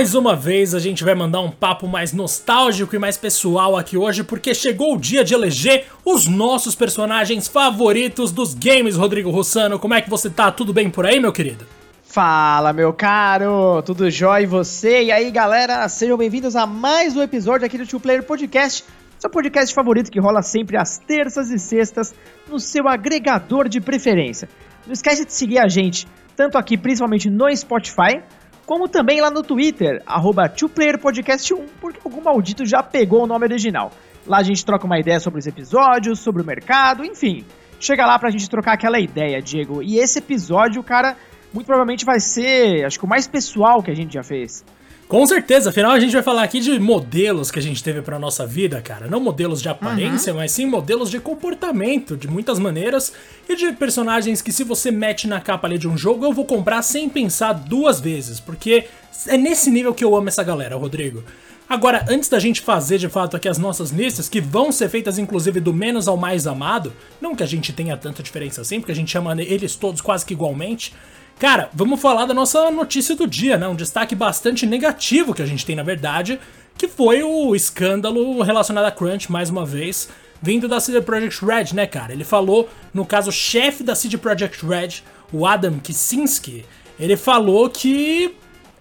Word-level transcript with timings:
Mais 0.00 0.14
uma 0.14 0.34
vez 0.34 0.74
a 0.74 0.78
gente 0.78 1.04
vai 1.04 1.14
mandar 1.14 1.42
um 1.42 1.50
papo 1.50 1.86
mais 1.86 2.10
nostálgico 2.14 2.96
e 2.96 2.98
mais 2.98 3.18
pessoal 3.18 3.76
aqui 3.76 3.98
hoje, 3.98 4.24
porque 4.24 4.54
chegou 4.54 4.94
o 4.94 4.98
dia 4.98 5.22
de 5.22 5.34
eleger 5.34 5.88
os 6.06 6.26
nossos 6.26 6.74
personagens 6.74 7.46
favoritos 7.46 8.32
dos 8.32 8.54
games, 8.54 8.96
Rodrigo 8.96 9.28
Rossano. 9.28 9.78
Como 9.78 9.92
é 9.92 10.00
que 10.00 10.08
você 10.08 10.30
tá? 10.30 10.50
Tudo 10.50 10.72
bem 10.72 10.88
por 10.88 11.04
aí, 11.04 11.20
meu 11.20 11.30
querido? 11.34 11.66
Fala, 12.02 12.72
meu 12.72 12.94
caro! 12.94 13.82
Tudo 13.82 14.10
jóia 14.10 14.44
e 14.44 14.46
você? 14.46 15.02
E 15.02 15.12
aí, 15.12 15.30
galera? 15.30 15.86
Sejam 15.86 16.16
bem-vindos 16.16 16.56
a 16.56 16.64
mais 16.64 17.14
um 17.14 17.20
episódio 17.20 17.66
aqui 17.66 17.76
do 17.76 17.86
Two 17.86 18.00
Player 18.00 18.22
Podcast, 18.22 18.86
seu 19.18 19.28
podcast 19.28 19.74
favorito 19.74 20.10
que 20.10 20.18
rola 20.18 20.40
sempre 20.40 20.78
às 20.78 20.96
terças 20.96 21.50
e 21.50 21.58
sextas 21.58 22.14
no 22.48 22.58
seu 22.58 22.88
agregador 22.88 23.68
de 23.68 23.82
preferência. 23.82 24.48
Não 24.86 24.94
esquece 24.94 25.26
de 25.26 25.32
seguir 25.34 25.58
a 25.58 25.68
gente, 25.68 26.08
tanto 26.34 26.56
aqui, 26.56 26.78
principalmente 26.78 27.28
no 27.28 27.54
Spotify, 27.54 28.22
como 28.70 28.86
também 28.86 29.20
lá 29.20 29.32
no 29.32 29.42
Twitter, 29.42 30.00
arroba 30.06 30.48
TwoPlayerPodcast1, 30.48 31.66
porque 31.80 31.98
algum 32.04 32.22
maldito 32.22 32.64
já 32.64 32.80
pegou 32.80 33.24
o 33.24 33.26
nome 33.26 33.44
original. 33.46 33.90
Lá 34.24 34.38
a 34.38 34.42
gente 34.44 34.64
troca 34.64 34.86
uma 34.86 34.96
ideia 34.96 35.18
sobre 35.18 35.40
os 35.40 35.46
episódios, 35.48 36.20
sobre 36.20 36.40
o 36.40 36.46
mercado, 36.46 37.04
enfim. 37.04 37.44
Chega 37.80 38.06
lá 38.06 38.16
pra 38.16 38.30
gente 38.30 38.48
trocar 38.48 38.74
aquela 38.74 39.00
ideia, 39.00 39.42
Diego. 39.42 39.82
E 39.82 39.98
esse 39.98 40.20
episódio, 40.20 40.80
cara, 40.84 41.16
muito 41.52 41.66
provavelmente 41.66 42.04
vai 42.04 42.20
ser, 42.20 42.84
acho 42.84 42.96
que 42.96 43.04
o 43.04 43.08
mais 43.08 43.26
pessoal 43.26 43.82
que 43.82 43.90
a 43.90 43.94
gente 43.94 44.14
já 44.14 44.22
fez. 44.22 44.64
Com 45.10 45.26
certeza, 45.26 45.70
afinal 45.70 45.90
a 45.90 45.98
gente 45.98 46.12
vai 46.12 46.22
falar 46.22 46.44
aqui 46.44 46.60
de 46.60 46.78
modelos 46.78 47.50
que 47.50 47.58
a 47.58 47.62
gente 47.62 47.82
teve 47.82 48.00
pra 48.00 48.16
nossa 48.16 48.46
vida, 48.46 48.80
cara. 48.80 49.08
Não 49.08 49.18
modelos 49.18 49.60
de 49.60 49.68
aparência, 49.68 50.32
uhum. 50.32 50.38
mas 50.38 50.52
sim 50.52 50.66
modelos 50.66 51.10
de 51.10 51.18
comportamento, 51.18 52.16
de 52.16 52.28
muitas 52.28 52.60
maneiras, 52.60 53.12
e 53.48 53.56
de 53.56 53.72
personagens 53.72 54.40
que 54.40 54.52
se 54.52 54.62
você 54.62 54.92
mete 54.92 55.26
na 55.26 55.40
capa 55.40 55.66
ali 55.66 55.78
de 55.78 55.88
um 55.88 55.98
jogo, 55.98 56.24
eu 56.24 56.32
vou 56.32 56.44
comprar 56.44 56.80
sem 56.82 57.08
pensar 57.08 57.54
duas 57.54 58.00
vezes, 58.00 58.38
porque 58.38 58.84
é 59.26 59.36
nesse 59.36 59.68
nível 59.68 59.92
que 59.92 60.04
eu 60.04 60.14
amo 60.14 60.28
essa 60.28 60.44
galera, 60.44 60.76
Rodrigo. 60.76 61.24
Agora, 61.68 62.06
antes 62.08 62.28
da 62.28 62.38
gente 62.38 62.60
fazer 62.60 62.98
de 62.98 63.08
fato 63.08 63.36
aqui 63.36 63.48
as 63.48 63.58
nossas 63.58 63.90
listas, 63.90 64.28
que 64.28 64.40
vão 64.40 64.70
ser 64.70 64.88
feitas 64.88 65.18
inclusive 65.18 65.58
do 65.58 65.74
menos 65.74 66.06
ao 66.06 66.16
mais 66.16 66.46
amado, 66.46 66.92
não 67.20 67.34
que 67.34 67.42
a 67.42 67.46
gente 67.46 67.72
tenha 67.72 67.96
tanta 67.96 68.22
diferença 68.22 68.60
assim, 68.60 68.78
porque 68.78 68.92
a 68.92 68.96
gente 68.96 69.10
chama 69.10 69.34
eles 69.42 69.74
todos 69.74 70.00
quase 70.00 70.24
que 70.24 70.34
igualmente, 70.34 70.94
Cara, 71.40 71.70
vamos 71.72 72.02
falar 72.02 72.26
da 72.26 72.34
nossa 72.34 72.70
notícia 72.70 73.16
do 73.16 73.26
dia, 73.26 73.56
né? 73.56 73.66
Um 73.66 73.74
destaque 73.74 74.14
bastante 74.14 74.66
negativo 74.66 75.32
que 75.32 75.40
a 75.40 75.46
gente 75.46 75.64
tem, 75.64 75.74
na 75.74 75.82
verdade, 75.82 76.38
que 76.76 76.86
foi 76.86 77.22
o 77.22 77.56
escândalo 77.56 78.42
relacionado 78.42 78.84
a 78.84 78.90
Crunch, 78.90 79.32
mais 79.32 79.48
uma 79.48 79.64
vez, 79.64 80.10
vindo 80.42 80.68
da 80.68 80.78
CD 80.78 81.00
Projekt 81.00 81.42
Red, 81.42 81.74
né, 81.74 81.86
cara? 81.86 82.12
Ele 82.12 82.24
falou, 82.24 82.68
no 82.92 83.06
caso, 83.06 83.30
o 83.30 83.32
chefe 83.32 83.82
da 83.82 83.94
CD 83.94 84.18
Projekt 84.18 84.66
Red, 84.66 85.02
o 85.32 85.46
Adam 85.46 85.78
Kicinski, 85.78 86.66
ele 86.98 87.16
falou 87.16 87.70
que 87.70 88.34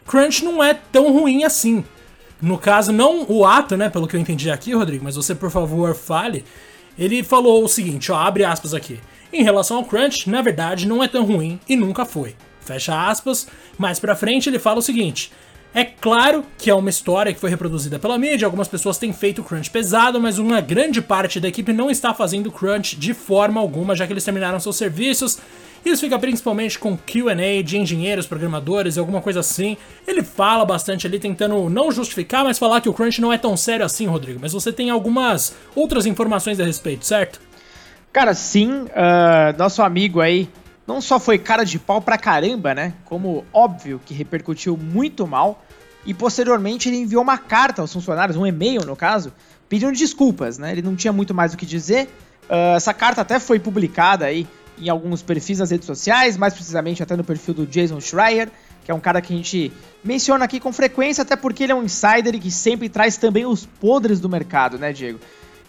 Crunch 0.05 0.43
não 0.43 0.61
é 0.61 0.73
tão 0.73 1.13
ruim 1.13 1.45
assim. 1.45 1.81
No 2.41 2.57
caso, 2.57 2.91
não 2.91 3.25
o 3.29 3.45
ato, 3.45 3.77
né, 3.77 3.89
pelo 3.89 4.05
que 4.05 4.17
eu 4.17 4.19
entendi 4.19 4.51
aqui, 4.51 4.73
Rodrigo, 4.73 5.05
mas 5.05 5.15
você, 5.15 5.33
por 5.33 5.49
favor, 5.49 5.95
fale. 5.95 6.43
Ele 6.97 7.23
falou 7.23 7.63
o 7.63 7.69
seguinte, 7.69 8.11
ó, 8.11 8.17
abre 8.17 8.43
aspas 8.43 8.73
aqui. 8.73 8.99
Em 9.31 9.43
relação 9.43 9.77
ao 9.77 9.85
Crunch, 9.85 10.29
na 10.29 10.41
verdade, 10.41 10.85
não 10.85 11.01
é 11.01 11.07
tão 11.07 11.23
ruim 11.23 11.57
e 11.65 11.77
nunca 11.77 12.03
foi. 12.03 12.35
Fecha 12.69 13.09
aspas. 13.09 13.47
Mais 13.77 13.99
pra 13.99 14.15
frente 14.15 14.47
ele 14.47 14.59
fala 14.59 14.77
o 14.77 14.81
seguinte: 14.81 15.31
é 15.73 15.83
claro 15.83 16.45
que 16.57 16.69
é 16.69 16.73
uma 16.73 16.89
história 16.89 17.33
que 17.33 17.39
foi 17.39 17.49
reproduzida 17.49 17.97
pela 17.97 18.17
mídia, 18.17 18.45
algumas 18.45 18.67
pessoas 18.67 18.97
têm 18.97 19.11
feito 19.11 19.43
crunch 19.43 19.69
pesado, 19.71 20.19
mas 20.19 20.37
uma 20.37 20.61
grande 20.61 21.01
parte 21.01 21.39
da 21.39 21.47
equipe 21.47 21.73
não 21.73 21.89
está 21.89 22.13
fazendo 22.13 22.51
crunch 22.51 22.95
de 22.95 23.13
forma 23.13 23.59
alguma, 23.59 23.95
já 23.95 24.05
que 24.05 24.13
eles 24.13 24.23
terminaram 24.23 24.59
seus 24.59 24.75
serviços. 24.75 25.39
Isso 25.83 26.01
fica 26.01 26.19
principalmente 26.19 26.77
com 26.77 26.97
QA 26.97 27.63
de 27.63 27.77
engenheiros, 27.77 28.27
programadores 28.27 28.97
e 28.97 28.99
alguma 28.99 29.21
coisa 29.21 29.39
assim. 29.39 29.77
Ele 30.05 30.21
fala 30.21 30.65
bastante 30.65 31.07
ali, 31.07 31.19
tentando 31.19 31.69
não 31.69 31.91
justificar, 31.91 32.43
mas 32.43 32.59
falar 32.59 32.81
que 32.81 32.89
o 32.89 32.93
crunch 32.93 33.21
não 33.21 33.31
é 33.31 33.37
tão 33.37 33.55
sério 33.55 33.85
assim, 33.85 34.05
Rodrigo. 34.05 34.39
Mas 34.41 34.53
você 34.53 34.73
tem 34.73 34.89
algumas 34.89 35.55
outras 35.75 36.05
informações 36.05 36.59
a 36.59 36.65
respeito, 36.65 37.05
certo? 37.05 37.39
Cara, 38.11 38.33
sim. 38.33 38.83
Uh, 38.83 39.57
nosso 39.57 39.81
amigo 39.81 40.19
aí, 40.19 40.49
não 40.89 40.99
só 40.99 41.19
foi 41.19 41.37
cara 41.37 41.63
de 41.63 41.77
pau 41.77 42.01
pra 42.01 42.17
caramba, 42.17 42.73
né? 42.73 42.93
Como 43.05 43.45
óbvio 43.53 44.01
que 44.03 44.11
repercutiu 44.11 44.75
muito 44.75 45.27
mal. 45.27 45.63
E 46.03 46.15
posteriormente 46.15 46.89
ele 46.89 46.97
enviou 46.97 47.21
uma 47.21 47.37
carta 47.37 47.83
aos 47.83 47.93
funcionários, 47.93 48.35
um 48.35 48.43
e-mail 48.45 48.83
no 48.83 48.95
caso, 48.95 49.31
pedindo 49.69 49.91
desculpas, 49.91 50.57
né? 50.57 50.71
Ele 50.71 50.81
não 50.81 50.95
tinha 50.95 51.13
muito 51.13 51.31
mais 51.31 51.53
o 51.53 51.57
que 51.57 51.65
dizer. 51.65 52.09
Uh, 52.49 52.75
essa 52.75 52.91
carta 52.91 53.21
até 53.21 53.39
foi 53.39 53.59
publicada 53.59 54.25
aí 54.25 54.47
em 54.79 54.89
alguns 54.89 55.21
perfis 55.21 55.59
nas 55.59 55.69
redes 55.69 55.85
sociais, 55.85 56.35
mais 56.37 56.55
precisamente 56.55 57.03
até 57.03 57.15
no 57.15 57.23
perfil 57.23 57.53
do 57.53 57.67
Jason 57.67 58.01
Schreier, 58.01 58.49
que 58.83 58.89
é 58.89 58.93
um 58.93 58.99
cara 58.99 59.21
que 59.21 59.31
a 59.31 59.35
gente 59.35 59.71
menciona 60.03 60.45
aqui 60.45 60.59
com 60.59 60.73
frequência, 60.73 61.21
até 61.21 61.35
porque 61.35 61.63
ele 61.65 61.71
é 61.71 61.75
um 61.75 61.83
insider 61.83 62.33
e 62.33 62.39
que 62.39 62.49
sempre 62.49 62.89
traz 62.89 63.15
também 63.15 63.45
os 63.45 63.63
podres 63.63 64.19
do 64.19 64.27
mercado, 64.27 64.79
né, 64.79 64.91
Diego? 64.91 65.19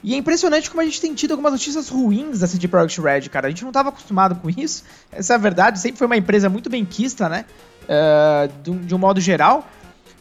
E 0.03 0.15
é 0.15 0.17
impressionante 0.17 0.71
como 0.71 0.81
a 0.81 0.85
gente 0.85 1.01
tem 1.01 1.15
tido 1.15 1.33
algumas 1.33 1.53
notícias 1.53 1.89
ruins 1.89 2.41
da 2.41 2.47
CD 2.47 2.67
Projekt 2.67 3.01
Red, 3.01 3.29
cara. 3.29 3.49
A 3.49 3.51
gente 3.51 3.63
não 3.63 3.71
estava 3.71 3.91
acostumado 3.91 4.35
com 4.37 4.49
isso. 4.49 4.83
Essa 5.13 5.35
é 5.35 5.37
a 5.37 5.39
verdade. 5.39 5.79
Sempre 5.79 5.99
foi 5.99 6.07
uma 6.07 6.17
empresa 6.17 6.49
muito 6.49 6.71
bem 6.71 6.85
quista, 6.85 7.29
né? 7.29 7.45
Uh, 7.85 8.81
de, 8.81 8.95
um, 8.95 8.99
modo 8.99 9.21
geral. 9.21 9.69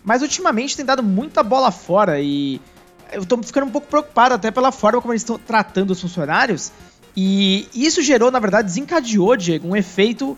Mas 0.04 0.22
ultimamente 0.22 0.76
tem 0.76 0.86
dado 0.86 1.02
muita 1.02 1.44
bola 1.44 1.72
fora 1.72 2.20
e 2.20 2.60
eu 3.12 3.26
tô 3.26 3.42
ficando 3.42 3.68
um 3.68 3.72
pouco 3.72 3.88
preocupado 3.88 4.34
até 4.36 4.52
pela 4.52 4.72
forma 4.72 5.02
como 5.02 5.14
eles 5.14 5.22
estão 5.22 5.38
tratando 5.38 5.92
os 5.92 6.02
funcionários. 6.02 6.72
E 7.16 7.68
isso 7.74 8.02
gerou, 8.02 8.30
na 8.32 8.40
verdade, 8.40 8.68
desencadeou, 8.68 9.36
Diego, 9.38 9.68
um 9.68 9.76
efeito 9.76 10.38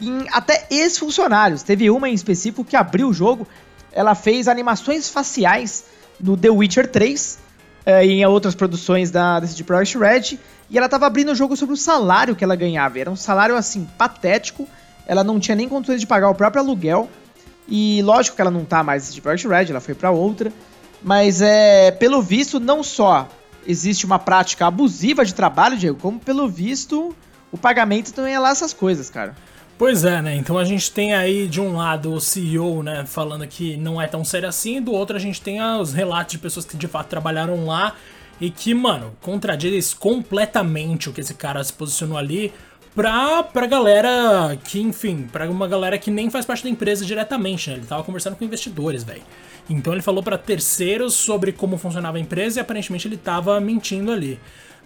em 0.00 0.26
até 0.30 0.66
ex-funcionários. 0.70 1.62
Teve 1.62 1.90
uma 1.90 2.10
em 2.10 2.14
específico 2.14 2.64
que 2.64 2.76
abriu 2.76 3.08
o 3.08 3.12
jogo. 3.12 3.46
Ela 3.90 4.14
fez 4.14 4.48
animações 4.48 5.08
faciais 5.08 5.84
no 6.20 6.36
The 6.36 6.50
Witcher 6.50 6.90
3 6.90 7.38
uh, 7.86 8.02
em 8.02 8.24
outras 8.26 8.54
produções 8.54 9.10
da, 9.10 9.40
CD 9.46 9.64
Projekt 9.64 9.98
Red, 9.98 10.38
e 10.70 10.78
ela 10.78 10.88
tava 10.88 11.06
abrindo 11.06 11.32
o 11.32 11.34
jogo 11.34 11.56
sobre 11.56 11.74
o 11.74 11.76
salário 11.76 12.34
que 12.34 12.42
ela 12.42 12.56
ganhava. 12.56 12.98
Era 12.98 13.10
um 13.10 13.16
salário, 13.16 13.56
assim, 13.56 13.86
patético, 13.98 14.68
ela 15.06 15.22
não 15.22 15.38
tinha 15.38 15.54
nem 15.54 15.68
condições 15.68 16.00
de 16.00 16.06
pagar 16.06 16.30
o 16.30 16.34
próprio 16.34 16.62
aluguel, 16.62 17.08
e 17.68 18.02
lógico 18.02 18.36
que 18.36 18.42
ela 18.42 18.50
não 18.50 18.64
tá 18.64 18.82
mais 18.82 19.04
CD 19.04 19.20
Projekt 19.20 19.48
Red, 19.48 19.70
ela 19.70 19.80
foi 19.80 19.94
para 19.94 20.10
outra, 20.10 20.52
mas 21.02 21.42
é, 21.42 21.90
pelo 21.90 22.22
visto, 22.22 22.60
não 22.60 22.82
só 22.82 23.28
existe 23.66 24.04
uma 24.04 24.18
prática 24.18 24.66
abusiva 24.66 25.24
de 25.24 25.34
trabalho, 25.34 25.76
Diego, 25.76 25.98
como 26.00 26.18
pelo 26.18 26.48
visto 26.48 27.14
o 27.52 27.58
pagamento 27.58 28.12
também 28.14 28.34
é 28.34 28.40
lá 28.40 28.50
essas 28.50 28.72
coisas, 28.72 29.10
cara. 29.10 29.36
Pois 29.82 30.04
é, 30.04 30.22
né? 30.22 30.36
Então 30.36 30.56
a 30.56 30.64
gente 30.64 30.92
tem 30.92 31.12
aí 31.12 31.48
de 31.48 31.60
um 31.60 31.76
lado 31.76 32.14
o 32.14 32.20
CEO, 32.20 32.84
né, 32.84 33.04
falando 33.04 33.44
que 33.48 33.76
não 33.76 34.00
é 34.00 34.06
tão 34.06 34.24
sério 34.24 34.48
assim, 34.48 34.80
do 34.80 34.92
outro 34.92 35.16
a 35.16 35.18
gente 35.18 35.40
tem 35.40 35.60
os 35.60 35.92
relatos 35.92 36.34
de 36.34 36.38
pessoas 36.38 36.64
que 36.64 36.76
de 36.76 36.86
fato 36.86 37.08
trabalharam 37.08 37.66
lá 37.66 37.96
e 38.40 38.48
que, 38.48 38.72
mano, 38.74 39.12
contradiz 39.20 39.92
completamente 39.92 41.08
o 41.08 41.12
que 41.12 41.20
esse 41.20 41.34
cara 41.34 41.64
se 41.64 41.72
posicionou 41.72 42.16
ali 42.16 42.52
pra, 42.94 43.42
pra 43.42 43.66
galera 43.66 44.56
que, 44.62 44.80
enfim, 44.80 45.28
pra 45.32 45.50
uma 45.50 45.66
galera 45.66 45.98
que 45.98 46.12
nem 46.12 46.30
faz 46.30 46.46
parte 46.46 46.62
da 46.62 46.70
empresa 46.70 47.04
diretamente, 47.04 47.68
né? 47.68 47.74
Ele 47.74 47.86
tava 47.86 48.04
conversando 48.04 48.36
com 48.36 48.44
investidores, 48.44 49.02
velho. 49.02 49.22
Então 49.68 49.92
ele 49.92 50.02
falou 50.02 50.22
para 50.22 50.38
terceiros 50.38 51.14
sobre 51.14 51.50
como 51.50 51.76
funcionava 51.76 52.18
a 52.18 52.20
empresa 52.20 52.60
e 52.60 52.62
aparentemente 52.62 53.08
ele 53.08 53.16
tava 53.16 53.58
mentindo 53.60 54.12
ali. 54.12 54.38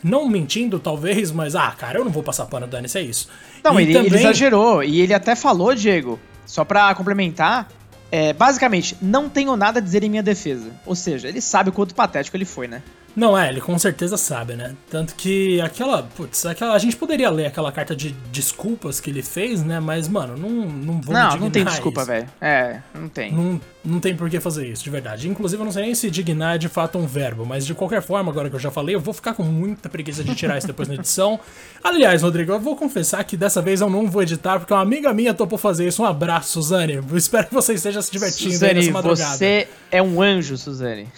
Não 0.03 0.29
mentindo, 0.29 0.79
talvez, 0.79 1.33
mas, 1.33 1.55
ah, 1.55 1.71
cara, 1.77 1.99
eu 1.99 2.05
não 2.05 2.13
vou 2.13 2.23
passar 2.23 2.47
pano, 2.47 2.67
Dani, 2.67 2.87
isso 2.87 2.99
é 2.99 3.03
isso. 3.03 3.29
Não, 3.65 3.79
ele, 3.81 3.93
também... 3.93 4.07
ele 4.07 4.17
exagerou. 4.17 4.83
E 4.83 5.01
ele 5.01 5.15
até 5.15 5.35
falou, 5.35 5.75
Diego, 5.75 6.19
só 6.45 6.65
pra 6.65 6.95
complementar, 6.95 7.69
é, 8.11 8.33
basicamente, 8.33 8.97
não 9.01 9.29
tenho 9.29 9.57
nada 9.57 9.79
a 9.79 9.83
dizer 9.83 10.05
em 10.05 10.09
minha 10.09 10.23
defesa. 10.23 10.71
Ou 10.85 10.95
seja, 10.95 11.29
ele 11.29 11.41
sabe 11.41 11.71
o 11.71 11.73
quanto 11.73 11.95
patético 11.95 12.37
ele 12.37 12.45
foi, 12.45 12.69
né? 12.69 12.83
Não, 13.17 13.37
é, 13.37 13.49
ele 13.49 13.63
com 13.63 13.79
certeza 13.79 14.19
sabe, 14.19 14.55
né? 14.55 14.77
Tanto 14.91 15.15
que 15.15 15.59
aquela. 15.63 16.03
Putz, 16.03 16.45
aquela. 16.45 16.75
A 16.75 16.79
gente 16.79 16.95
poderia 16.97 17.31
ler 17.31 17.47
aquela 17.47 17.73
carta 17.73 17.97
de 17.97 18.11
desculpas 18.31 19.01
que 19.01 19.09
ele 19.09 19.23
fez, 19.23 19.65
né? 19.65 19.81
Mas, 19.81 20.07
mano, 20.07 20.37
não, 20.37 20.51
não 20.51 21.01
vou 21.01 21.15
Não, 21.15 21.37
não 21.39 21.51
tem 21.51 21.65
desculpa, 21.65 22.05
velho. 22.05 22.29
É, 22.39 22.81
não 22.95 23.09
tem. 23.09 23.33
Não, 23.33 23.59
não 23.83 24.01
tem 24.01 24.15
por 24.15 24.29
que 24.29 24.39
fazer 24.39 24.67
isso, 24.67 24.85
de 24.85 24.91
verdade. 24.91 25.29
Inclusive, 25.29 25.63
eu 25.63 25.65
não 25.65 25.73
sei 25.73 25.85
nem 25.85 25.95
se 25.95 26.11
dignar 26.11 26.57
é 26.57 26.59
de 26.59 26.69
fato 26.69 26.99
um 26.99 27.07
verbo, 27.07 27.47
mas 27.47 27.65
de 27.65 27.73
qualquer 27.73 28.03
forma, 28.03 28.31
agora 28.31 28.51
que 28.51 28.57
eu 28.57 28.61
já 28.61 28.71
falei, 28.71 28.95
eu 28.95 29.01
vou 29.01 29.15
ficar 29.15 29.33
com 29.33 29.45
muita 29.45 29.89
preguiça 29.89 30.23
de 30.23 30.35
tirar 30.35 30.59
isso 30.59 30.67
depois 30.67 30.87
na 30.87 30.95
edição. 30.95 31.41
Aliás, 31.83 32.23
Rodrigo, 32.23 32.53
eu 32.53 32.61
vou 32.61 32.77
confessar 32.77 33.25
que 33.25 33.37
dessa 33.37 33.63
vez 33.63 33.81
eu 33.81 33.89
não 33.89 34.11
vou 34.11 34.23
editar, 34.23 34.59
porque 34.59 34.75
uma 34.75 34.83
amiga 34.83 35.15
minha 35.15 35.33
topou 35.33 35.59
fazer 35.59 35.89
isso. 35.89 36.03
Um 36.03 36.07
abraço, 36.07 36.53
Suzane. 36.53 36.95
Eu 36.95 37.17
espero 37.17 37.47
que 37.47 37.55
você 37.55 37.73
esteja 37.73 38.03
se 38.03 38.13
divertindo 38.13 38.53
Suzane, 38.53 38.73
aí 38.73 38.77
nessa 38.77 38.93
madrugada. 38.93 39.37
Você 39.37 39.69
é 39.91 40.03
um 40.03 40.21
anjo, 40.21 40.59
Suzane. 40.59 41.09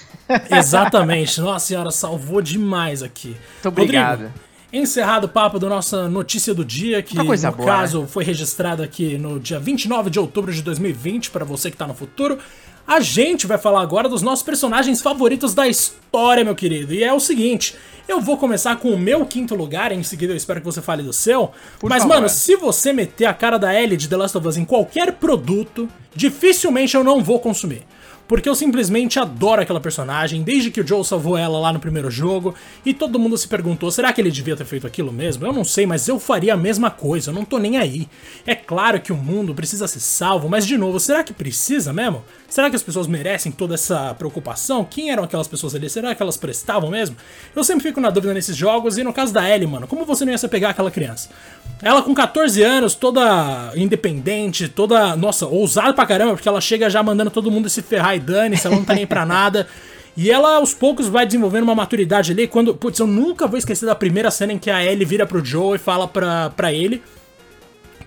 Exatamente. 0.51 1.41
Nossa 1.41 1.67
senhora, 1.67 1.91
salvou 1.91 2.41
demais 2.41 3.03
aqui. 3.03 3.29
Muito 3.29 3.69
obrigado. 3.69 4.21
Rodrigo, 4.21 4.49
encerrado 4.73 5.25
o 5.25 5.29
papo 5.29 5.59
da 5.59 5.69
nossa 5.69 6.09
notícia 6.09 6.53
do 6.53 6.65
dia, 6.65 7.03
que 7.03 7.17
no 7.17 7.25
boa, 7.25 7.53
caso 7.65 8.03
né? 8.03 8.07
foi 8.07 8.25
registrado 8.25 8.83
aqui 8.83 9.17
no 9.17 9.41
dia 9.41 9.59
29 9.59 10.11
de 10.11 10.19
outubro 10.19 10.53
de 10.53 10.63
2020, 10.63 11.31
para 11.31 11.45
você 11.45 11.71
que 11.71 11.77
tá 11.77 11.87
no 11.87 11.95
futuro. 11.95 12.39
A 12.87 13.01
gente 13.01 13.47
vai 13.47 13.59
falar 13.59 13.83
agora 13.83 14.09
dos 14.09 14.23
nossos 14.23 14.43
personagens 14.43 15.03
favoritos 15.03 15.53
da 15.53 15.69
história, 15.69 16.43
meu 16.43 16.55
querido. 16.55 16.95
E 16.95 17.05
é 17.05 17.13
o 17.13 17.21
seguinte, 17.21 17.75
eu 18.09 18.19
vou 18.19 18.39
começar 18.39 18.77
com 18.77 18.91
o 18.91 18.99
meu 18.99 19.27
quinto 19.27 19.55
lugar, 19.55 19.93
em 19.93 20.03
seguida 20.03 20.33
eu 20.33 20.37
espero 20.37 20.61
que 20.61 20.65
você 20.65 20.81
fale 20.81 21.03
do 21.03 21.13
seu. 21.13 21.51
Por 21.79 21.91
Mas, 21.91 22.03
favor. 22.03 22.15
mano, 22.15 22.29
se 22.31 22.57
você 22.57 22.91
meter 22.91 23.27
a 23.27 23.35
cara 23.35 23.59
da 23.59 23.79
Ellie 23.79 23.99
de 23.99 24.09
The 24.09 24.17
Last 24.17 24.39
of 24.39 24.49
Us 24.49 24.57
em 24.57 24.65
qualquer 24.65 25.13
produto, 25.13 25.87
dificilmente 26.15 26.97
eu 26.97 27.05
não 27.05 27.23
vou 27.23 27.39
consumir. 27.39 27.83
Porque 28.29 28.49
eu 28.49 28.55
simplesmente 28.55 29.19
adoro 29.19 29.63
aquela 29.63 29.81
personagem, 29.81 30.43
desde 30.43 30.71
que 30.71 30.83
o 30.83 30.87
Joel 30.87 31.03
salvou 31.03 31.37
ela 31.37 31.59
lá 31.59 31.73
no 31.73 31.81
primeiro 31.81 32.11
jogo, 32.11 32.55
e 32.85 32.93
todo 32.93 33.19
mundo 33.19 33.39
se 33.39 33.49
perguntou, 33.49 33.91
será 33.91 34.13
que 34.13 34.21
ele 34.21 34.31
devia 34.31 34.55
ter 34.55 34.67
feito 34.67 34.87
aquilo 34.87 35.11
mesmo? 35.11 35.47
Eu 35.47 35.53
não 35.53 35.65
sei, 35.65 35.87
mas 35.87 36.07
eu 36.07 36.21
faria 36.21 36.53
a 36.53 36.57
mesma 36.57 36.91
coisa, 36.91 37.31
eu 37.31 37.35
não 37.35 37.45
tô 37.45 37.59
nem 37.59 37.79
aí. 37.79 38.07
É 38.47 38.55
claro 38.55 39.01
que 39.01 39.13
o 39.13 39.17
mundo 39.17 39.55
precisa 39.55 39.89
ser 39.89 40.01
salvo, 40.01 40.49
mas 40.49 40.67
de 40.67 40.77
novo, 40.77 41.01
será 41.01 41.25
que 41.25 41.33
precisa 41.33 41.93
mesmo? 41.93 42.23
Será 42.49 42.71
que 42.71 42.77
as 42.77 42.83
pessoas 42.83 43.07
merecem 43.07 43.53
toda 43.53 43.75
essa 43.75 44.15
preocupação? 44.15 44.83
Quem 44.83 45.11
eram 45.11 45.23
aquelas 45.23 45.47
pessoas 45.47 45.75
ali? 45.75 45.89
Será 45.91 46.15
que 46.15 46.23
elas 46.23 46.37
prestavam 46.39 46.91
mesmo? 46.91 47.15
Eu 47.55 47.63
sempre 47.63 47.83
fico 47.83 48.01
na 48.01 48.09
dúvida 48.09 48.33
nesses 48.33 48.57
jogos, 48.57 48.97
e 48.97 49.05
no 49.05 49.13
caso 49.13 49.35
da 49.35 49.49
Ellie, 49.49 49.67
mano, 49.67 49.87
como 49.87 50.07
você 50.07 50.25
não 50.25 50.33
ia 50.33 50.39
se 50.39 50.49
pegar 50.49 50.71
aquela 50.71 50.91
criança? 50.91 51.29
Ela 51.83 52.01
com 52.01 52.15
14 52.15 52.63
anos, 52.63 52.95
toda 52.95 53.71
independente, 53.77 54.67
toda, 54.67 55.15
nossa, 55.15 55.47
ousada 55.47 55.93
pra 55.93 56.07
caramba, 56.07 56.33
porque 56.33 56.49
ela 56.49 56.61
chega 56.61 56.89
já 56.89 57.03
mandando 57.03 57.31
todo 57.31 57.51
mundo 57.51 57.69
se 57.69 57.83
ferrar 57.83 58.17
e 58.17 58.21
dane-se, 58.21 58.67
ela 58.67 58.77
não 58.77 58.85
tá 58.85 58.95
nem 58.95 59.07
pra 59.07 59.25
nada. 59.27 59.69
E 60.17 60.31
ela 60.31 60.57
aos 60.57 60.73
poucos 60.73 61.07
vai 61.07 61.27
desenvolvendo 61.27 61.63
uma 61.63 61.77
maturidade 61.77 62.33
ali. 62.33 62.49
Quando. 62.49 62.75
Putz, 62.75 62.99
eu 62.99 63.07
nunca 63.07 63.47
vou 63.47 63.57
esquecer 63.57 63.87
da 63.87 63.95
primeira 63.95 64.33
cena 64.33 64.53
em 64.53 64.59
que 64.59 64.69
a 64.69 64.85
Ellie 64.85 65.05
vira 65.05 65.25
pro 65.25 65.45
Joe 65.45 65.77
e 65.77 65.79
fala 65.79 66.09
pra, 66.09 66.51
pra 66.51 66.73
ele 66.73 67.01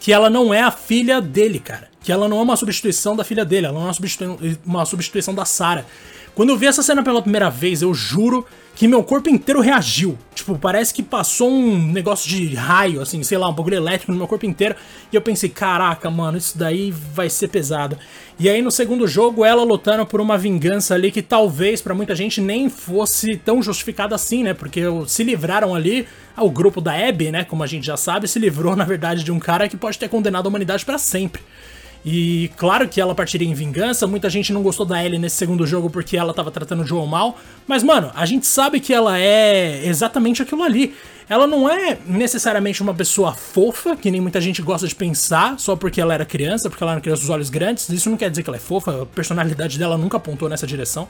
que 0.01 0.11
ela 0.11 0.31
não 0.31 0.51
é 0.51 0.61
a 0.61 0.71
filha 0.71 1.21
dele, 1.21 1.59
cara. 1.59 1.87
Que 2.03 2.11
ela 2.11 2.27
não 2.27 2.39
é 2.39 2.41
uma 2.41 2.57
substituição 2.57 3.15
da 3.15 3.23
filha 3.23 3.45
dele, 3.45 3.67
ela 3.67 3.75
não 3.75 3.81
é 3.81 3.85
uma 3.85 3.93
substituição, 3.93 4.57
uma 4.65 4.83
substituição 4.83 5.33
da 5.35 5.45
Sarah. 5.45 5.85
Quando 6.35 6.49
eu 6.49 6.57
vi 6.57 6.67
essa 6.67 6.81
cena 6.81 7.03
pela 7.03 7.21
primeira 7.21 7.49
vez, 7.49 7.81
eu 7.81 7.93
juro 7.93 8.45
que 8.75 8.87
meu 8.87 9.03
corpo 9.03 9.29
inteiro 9.29 9.59
reagiu. 9.59 10.17
Tipo, 10.33 10.57
parece 10.57 10.93
que 10.93 11.03
passou 11.03 11.51
um 11.51 11.91
negócio 11.91 12.29
de 12.29 12.55
raio, 12.55 13.01
assim, 13.01 13.21
sei 13.21 13.37
lá, 13.37 13.49
um 13.49 13.53
bagulho 13.53 13.75
elétrico 13.75 14.11
no 14.11 14.17
meu 14.17 14.27
corpo 14.27 14.45
inteiro. 14.45 14.75
E 15.11 15.15
eu 15.15 15.21
pensei, 15.21 15.49
caraca, 15.49 16.09
mano, 16.09 16.37
isso 16.37 16.57
daí 16.57 16.89
vai 16.89 17.29
ser 17.29 17.49
pesado. 17.49 17.97
E 18.39 18.49
aí 18.49 18.61
no 18.61 18.71
segundo 18.71 19.07
jogo, 19.07 19.45
ela 19.45 19.63
lutando 19.63 20.05
por 20.05 20.21
uma 20.21 20.37
vingança 20.37 20.95
ali 20.95 21.11
que 21.11 21.21
talvez 21.21 21.81
para 21.81 21.93
muita 21.93 22.15
gente 22.15 22.39
nem 22.41 22.69
fosse 22.69 23.35
tão 23.37 23.61
justificada 23.61 24.15
assim, 24.15 24.41
né? 24.41 24.53
Porque 24.53 24.81
se 25.05 25.23
livraram 25.23 25.75
ali, 25.75 26.07
o 26.37 26.49
grupo 26.49 26.81
da 26.81 26.93
Abby, 26.93 27.29
né? 27.29 27.43
Como 27.43 27.61
a 27.61 27.67
gente 27.67 27.85
já 27.85 27.97
sabe, 27.97 28.27
se 28.27 28.39
livrou 28.39 28.73
na 28.77 28.85
verdade 28.85 29.23
de 29.23 29.31
um 29.31 29.39
cara 29.39 29.67
que 29.67 29.77
pode 29.77 29.99
ter 29.99 30.09
condenado 30.09 30.45
a 30.45 30.49
humanidade 30.49 30.85
para 30.85 30.97
sempre. 30.97 31.41
E 32.03 32.49
claro 32.57 32.87
que 32.87 32.99
ela 32.99 33.13
partiria 33.13 33.47
em 33.47 33.53
vingança, 33.53 34.07
muita 34.07 34.29
gente 34.29 34.51
não 34.51 34.63
gostou 34.63 34.85
da 34.85 35.03
Ellie 35.03 35.19
nesse 35.19 35.35
segundo 35.35 35.67
jogo 35.67 35.89
porque 35.89 36.17
ela 36.17 36.33
tava 36.33 36.49
tratando 36.49 36.81
o 36.81 36.85
Joel 36.85 37.05
mal, 37.05 37.37
mas 37.67 37.83
mano, 37.83 38.11
a 38.15 38.25
gente 38.25 38.47
sabe 38.47 38.79
que 38.79 38.91
ela 38.91 39.19
é 39.19 39.85
exatamente 39.85 40.41
aquilo 40.41 40.63
ali. 40.63 40.95
Ela 41.29 41.47
não 41.47 41.69
é 41.69 41.97
necessariamente 42.05 42.81
uma 42.81 42.93
pessoa 42.93 43.33
fofa, 43.33 43.95
que 43.95 44.11
nem 44.11 44.19
muita 44.19 44.41
gente 44.41 44.61
gosta 44.61 44.85
de 44.87 44.95
pensar, 44.95 45.57
só 45.59 45.75
porque 45.75 46.01
ela 46.01 46.13
era 46.13 46.25
criança, 46.25 46.69
porque 46.69 46.83
ela 46.83 46.93
era 46.93 47.01
criança 47.01 47.21
dos 47.21 47.29
olhos 47.29 47.49
grandes. 47.49 47.87
Isso 47.87 48.09
não 48.09 48.17
quer 48.17 48.29
dizer 48.29 48.43
que 48.43 48.49
ela 48.49 48.57
é 48.57 48.59
fofa, 48.59 49.03
a 49.03 49.05
personalidade 49.05 49.77
dela 49.77 49.97
nunca 49.97 50.17
apontou 50.17 50.49
nessa 50.49 50.67
direção. 50.67 51.07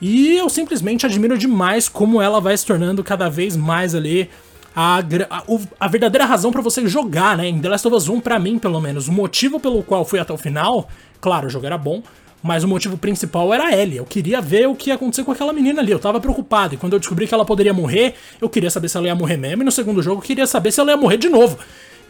E 0.00 0.36
eu 0.36 0.50
simplesmente 0.50 1.06
admiro 1.06 1.38
demais 1.38 1.88
como 1.88 2.20
ela 2.20 2.40
vai 2.40 2.54
se 2.56 2.66
tornando 2.66 3.02
cada 3.02 3.30
vez 3.30 3.56
mais 3.56 3.94
ali 3.94 4.28
a, 4.76 4.98
a, 4.98 5.42
a 5.80 5.88
verdadeira 5.88 6.26
razão 6.26 6.52
para 6.52 6.60
você 6.60 6.86
jogar, 6.86 7.34
né? 7.34 7.48
Em 7.48 7.58
The 7.58 7.68
Last 7.70 7.88
of 7.88 7.96
Us 7.96 8.08
1, 8.10 8.20
pra 8.20 8.38
mim, 8.38 8.58
pelo 8.58 8.78
menos, 8.78 9.08
o 9.08 9.12
motivo 9.12 9.58
pelo 9.58 9.82
qual 9.82 10.04
fui 10.04 10.18
até 10.18 10.34
o 10.34 10.36
final, 10.36 10.86
claro, 11.18 11.46
o 11.46 11.50
jogo 11.50 11.64
era 11.64 11.78
bom, 11.78 12.02
mas 12.42 12.62
o 12.62 12.68
motivo 12.68 12.98
principal 12.98 13.54
era 13.54 13.68
a 13.68 13.76
Ellie. 13.76 13.96
Eu 13.96 14.04
queria 14.04 14.38
ver 14.42 14.68
o 14.68 14.74
que 14.74 14.90
ia 14.90 14.94
acontecer 14.94 15.24
com 15.24 15.32
aquela 15.32 15.52
menina 15.52 15.80
ali. 15.80 15.90
Eu 15.90 15.98
tava 15.98 16.20
preocupado. 16.20 16.74
E 16.74 16.76
quando 16.76 16.92
eu 16.92 16.98
descobri 16.98 17.26
que 17.26 17.32
ela 17.32 17.44
poderia 17.44 17.72
morrer, 17.72 18.14
eu 18.40 18.48
queria 18.50 18.70
saber 18.70 18.90
se 18.90 18.96
ela 18.98 19.06
ia 19.06 19.14
morrer 19.14 19.38
mesmo. 19.38 19.62
E 19.62 19.64
no 19.64 19.72
segundo 19.72 20.02
jogo, 20.02 20.20
eu 20.20 20.24
queria 20.24 20.46
saber 20.46 20.70
se 20.70 20.78
ela 20.78 20.90
ia 20.90 20.96
morrer 20.96 21.16
de 21.16 21.28
novo. 21.28 21.58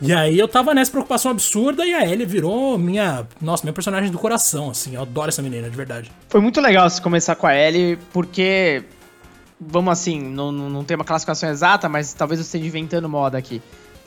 E 0.02 0.12
aí 0.12 0.38
eu 0.38 0.46
tava 0.46 0.74
nessa 0.74 0.90
preocupação 0.90 1.30
absurda 1.30 1.86
e 1.86 1.94
a 1.94 2.04
Ellie 2.04 2.26
virou 2.26 2.76
minha. 2.76 3.26
Nossa, 3.40 3.62
minha 3.62 3.72
personagem 3.72 4.10
do 4.10 4.18
coração, 4.18 4.70
assim. 4.70 4.94
Eu 4.94 5.02
adoro 5.02 5.28
essa 5.28 5.40
menina, 5.40 5.70
de 5.70 5.76
verdade. 5.76 6.10
Foi 6.28 6.40
muito 6.40 6.60
legal 6.60 6.90
você 6.90 7.00
começar 7.00 7.34
com 7.36 7.46
a 7.46 7.56
Ellie, 7.56 7.96
porque 8.12 8.82
vamos 9.60 9.92
assim, 9.92 10.20
não, 10.20 10.52
não 10.52 10.84
tem 10.84 10.94
uma 10.94 11.04
classificação 11.04 11.48
exata, 11.48 11.88
mas 11.88 12.12
talvez 12.12 12.40
eu 12.40 12.44
esteja 12.44 12.66
inventando 12.66 13.08
moda 13.08 13.38
aqui. 13.38 13.62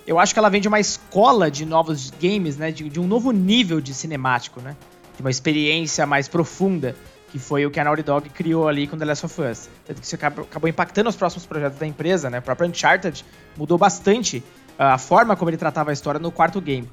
Eu 0.05 0.17
acho 0.19 0.33
que 0.33 0.39
ela 0.39 0.49
vem 0.49 0.61
de 0.61 0.67
uma 0.67 0.79
escola 0.79 1.51
de 1.51 1.65
novos 1.65 2.11
games, 2.19 2.57
né? 2.57 2.71
De, 2.71 2.89
de, 2.89 2.99
um 2.99 3.07
novo 3.07 3.31
nível 3.31 3.79
de 3.79 3.93
cinemático, 3.93 4.59
né? 4.59 4.75
De 5.15 5.21
uma 5.21 5.29
experiência 5.29 6.05
mais 6.05 6.27
profunda, 6.27 6.95
que 7.31 7.37
foi 7.37 7.65
o 7.65 7.71
que 7.71 7.79
a 7.79 7.83
Naughty 7.83 8.03
Dog 8.03 8.29
criou 8.29 8.67
ali 8.67 8.87
com 8.87 8.97
The 8.97 9.05
Last 9.05 9.25
of 9.25 9.41
Us. 9.41 9.69
Tanto 9.85 9.99
que 9.99 10.05
isso 10.05 10.15
acabou, 10.15 10.45
acabou 10.45 10.69
impactando 10.69 11.09
os 11.09 11.15
próximos 11.15 11.45
projetos 11.45 11.77
da 11.77 11.85
empresa, 11.85 12.29
né? 12.29 12.39
O 12.39 12.41
próprio 12.41 12.67
Uncharted 12.67 13.23
mudou 13.55 13.77
bastante 13.77 14.43
a 14.77 14.97
forma 14.97 15.35
como 15.35 15.49
ele 15.49 15.57
tratava 15.57 15.91
a 15.91 15.93
história 15.93 16.19
no 16.19 16.31
quarto 16.31 16.59
game. 16.59 16.89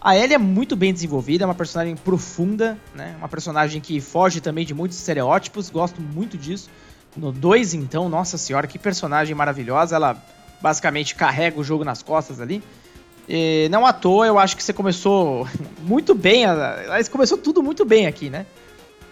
A 0.00 0.16
Ellie 0.16 0.34
é 0.34 0.38
muito 0.38 0.74
bem 0.74 0.92
desenvolvida, 0.92 1.44
é 1.44 1.46
uma 1.46 1.54
personagem 1.54 1.94
profunda, 1.96 2.78
né? 2.94 3.14
Uma 3.18 3.28
personagem 3.28 3.80
que 3.80 4.00
foge 4.00 4.40
também 4.40 4.64
de 4.64 4.74
muitos 4.74 4.98
estereótipos, 4.98 5.70
gosto 5.70 6.00
muito 6.00 6.36
disso. 6.38 6.70
No 7.16 7.32
2, 7.32 7.74
então, 7.74 8.08
nossa 8.08 8.36
senhora, 8.36 8.66
que 8.66 8.78
personagem 8.78 9.34
maravilhosa. 9.34 9.96
Ela 9.96 10.16
basicamente 10.60 11.14
carrega 11.14 11.58
o 11.58 11.64
jogo 11.64 11.84
nas 11.84 12.02
costas 12.02 12.40
ali. 12.40 12.62
E 13.28 13.68
não 13.70 13.86
à 13.86 13.92
toa, 13.92 14.26
eu 14.26 14.38
acho 14.38 14.56
que 14.56 14.62
você 14.62 14.72
começou 14.72 15.48
muito 15.82 16.14
bem. 16.14 16.44
Você 16.96 17.10
começou 17.10 17.38
tudo 17.38 17.62
muito 17.62 17.84
bem 17.84 18.06
aqui, 18.06 18.30
né? 18.30 18.46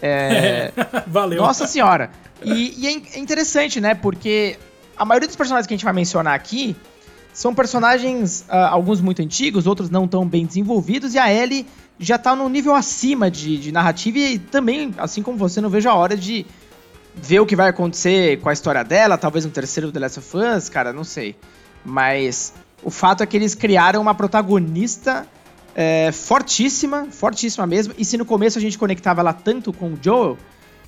É... 0.00 0.72
Valeu. 1.06 1.40
Nossa 1.40 1.66
senhora. 1.66 2.10
E, 2.42 2.74
e, 2.78 2.86
é 2.86 3.18
interessante, 3.18 3.80
né? 3.80 3.94
Porque 3.94 4.58
a 4.96 5.04
maioria 5.04 5.26
dos 5.26 5.36
personagens 5.36 5.66
que 5.66 5.74
a 5.74 5.76
gente 5.76 5.84
vai 5.84 5.94
mencionar 5.94 6.34
aqui 6.34 6.76
são 7.32 7.54
personagens, 7.54 8.42
uh, 8.42 8.54
alguns 8.70 9.00
muito 9.00 9.20
antigos, 9.20 9.66
outros 9.66 9.90
não 9.90 10.06
tão 10.06 10.26
bem 10.26 10.46
desenvolvidos, 10.46 11.14
e 11.14 11.18
a 11.18 11.32
Ellie 11.32 11.66
já 11.98 12.16
tá 12.16 12.36
no 12.36 12.48
nível 12.48 12.74
acima 12.74 13.28
de, 13.28 13.56
de 13.58 13.72
narrativa 13.72 14.18
e 14.18 14.38
também, 14.38 14.94
assim 14.98 15.22
como 15.22 15.36
você, 15.36 15.60
não 15.60 15.68
vejo 15.68 15.88
a 15.88 15.94
hora 15.94 16.16
de 16.16 16.46
ver 17.14 17.40
o 17.40 17.46
que 17.46 17.56
vai 17.56 17.68
acontecer 17.68 18.40
com 18.40 18.48
a 18.48 18.52
história 18.52 18.82
dela, 18.82 19.16
talvez 19.16 19.44
um 19.44 19.50
terceiro 19.50 19.92
The 19.92 20.00
Last 20.00 20.18
of 20.18 20.36
Us, 20.36 20.68
cara, 20.68 20.92
não 20.92 21.04
sei. 21.04 21.36
Mas 21.84 22.54
o 22.82 22.90
fato 22.90 23.22
é 23.22 23.26
que 23.26 23.36
eles 23.36 23.54
criaram 23.54 24.00
uma 24.00 24.14
protagonista 24.14 25.26
é, 25.74 26.10
fortíssima, 26.12 27.08
fortíssima 27.10 27.66
mesmo. 27.66 27.94
E 27.98 28.04
se 28.04 28.16
no 28.16 28.24
começo 28.24 28.58
a 28.58 28.60
gente 28.60 28.78
conectava 28.78 29.20
ela 29.20 29.32
tanto 29.32 29.72
com 29.72 29.92
o 29.92 29.98
Joel, 30.00 30.38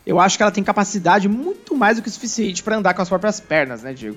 eu 0.06 0.20
acho 0.20 0.37
que 0.37 0.43
ela 0.43 0.52
tem 0.52 0.62
capacidade 0.62 1.28
muito 1.28 1.75
mais 1.75 1.96
do 1.96 2.02
que 2.02 2.08
o 2.08 2.12
suficiente 2.12 2.62
para 2.62 2.76
andar 2.76 2.94
com 2.94 3.02
as 3.02 3.08
próprias 3.08 3.40
pernas, 3.40 3.82
né, 3.82 3.93
Diego? 3.93 4.17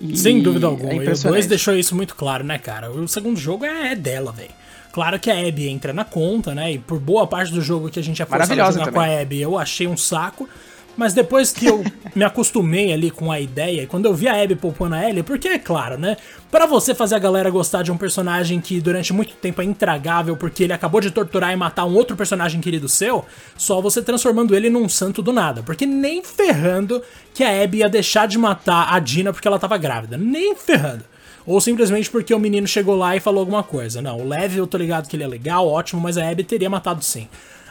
E 0.00 0.16
Sem 0.16 0.42
dúvida 0.42 0.66
alguma. 0.66 0.92
É 0.92 1.06
e 1.06 1.08
o 1.08 1.22
2 1.22 1.46
deixou 1.46 1.74
isso 1.74 1.94
muito 1.94 2.14
claro, 2.14 2.44
né, 2.44 2.58
cara? 2.58 2.90
O 2.90 3.06
segundo 3.08 3.38
jogo 3.38 3.64
é, 3.64 3.92
é 3.92 3.96
dela, 3.96 4.32
velho. 4.32 4.50
Claro 4.92 5.18
que 5.18 5.30
a 5.30 5.48
Abby 5.48 5.68
entra 5.68 5.92
na 5.92 6.04
conta, 6.04 6.54
né? 6.54 6.72
E 6.72 6.78
por 6.78 7.00
boa 7.00 7.26
parte 7.26 7.52
do 7.52 7.60
jogo 7.60 7.90
que 7.90 7.98
a 7.98 8.02
gente 8.02 8.22
é 8.22 8.26
forçado 8.26 8.52
a 8.52 8.70
jogar 8.70 8.84
também. 8.84 8.92
com 8.92 9.00
a 9.00 9.20
Abby, 9.20 9.40
eu 9.40 9.58
achei 9.58 9.88
um 9.88 9.96
saco. 9.96 10.48
Mas 10.96 11.12
depois 11.12 11.52
que 11.52 11.66
eu 11.66 11.84
me 12.14 12.24
acostumei 12.24 12.92
ali 12.92 13.10
com 13.10 13.30
a 13.30 13.40
ideia, 13.40 13.82
e 13.82 13.86
quando 13.86 14.06
eu 14.06 14.14
vi 14.14 14.28
a 14.28 14.40
Abby 14.40 14.54
poupando 14.54 14.94
a 14.94 15.08
Ellie, 15.08 15.22
porque 15.22 15.48
é 15.48 15.58
claro, 15.58 15.98
né? 15.98 16.16
Para 16.50 16.66
você 16.66 16.94
fazer 16.94 17.16
a 17.16 17.18
galera 17.18 17.50
gostar 17.50 17.82
de 17.82 17.90
um 17.90 17.96
personagem 17.96 18.60
que 18.60 18.80
durante 18.80 19.12
muito 19.12 19.34
tempo 19.34 19.60
é 19.60 19.64
intragável 19.64 20.36
porque 20.36 20.64
ele 20.64 20.72
acabou 20.72 21.00
de 21.00 21.10
torturar 21.10 21.52
e 21.52 21.56
matar 21.56 21.84
um 21.84 21.94
outro 21.94 22.16
personagem 22.16 22.60
querido 22.60 22.88
seu, 22.88 23.24
só 23.56 23.80
você 23.80 24.00
transformando 24.00 24.54
ele 24.54 24.70
num 24.70 24.88
santo 24.88 25.20
do 25.20 25.32
nada. 25.32 25.62
Porque 25.62 25.84
nem 25.84 26.22
ferrando 26.22 27.02
que 27.32 27.42
a 27.42 27.62
Abby 27.62 27.78
ia 27.78 27.88
deixar 27.88 28.28
de 28.28 28.38
matar 28.38 28.94
a 28.94 28.98
Dina 29.00 29.32
porque 29.32 29.48
ela 29.48 29.58
tava 29.58 29.76
grávida. 29.76 30.16
Nem 30.16 30.54
ferrando. 30.54 31.04
Ou 31.46 31.60
simplesmente 31.60 32.10
porque 32.10 32.32
o 32.32 32.38
menino 32.38 32.66
chegou 32.66 32.96
lá 32.96 33.16
e 33.16 33.20
falou 33.20 33.40
alguma 33.40 33.62
coisa. 33.62 34.00
Não, 34.00 34.18
o 34.18 34.28
Lev 34.28 34.56
eu 34.56 34.66
tô 34.66 34.78
ligado 34.78 35.08
que 35.08 35.16
ele 35.16 35.24
é 35.24 35.28
legal, 35.28 35.68
ótimo, 35.68 36.00
mas 36.00 36.16
a 36.16 36.28
Abby 36.28 36.44
teria 36.44 36.70
matado 36.70 37.04
sim. 37.04 37.28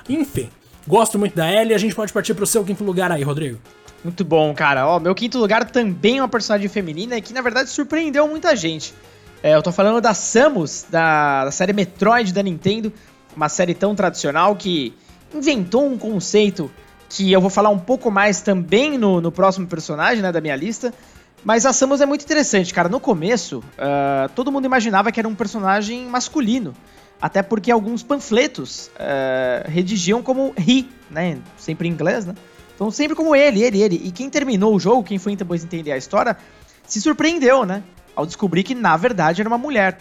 Enfim. 0.07 0.49
Gosto 0.87 1.17
muito 1.17 1.35
da 1.35 1.49
Ellie. 1.49 1.73
A 1.73 1.77
gente 1.77 1.95
pode 1.95 2.11
partir 2.11 2.33
pro 2.33 2.45
seu 2.45 2.63
quinto 2.63 2.83
lugar 2.83 3.11
aí, 3.11 3.23
Rodrigo. 3.23 3.59
Muito 4.03 4.25
bom, 4.25 4.53
cara. 4.53 4.87
Ó, 4.87 4.99
meu 4.99 5.15
quinto 5.15 5.37
lugar 5.37 5.69
também 5.69 6.17
é 6.17 6.21
uma 6.21 6.27
personagem 6.27 6.67
feminina 6.67 7.19
que, 7.21 7.33
na 7.33 7.41
verdade, 7.41 7.69
surpreendeu 7.69 8.27
muita 8.27 8.55
gente. 8.55 8.93
É, 9.41 9.55
eu 9.55 9.61
tô 9.63 9.71
falando 9.71 10.01
da 10.01 10.13
Samus, 10.13 10.85
da, 10.89 11.45
da 11.45 11.51
série 11.51 11.73
Metroid 11.73 12.33
da 12.33 12.43
Nintendo. 12.43 12.91
Uma 13.35 13.47
série 13.49 13.73
tão 13.73 13.95
tradicional 13.95 14.55
que 14.55 14.93
inventou 15.33 15.85
um 15.85 15.97
conceito 15.97 16.69
que 17.09 17.31
eu 17.31 17.39
vou 17.39 17.49
falar 17.49 17.69
um 17.69 17.79
pouco 17.79 18.11
mais 18.11 18.41
também 18.41 18.97
no, 18.97 19.21
no 19.21 19.31
próximo 19.31 19.67
personagem 19.67 20.21
né, 20.21 20.31
da 20.31 20.41
minha 20.41 20.55
lista. 20.55 20.93
Mas 21.43 21.65
a 21.65 21.73
Samus 21.73 22.01
é 22.01 22.05
muito 22.05 22.23
interessante, 22.23 22.73
cara. 22.73 22.89
No 22.89 22.99
começo, 22.99 23.59
uh, 23.59 24.29
todo 24.35 24.51
mundo 24.51 24.65
imaginava 24.65 25.11
que 25.11 25.19
era 25.19 25.27
um 25.27 25.35
personagem 25.35 26.05
masculino. 26.07 26.73
Até 27.23 27.41
porque 27.41 27.71
alguns 27.71 28.03
panfletos 28.03 28.91
uh, 28.95 29.71
redigiam 29.71 30.21
como 30.21 30.53
he, 30.59 30.85
né? 31.09 31.37
Sempre 31.57 31.87
em 31.87 31.91
inglês, 31.93 32.25
né? 32.25 32.35
Então 32.75 32.91
sempre 32.91 33.15
como 33.15 33.33
ele, 33.33 33.63
ele, 33.63 33.81
ele. 33.81 34.01
E 34.03 34.11
quem 34.11 34.29
terminou 34.29 34.75
o 34.75 34.79
jogo, 34.79 35.05
quem 35.05 35.17
foi 35.17 35.33
depois 35.33 35.63
entender 35.63 35.93
a 35.93 35.97
história, 35.97 36.35
se 36.85 36.99
surpreendeu, 36.99 37.65
né? 37.65 37.81
Ao 38.13 38.25
descobrir 38.25 38.61
que 38.63 38.75
na 38.75 38.97
verdade 38.97 39.39
era 39.39 39.47
uma 39.47 39.57
mulher. 39.57 39.99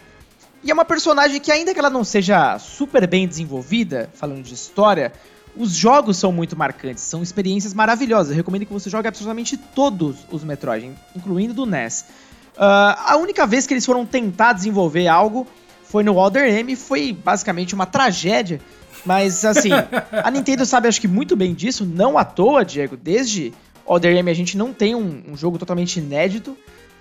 E 0.65 0.71
é 0.73 0.75
uma 0.75 0.85
personagem 0.85 1.41
que, 1.41 1.53
ainda 1.53 1.73
que 1.73 1.79
ela 1.79 1.89
não 1.89 2.03
seja 2.03 2.59
super 2.59 3.07
bem 3.07 3.29
desenvolvida, 3.29 4.11
falando 4.15 4.43
de 4.43 4.55
história, 4.55 5.13
os 5.57 5.71
jogos 5.71 6.17
são 6.17 6.33
muito 6.33 6.57
marcantes, 6.57 7.05
são 7.05 7.23
experiências 7.23 7.73
maravilhosas. 7.73 8.31
Eu 8.31 8.37
recomendo 8.37 8.67
que 8.67 8.73
você 8.73 8.91
jogue 8.91 9.07
absolutamente 9.07 9.57
todos 9.57 10.27
os 10.29 10.43
Metroid, 10.43 10.91
incluindo 11.15 11.55
do 11.55 11.67
NES. 11.67 12.01
Uh, 12.01 12.59
ah, 12.59 13.13
a 13.13 13.17
única 13.17 13.47
vez 13.47 13.65
que 13.65 13.75
eles 13.75 13.87
foram 13.87 14.05
tentar 14.05 14.55
desenvolver 14.55 15.07
algo 15.07 15.47
foi 15.93 16.03
no 16.03 16.19
Other 16.19 16.49
M, 16.49 16.75
foi 16.75 17.13
basicamente 17.13 17.75
uma 17.75 17.85
tragédia 17.85 18.59
Mas, 19.05 19.45
assim, 19.45 19.69
a 20.11 20.31
Nintendo 20.33 20.65
sabe, 20.65 20.89
acho 20.89 20.99
que 20.99 21.07
muito 21.07 21.37
bem 21.37 21.53
disso, 21.53 21.85
não 21.85 22.17
à 22.17 22.25
toa, 22.25 22.65
Diego. 22.65 22.97
Desde 22.97 23.53
Other 23.85 24.17
M 24.17 24.31
a 24.31 24.35
gente 24.35 24.57
não 24.57 24.73
tem 24.73 24.95
um, 24.95 25.23
um, 25.29 25.37
jogo 25.37 25.59
totalmente 25.59 25.99
inédito, 25.99 26.57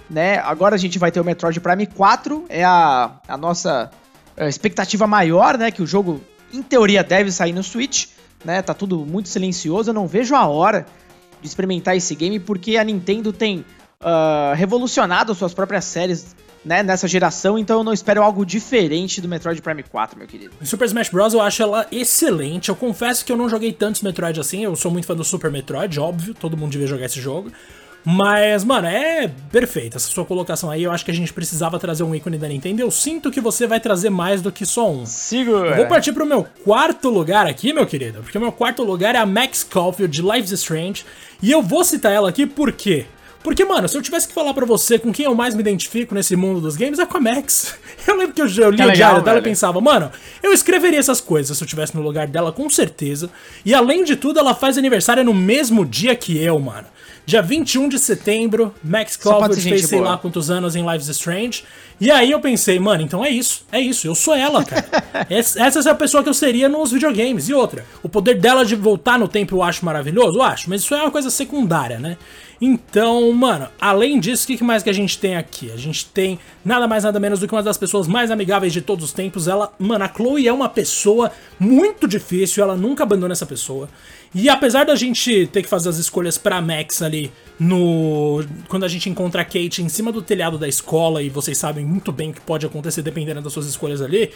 né? 0.10 0.40
Agora 0.40 0.76
a 0.76 0.78
gente 0.78 1.00
vai 1.00 1.10
ter 1.10 1.22
o 1.22 1.24
Metroid 1.24 1.58
Prime 1.62 1.86
4, 1.86 2.46
é 2.50 2.66
a, 2.66 3.12
a 3.26 3.38
nossa 3.38 3.90
a 4.36 4.50
expectativa 4.50 5.08
maior, 5.08 5.58
né? 5.58 5.72
Que 5.72 5.82
o 5.82 5.88
jogo, 5.88 6.20
em 6.52 6.62
teoria, 6.62 7.02
deve 7.02 7.32
sair 7.32 7.54
no 7.54 7.64
Switch, 7.64 8.08
né? 8.44 8.62
Tá 8.62 8.74
tudo 8.74 9.06
muito 9.06 9.30
silencioso, 9.30 9.92
eu 9.92 9.94
não 9.94 10.06
vejo 10.06 10.36
a 10.36 10.46
hora 10.48 10.86
de 11.42 11.48
experimentar 11.48 11.96
esse 11.96 12.14
game, 12.14 12.42
porque 12.42 12.76
a 12.76 12.84
Nintendo 12.84 13.32
tem 13.32 13.64
uh, 14.02 14.54
revolucionado 14.54 15.34
suas 15.34 15.54
próprias 15.54 15.86
séries 15.86 16.36
né, 16.64 16.84
nessa 16.84 17.08
geração, 17.08 17.58
então 17.58 17.80
eu 17.80 17.84
não 17.84 17.94
espero 17.94 18.22
algo 18.22 18.46
diferente 18.46 19.20
do 19.20 19.28
Metroid 19.28 19.62
Prime 19.62 19.84
4, 19.84 20.18
meu 20.18 20.28
querido. 20.28 20.54
Super 20.64 20.86
Smash 20.86 21.10
Bros. 21.10 21.34
eu 21.34 21.42
acho 21.42 21.62
ela 21.64 21.88
excelente. 21.92 22.70
Eu 22.70 22.76
confesso 22.76 23.26
que 23.26 23.32
eu 23.32 23.38
não 23.38 23.50
joguei 23.50 23.74
tantos 23.74 24.02
Metroid 24.02 24.40
assim, 24.40 24.64
eu 24.64 24.76
sou 24.76 24.92
muito 24.92 25.06
fã 25.06 25.16
do 25.16 25.24
Super 25.24 25.52
Metroid, 25.52 26.00
óbvio, 26.00 26.34
todo 26.34 26.56
mundo 26.56 26.72
devia 26.72 26.88
jogar 26.88 27.06
esse 27.06 27.20
jogo. 27.20 27.52
Mas, 28.04 28.64
mano, 28.64 28.88
é 28.88 29.30
perfeito 29.52 29.96
essa 29.96 30.10
sua 30.10 30.26
colocação 30.26 30.72
aí. 30.72 30.84
Eu 30.84 30.92
acho 30.92 31.06
que 31.06 31.12
a 31.12 31.14
gente 31.14 31.32
precisava 31.32 31.78
trazer 31.78 32.04
um 32.04 32.16
ícone 32.16 32.38
da 32.38 32.48
Nintendo. 32.48 32.82
Eu 32.82 32.90
sinto 32.90 33.30
que 33.30 33.40
você 33.40 33.68
vai 33.68 33.80
trazer 33.80 34.10
mais 34.10 34.42
do 34.42 34.52
que 34.52 34.66
só 34.66 34.90
um. 34.90 35.06
Segura. 35.06 35.76
Vou 35.76 35.86
partir 35.86 36.12
pro 36.12 36.26
meu 36.26 36.44
quarto 36.64 37.10
lugar 37.10 37.46
aqui, 37.46 37.72
meu 37.72 37.86
querido. 37.86 38.24
Porque 38.24 38.38
o 38.38 38.42
meu 38.42 38.52
quarto 38.52 38.84
lugar 38.84 39.14
é 39.14 39.20
a 39.20 39.26
Max 39.26 39.64
Caulfield 39.64 40.12
de 40.12 40.24
Life 40.24 40.46
is 40.46 40.52
Strange. 40.62 41.06
E 41.44 41.52
eu 41.52 41.62
vou 41.62 41.84
citar 41.84 42.12
ela 42.12 42.30
aqui 42.30 42.48
por 42.48 42.72
quê? 42.72 43.06
Porque, 43.44 43.66
mano, 43.66 43.88
se 43.88 43.98
eu 43.98 44.02
tivesse 44.02 44.28
que 44.28 44.34
falar 44.34 44.54
para 44.54 44.66
você 44.66 45.00
com 45.00 45.12
quem 45.12 45.26
eu 45.26 45.34
mais 45.34 45.56
me 45.56 45.62
identifico 45.62 46.14
nesse 46.14 46.36
mundo 46.36 46.62
dos 46.62 46.76
games, 46.76 47.00
é 47.00 47.06
com 47.06 47.18
a 47.18 47.22
Max. 47.22 47.76
Eu 48.08 48.18
lembro 48.18 48.34
que 48.34 48.42
eu, 48.42 48.48
eu 48.48 48.72
li 48.72 48.78
que 48.78 48.84
o 48.84 48.88
legal, 48.88 48.96
diário 48.96 49.22
dela 49.22 49.38
e 49.38 49.44
pensava, 49.44 49.80
mano, 49.80 50.12
eu 50.42 50.52
escreveria 50.52 50.98
essas 50.98 51.22
coisas 51.22 51.56
se 51.56 51.64
eu 51.64 51.68
tivesse 51.68 51.96
no 51.96 52.02
lugar 52.02 52.26
dela, 52.26 52.52
com 52.52 52.68
certeza. 52.68 53.30
E 53.64 53.76
além 53.76 54.04
de 54.04 54.16
tudo, 54.16 54.40
ela 54.40 54.56
faz 54.56 54.76
aniversário 54.76 55.24
no 55.24 55.36
mesmo 55.36 55.86
dia 55.86 56.16
que 56.16 56.36
eu, 56.36 56.58
mano. 56.58 56.88
Dia 57.26 57.42
21 57.42 57.90
de 57.90 58.00
setembro, 58.00 58.74
Max 58.84 59.16
Caulfield 59.16 59.62
fez 59.62 59.86
sei 59.86 60.00
boa. 60.00 60.12
lá 60.12 60.18
quantos 60.18 60.50
anos 60.50 60.76
em 60.76 60.84
Lives 60.90 61.08
Strange. 61.08 61.64
E 62.00 62.10
aí 62.10 62.32
eu 62.32 62.40
pensei, 62.40 62.80
mano, 62.80 63.04
então 63.04 63.24
é 63.24 63.30
isso, 63.30 63.64
é 63.72 63.80
isso, 63.80 64.08
eu 64.08 64.16
sou 64.16 64.34
ela, 64.34 64.66
cara. 64.66 64.86
essa, 65.30 65.64
essa 65.64 65.90
é 65.90 65.92
a 65.92 65.96
pessoa 65.96 66.24
que 66.24 66.30
eu 66.30 66.34
seria 66.34 66.68
nos 66.68 66.92
videogames. 66.92 67.48
E 67.48 67.54
outra, 67.54 67.86
o 68.02 68.10
poder 68.10 68.40
dela 68.40 68.66
de 68.66 68.76
voltar 68.76 69.20
no 69.20 69.28
tempo 69.28 69.56
eu 69.56 69.64
acho 69.64 69.86
maravilhoso, 69.86 70.40
eu 70.40 70.44
acho, 70.44 70.70
mas 70.70 70.82
isso 70.82 70.96
é 70.96 71.02
uma 71.02 71.12
coisa 71.12 71.30
secundária, 71.30 72.00
né? 72.00 72.18
Então, 72.64 73.32
mano, 73.32 73.68
além 73.82 74.20
disso, 74.20 74.44
o 74.44 74.56
que 74.56 74.64
mais 74.64 74.84
que 74.84 74.90
a 74.90 74.94
gente 74.94 75.18
tem 75.18 75.36
aqui? 75.36 75.72
A 75.72 75.78
gente 75.78 76.06
tem 76.06 76.38
nada 76.64 76.88
mais 76.88 77.04
nada 77.04 77.20
menos 77.20 77.40
do 77.40 77.48
que 77.48 77.56
uma 77.56 77.64
das 77.64 77.76
pessoas 77.76 78.08
mais 78.08 78.30
amigáveis 78.30 78.72
de 78.72 78.82
todos 78.82 79.06
os 79.06 79.12
tempos. 79.12 79.48
Ela, 79.48 79.74
mano, 79.80 80.06
a 80.06 80.08
Chloe 80.08 80.48
é 80.48 80.54
uma 80.54 80.70
pessoa 80.70 81.32
muito 81.60 82.08
difícil, 82.08 82.64
ela 82.64 82.76
nunca 82.76 83.02
abandona 83.02 83.32
essa 83.32 83.48
pessoa. 83.48 83.90
E 84.34 84.48
apesar 84.48 84.86
da 84.86 84.96
gente 84.96 85.48
ter 85.48 85.64
que 85.64 85.68
fazer 85.68 85.90
as 85.90 85.98
escolhas 85.98 86.38
pra 86.38 86.62
Max 86.62 87.02
ali 87.02 87.32
no. 87.60 88.44
Quando 88.68 88.84
a 88.84 88.88
gente 88.88 89.10
encontra 89.10 89.42
a 89.42 89.46
Kate 89.46 89.82
em 89.82 89.90
cima 89.90 90.12
do 90.12 90.22
telhado 90.22 90.60
da 90.60 90.68
escola, 90.68 91.24
e 91.24 91.30
vocês 91.30 91.58
sabem 91.58 91.84
muito 91.84 92.12
bem 92.12 92.30
o 92.30 92.34
que 92.34 92.42
pode 92.42 92.64
acontecer 92.64 93.02
dependendo 93.02 93.42
das 93.42 93.52
suas 93.52 93.66
escolhas 93.66 94.04
ali, 94.04 94.30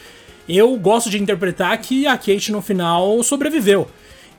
eu 0.50 0.76
gosto 0.78 1.12
de 1.12 1.22
interpretar 1.22 1.78
que 1.78 2.08
a 2.08 2.18
Kate 2.18 2.52
no 2.52 2.62
final 2.62 3.22
sobreviveu. 3.22 3.88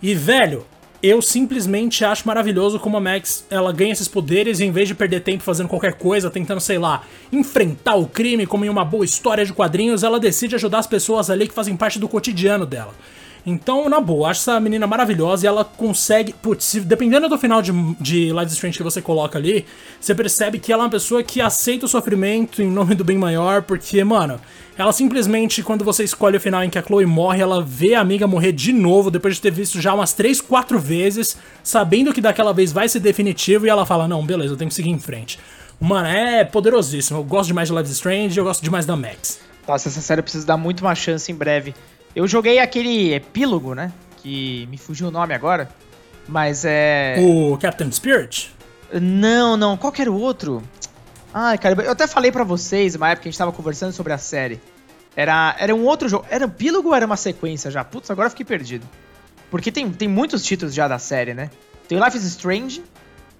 E, 0.02 0.12
velho, 0.12 0.66
eu 1.06 1.22
simplesmente 1.22 2.04
acho 2.04 2.26
maravilhoso 2.26 2.78
como 2.80 2.96
a 2.96 3.00
Max 3.00 3.44
ela 3.50 3.72
ganha 3.72 3.92
esses 3.92 4.08
poderes 4.08 4.60
e 4.60 4.64
em 4.64 4.70
vez 4.70 4.88
de 4.88 4.94
perder 4.94 5.20
tempo 5.20 5.42
fazendo 5.42 5.68
qualquer 5.68 5.94
coisa, 5.94 6.30
tentando, 6.30 6.60
sei 6.60 6.78
lá, 6.78 7.02
enfrentar 7.32 7.96
o 7.96 8.06
crime 8.06 8.46
como 8.46 8.64
em 8.64 8.68
uma 8.68 8.84
boa 8.84 9.04
história 9.04 9.44
de 9.44 9.52
quadrinhos, 9.52 10.02
ela 10.02 10.18
decide 10.18 10.54
ajudar 10.54 10.78
as 10.78 10.86
pessoas 10.86 11.30
ali 11.30 11.46
que 11.46 11.54
fazem 11.54 11.76
parte 11.76 11.98
do 11.98 12.08
cotidiano 12.08 12.66
dela. 12.66 12.94
Então, 13.46 13.88
na 13.88 14.00
boa, 14.00 14.30
acho 14.30 14.40
essa 14.40 14.58
menina 14.58 14.88
maravilhosa 14.88 15.46
e 15.46 15.48
ela 15.48 15.64
consegue. 15.64 16.32
Putz, 16.32 16.74
dependendo 16.84 17.28
do 17.28 17.38
final 17.38 17.62
de, 17.62 17.70
de 18.00 18.32
Life 18.32 18.46
is 18.46 18.52
Strange 18.54 18.76
que 18.76 18.82
você 18.82 19.00
coloca 19.00 19.38
ali, 19.38 19.64
você 20.00 20.16
percebe 20.16 20.58
que 20.58 20.72
ela 20.72 20.82
é 20.82 20.84
uma 20.86 20.90
pessoa 20.90 21.22
que 21.22 21.40
aceita 21.40 21.86
o 21.86 21.88
sofrimento 21.88 22.60
em 22.60 22.66
nome 22.68 22.96
do 22.96 23.04
bem 23.04 23.16
maior, 23.16 23.62
porque, 23.62 24.02
mano, 24.02 24.40
ela 24.78 24.92
simplesmente, 24.92 25.62
quando 25.62 25.84
você 25.84 26.04
escolhe 26.04 26.36
o 26.36 26.40
final 26.40 26.62
em 26.62 26.70
que 26.70 26.78
a 26.78 26.82
Chloe 26.82 27.06
morre, 27.06 27.40
ela 27.40 27.62
vê 27.62 27.94
a 27.94 28.00
amiga 28.00 28.26
morrer 28.26 28.52
de 28.52 28.72
novo, 28.72 29.10
depois 29.10 29.36
de 29.36 29.40
ter 29.40 29.50
visto 29.50 29.80
já 29.80 29.94
umas 29.94 30.12
3, 30.12 30.40
4 30.40 30.78
vezes, 30.78 31.36
sabendo 31.62 32.12
que 32.12 32.20
daquela 32.20 32.52
vez 32.52 32.72
vai 32.72 32.88
ser 32.88 33.00
definitivo, 33.00 33.66
e 33.66 33.68
ela 33.68 33.86
fala: 33.86 34.06
Não, 34.06 34.24
beleza, 34.24 34.52
eu 34.52 34.56
tenho 34.56 34.68
que 34.68 34.74
seguir 34.74 34.90
em 34.90 34.98
frente. 34.98 35.38
Mano, 35.80 36.08
é 36.08 36.44
poderosíssimo. 36.44 37.18
Eu 37.18 37.24
gosto 37.24 37.48
demais 37.48 37.68
de 37.68 37.74
Life 37.74 37.90
is 37.90 37.96
Strange 37.96 38.38
e 38.38 38.40
eu 38.40 38.44
gosto 38.44 38.62
demais 38.62 38.86
da 38.86 38.96
Max. 38.96 39.40
Nossa, 39.68 39.88
essa 39.88 40.00
série 40.00 40.22
precisa 40.22 40.46
dar 40.46 40.56
muito 40.56 40.80
uma 40.80 40.94
chance 40.94 41.30
em 41.30 41.34
breve. 41.34 41.74
Eu 42.14 42.26
joguei 42.26 42.58
aquele 42.58 43.12
epílogo, 43.12 43.74
né? 43.74 43.92
Que 44.22 44.66
me 44.70 44.78
fugiu 44.78 45.08
o 45.08 45.10
nome 45.10 45.34
agora. 45.34 45.68
Mas 46.26 46.64
é. 46.64 47.16
O 47.18 47.56
Captain 47.58 47.90
Spirit? 47.92 48.54
Não, 48.92 49.56
não. 49.56 49.76
Qual 49.76 49.92
que 49.92 50.00
era 50.00 50.10
o 50.10 50.18
outro? 50.18 50.62
Ai, 51.38 51.58
cara, 51.58 51.82
eu 51.82 51.92
até 51.92 52.06
falei 52.06 52.32
para 52.32 52.44
vocês, 52.44 52.94
uma 52.94 53.10
época 53.10 53.24
que 53.24 53.28
a 53.28 53.30
gente 53.30 53.36
tava 53.36 53.52
conversando 53.52 53.92
sobre 53.92 54.10
a 54.10 54.16
série. 54.16 54.58
Era, 55.14 55.54
era 55.58 55.74
um 55.74 55.84
outro 55.84 56.08
jogo. 56.08 56.24
Era 56.30 56.46
um 56.46 56.48
epílogo 56.48 56.88
ou 56.88 56.94
era 56.94 57.04
uma 57.04 57.18
sequência 57.18 57.70
já? 57.70 57.84
Putz, 57.84 58.10
agora 58.10 58.30
fiquei 58.30 58.46
perdido. 58.46 58.88
Porque 59.50 59.70
tem, 59.70 59.92
tem 59.92 60.08
muitos 60.08 60.42
títulos 60.42 60.72
já 60.72 60.88
da 60.88 60.98
série, 60.98 61.34
né? 61.34 61.50
Tem 61.86 62.02
Life 62.02 62.16
is 62.16 62.24
Strange, 62.24 62.82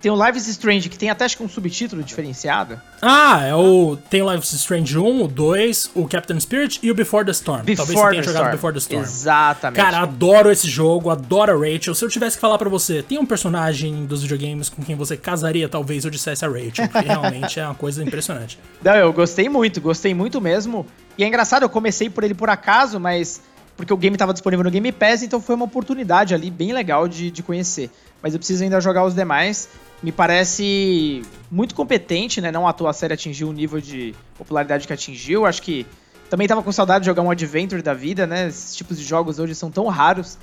tem 0.06 0.12
o 0.12 0.24
Life 0.24 0.38
is 0.38 0.46
Strange, 0.46 0.88
que 0.88 0.96
tem 0.96 1.10
até 1.10 1.24
acho 1.24 1.36
que 1.36 1.42
um 1.42 1.48
subtítulo 1.48 2.00
diferenciado. 2.00 2.80
Ah, 3.02 3.44
é 3.44 3.52
o. 3.56 3.98
Tem 4.08 4.22
o 4.22 4.32
Life 4.32 4.44
is 4.44 4.52
Strange 4.52 4.96
1, 4.96 5.24
o 5.24 5.26
2, 5.26 5.90
o 5.96 6.06
Captain 6.06 6.38
Spirit 6.38 6.78
e 6.80 6.92
o 6.92 6.94
Before 6.94 7.24
the 7.24 7.32
Storm. 7.32 7.64
Before 7.64 7.76
Talvez 7.76 7.98
você 7.98 8.10
tenha 8.10 8.22
jogado 8.22 8.42
Storm. 8.42 8.52
Before 8.52 8.72
the 8.72 8.78
Storm. 8.78 9.02
Exatamente. 9.02 9.82
Cara, 9.82 9.98
adoro 9.98 10.48
esse 10.48 10.68
jogo, 10.68 11.10
adoro 11.10 11.52
a 11.52 11.56
Rachel. 11.56 11.92
Se 11.92 12.04
eu 12.04 12.08
tivesse 12.08 12.36
que 12.36 12.40
falar 12.40 12.56
para 12.56 12.70
você, 12.70 13.02
tem 13.02 13.18
um 13.18 13.26
personagem 13.26 14.06
dos 14.06 14.22
videogames 14.22 14.68
com 14.68 14.80
quem 14.80 14.94
você 14.94 15.16
casaria, 15.16 15.68
talvez 15.68 16.04
eu 16.04 16.10
dissesse 16.12 16.44
a 16.44 16.48
Rachel, 16.48 16.88
porque 16.88 17.02
realmente 17.08 17.58
é 17.58 17.64
uma 17.64 17.74
coisa 17.74 18.00
impressionante. 18.00 18.60
Não, 18.84 18.94
eu 18.94 19.12
gostei 19.12 19.48
muito, 19.48 19.80
gostei 19.80 20.14
muito 20.14 20.40
mesmo. 20.40 20.86
E 21.18 21.24
é 21.24 21.26
engraçado, 21.26 21.64
eu 21.64 21.68
comecei 21.68 22.08
por 22.08 22.22
ele 22.22 22.34
por 22.34 22.48
acaso, 22.48 23.00
mas 23.00 23.42
porque 23.76 23.92
o 23.92 23.96
game 23.96 24.14
estava 24.14 24.32
disponível 24.32 24.64
no 24.64 24.70
Game 24.70 24.90
Pass, 24.92 25.22
então 25.22 25.40
foi 25.40 25.54
uma 25.54 25.64
oportunidade 25.64 26.34
ali 26.34 26.50
bem 26.50 26.72
legal 26.72 27.06
de, 27.06 27.30
de 27.30 27.42
conhecer. 27.42 27.90
Mas 28.22 28.32
eu 28.32 28.38
preciso 28.38 28.64
ainda 28.64 28.80
jogar 28.80 29.04
os 29.04 29.14
demais 29.14 29.68
me 30.02 30.12
parece 30.12 31.22
muito 31.50 31.74
competente, 31.74 32.40
né? 32.40 32.50
Não 32.50 32.66
à 32.68 32.72
toa 32.72 32.90
a 32.90 32.92
série 32.92 33.14
atingiu 33.14 33.48
o 33.48 33.52
nível 33.52 33.80
de 33.80 34.14
popularidade 34.36 34.86
que 34.86 34.92
atingiu. 34.92 35.46
Acho 35.46 35.62
que 35.62 35.86
também 36.28 36.46
tava 36.46 36.62
com 36.62 36.70
saudade 36.70 37.00
de 37.02 37.06
jogar 37.06 37.22
um 37.22 37.30
adventure 37.30 37.82
da 37.82 37.94
vida, 37.94 38.26
né? 38.26 38.48
Esses 38.48 38.76
tipos 38.76 38.98
de 38.98 39.04
jogos 39.04 39.38
hoje 39.38 39.54
são 39.54 39.70
tão 39.70 39.86
raros. 39.86 40.38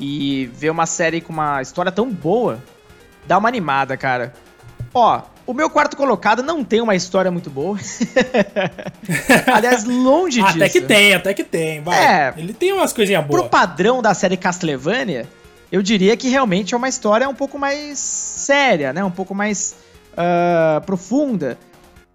E 0.00 0.46
ver 0.54 0.70
uma 0.70 0.86
série 0.86 1.20
com 1.20 1.32
uma 1.32 1.60
história 1.60 1.90
tão 1.90 2.08
boa 2.08 2.62
dá 3.26 3.36
uma 3.36 3.48
animada, 3.48 3.96
cara. 3.96 4.32
Ó, 4.94 5.22
o 5.48 5.54
meu 5.54 5.70
quarto 5.70 5.96
colocado 5.96 6.42
não 6.42 6.62
tem 6.62 6.82
uma 6.82 6.94
história 6.94 7.30
muito 7.30 7.48
boa. 7.48 7.78
Aliás, 9.50 9.82
longe 9.84 10.42
disso. 10.42 10.56
Até 10.56 10.68
que 10.68 10.80
tem, 10.82 11.14
até 11.14 11.32
que 11.32 11.42
tem. 11.42 11.80
Vai. 11.80 11.96
É, 11.96 12.34
Ele 12.36 12.52
tem 12.52 12.70
umas 12.70 12.92
coisinhas 12.92 13.24
boas. 13.24 13.40
Pro 13.40 13.48
padrão 13.48 14.02
da 14.02 14.12
série 14.12 14.36
Castlevania, 14.36 15.26
eu 15.72 15.80
diria 15.80 16.14
que 16.18 16.28
realmente 16.28 16.74
é 16.74 16.76
uma 16.76 16.86
história 16.86 17.26
um 17.26 17.34
pouco 17.34 17.58
mais 17.58 17.98
séria, 17.98 18.92
né? 18.92 19.02
Um 19.02 19.10
pouco 19.10 19.34
mais 19.34 19.74
uh, 20.12 20.84
profunda. 20.84 21.58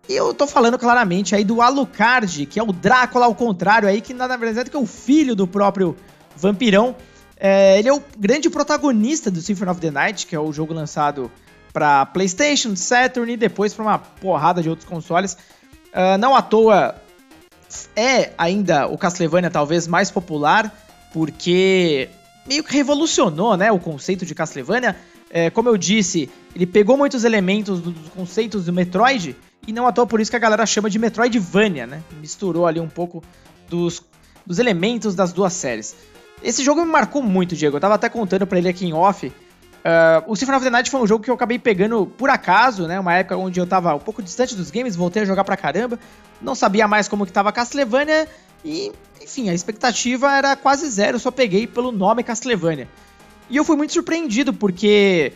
E 0.08 0.14
eu 0.14 0.32
tô 0.32 0.46
falando 0.46 0.78
claramente 0.78 1.34
aí 1.34 1.44
do 1.44 1.60
Alucard, 1.60 2.46
que 2.46 2.60
é 2.60 2.64
o 2.64 2.72
Drácula 2.72 3.26
ao 3.26 3.34
contrário 3.34 3.90
aí, 3.90 4.00
que 4.00 4.14
nada 4.14 4.38
mais 4.38 4.58
é 4.58 4.64
do 4.64 4.70
que 4.70 4.78
o 4.78 4.86
filho 4.86 5.36
do 5.36 5.48
próprio 5.48 5.98
vampirão. 6.38 6.96
É, 7.36 7.80
ele 7.80 7.90
é 7.90 7.94
o 7.94 8.04
grande 8.16 8.48
protagonista 8.48 9.32
do 9.32 9.42
Symphony 9.42 9.72
of 9.72 9.82
the 9.82 9.90
Night, 9.90 10.28
que 10.28 10.36
é 10.36 10.40
o 10.40 10.54
jogo 10.54 10.72
lançado 10.72 11.32
para 11.74 12.06
PlayStation, 12.06 12.76
Saturn 12.76 13.34
e 13.34 13.36
depois 13.36 13.74
para 13.74 13.84
uma 13.84 13.98
porrada 14.00 14.62
de 14.62 14.70
outros 14.70 14.88
consoles. 14.88 15.34
Uh, 15.92 16.18
não 16.20 16.36
à 16.36 16.42
toa 16.42 16.96
é 17.96 18.32
ainda 18.38 18.88
o 18.88 18.98
Castlevania 18.98 19.50
talvez 19.50 19.88
mais 19.88 20.12
popular, 20.12 20.72
porque 21.12 22.08
meio 22.46 22.64
que 22.64 22.74
revolucionou, 22.74 23.58
né, 23.58 23.72
o 23.72 23.80
conceito 23.80 24.26
de 24.26 24.36
Castlevania. 24.36 24.96
É, 25.30 25.50
como 25.50 25.68
eu 25.68 25.78
disse, 25.78 26.30
ele 26.56 26.68
pegou 26.68 26.96
muitos 26.96 27.24
elementos 27.24 27.82
dos 27.82 28.10
conceitos 28.10 28.66
do 28.66 28.74
Metroid 28.74 29.36
e 29.68 29.74
não 29.74 29.88
à 29.88 29.92
toa 29.92 30.06
por 30.06 30.22
isso 30.22 30.30
que 30.30 30.38
a 30.38 30.40
galera 30.40 30.64
chama 30.66 30.92
de 30.92 31.00
Metroidvania, 31.00 31.88
né? 31.88 32.04
Misturou 32.22 32.68
ali 32.68 32.80
um 32.80 32.88
pouco 32.88 33.24
dos, 33.68 34.04
dos 34.46 34.60
elementos 34.60 35.16
das 35.16 35.34
duas 35.34 35.54
séries. 35.54 35.96
Esse 36.44 36.64
jogo 36.64 36.86
me 36.86 36.92
marcou 36.92 37.24
muito, 37.24 37.56
Diego. 37.56 37.78
Eu 37.78 37.82
tava 37.82 37.96
até 37.96 38.10
contando 38.10 38.46
para 38.46 38.60
ele 38.60 38.68
aqui 38.68 38.86
em 38.86 38.94
off. 38.94 39.32
Uh, 39.84 40.32
o 40.32 40.36
Symphony 40.36 40.58
of 40.58 40.66
the 40.66 40.70
Night 40.70 40.90
foi 40.90 41.02
um 41.02 41.08
jogo 41.08 41.24
que 41.24 41.30
eu 41.30 41.36
acabei 41.36 41.60
pegando 41.60 42.06
por 42.06 42.30
acaso, 42.30 42.88
né? 42.88 42.98
Uma 43.00 43.16
época 43.16 43.36
onde 43.36 43.60
eu 43.60 43.68
tava 43.68 43.94
um 43.94 44.00
pouco 44.00 44.24
distante 44.24 44.56
dos 44.56 44.72
games, 44.72 44.96
voltei 44.96 45.24
a 45.24 45.26
jogar 45.26 45.44
pra 45.44 45.58
caramba. 45.58 46.00
Não 46.42 46.56
sabia 46.56 46.88
mais 46.88 47.08
como 47.08 47.26
que 47.26 47.34
tava 47.34 47.52
Castlevania 47.52 48.28
e 48.64 48.94
enfim, 49.22 49.50
a 49.50 49.54
expectativa 49.54 50.36
era 50.36 50.56
quase 50.56 50.90
zero, 50.90 51.20
só 51.20 51.32
peguei 51.32 51.68
pelo 51.68 51.92
nome 51.92 52.24
Castlevania. 52.24 52.88
E 53.50 53.58
eu 53.58 53.64
fui 53.64 53.76
muito 53.76 53.94
surpreendido, 53.94 54.54
porque 54.54 55.34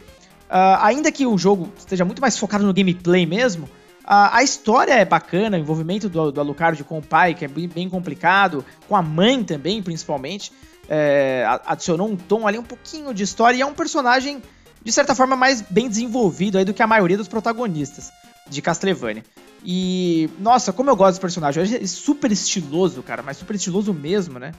uh, 0.50 0.80
ainda 0.82 1.12
que 1.12 1.26
o 1.26 1.38
jogo 1.38 1.72
esteja 1.78 2.06
muito 2.06 2.22
mais 2.22 2.38
focado 2.38 2.66
no 2.66 2.74
gameplay 2.74 3.26
mesmo, 3.26 3.70
a 4.10 4.42
história 4.42 4.94
é 4.94 5.04
bacana, 5.04 5.58
o 5.58 5.60
envolvimento 5.60 6.08
do, 6.08 6.32
do 6.32 6.40
Alucard 6.40 6.82
com 6.86 7.00
o 7.00 7.02
pai, 7.02 7.34
que 7.34 7.44
é 7.44 7.48
bem, 7.48 7.68
bem 7.68 7.90
complicado, 7.90 8.64
com 8.88 8.96
a 8.96 9.02
mãe 9.02 9.44
também, 9.44 9.84
principalmente. 9.84 10.54
É, 10.90 11.46
adicionou 11.66 12.08
um 12.08 12.16
tom 12.16 12.48
ali, 12.48 12.58
um 12.58 12.64
pouquinho 12.64 13.14
de 13.14 13.24
história, 13.24 13.58
e 13.58 13.62
é 13.62 13.66
um 13.66 13.74
personagem, 13.74 14.42
de 14.84 14.92
certa 14.92 15.14
forma, 15.16 15.36
mais 15.36 15.62
bem 15.62 15.90
desenvolvido 15.90 16.58
aí 16.58 16.66
do 16.66 16.74
que 16.74 16.82
a 16.82 16.88
maioria 16.88 17.18
dos 17.18 17.28
protagonistas 17.28 18.12
de 18.50 18.62
Castlevania. 18.62 19.24
E, 19.64 20.30
nossa, 20.40 20.72
como 20.72 20.90
eu 20.90 20.96
gosto 20.96 21.12
desse 21.12 21.22
personagem. 21.22 21.64
Ele 21.64 21.84
é 21.84 21.88
super 21.88 22.32
estiloso, 22.32 23.02
cara, 23.04 23.22
mas 23.22 23.38
super 23.38 23.56
estiloso 23.56 23.94
mesmo, 23.94 24.40
né? 24.40 24.54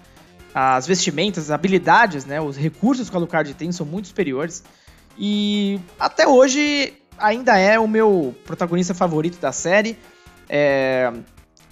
As 0.52 0.86
vestimentas, 0.86 1.44
as 1.44 1.50
habilidades, 1.50 2.24
né? 2.24 2.40
Os 2.40 2.56
recursos 2.56 3.08
que 3.08 3.14
o 3.14 3.18
Alucard 3.18 3.52
tem 3.54 3.70
são 3.72 3.86
muito 3.86 4.08
superiores. 4.08 4.62
E 5.18 5.80
até 5.98 6.26
hoje 6.26 6.94
ainda 7.18 7.56
é 7.58 7.78
o 7.78 7.88
meu 7.88 8.34
protagonista 8.44 8.94
favorito 8.94 9.38
da 9.40 9.52
série. 9.52 9.98
É, 10.48 11.12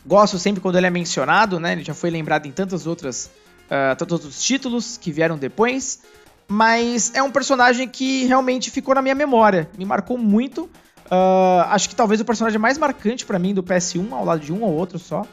gosto 0.04 0.38
sempre 0.38 0.60
quando 0.60 0.76
ele 0.76 0.86
é 0.86 0.90
mencionado, 0.90 1.58
né? 1.60 1.72
Ele 1.72 1.84
já 1.84 1.94
foi 1.94 2.10
lembrado 2.10 2.46
em 2.46 2.52
tantas 2.52 2.86
outras, 2.86 3.30
uh, 3.66 3.96
tantos 3.96 4.12
outros 4.14 4.42
títulos 4.42 4.96
que 4.96 5.12
vieram 5.12 5.36
depois. 5.36 6.00
Mas 6.48 7.12
é 7.14 7.22
um 7.22 7.30
personagem 7.30 7.88
que 7.88 8.24
realmente 8.24 8.70
ficou 8.70 8.94
na 8.94 9.02
minha 9.02 9.14
memória. 9.14 9.68
Me 9.76 9.84
marcou 9.84 10.16
muito. 10.16 10.70
Uh, 11.06 11.62
acho 11.68 11.88
que 11.88 11.94
talvez 11.94 12.20
o 12.20 12.24
personagem 12.24 12.58
mais 12.58 12.78
marcante 12.78 13.24
para 13.24 13.38
mim 13.38 13.54
do 13.54 13.62
PS1, 13.62 14.12
ao 14.12 14.24
lado 14.24 14.40
de 14.40 14.52
um 14.52 14.62
ou 14.62 14.72
outro 14.72 14.98
só. 14.98 15.26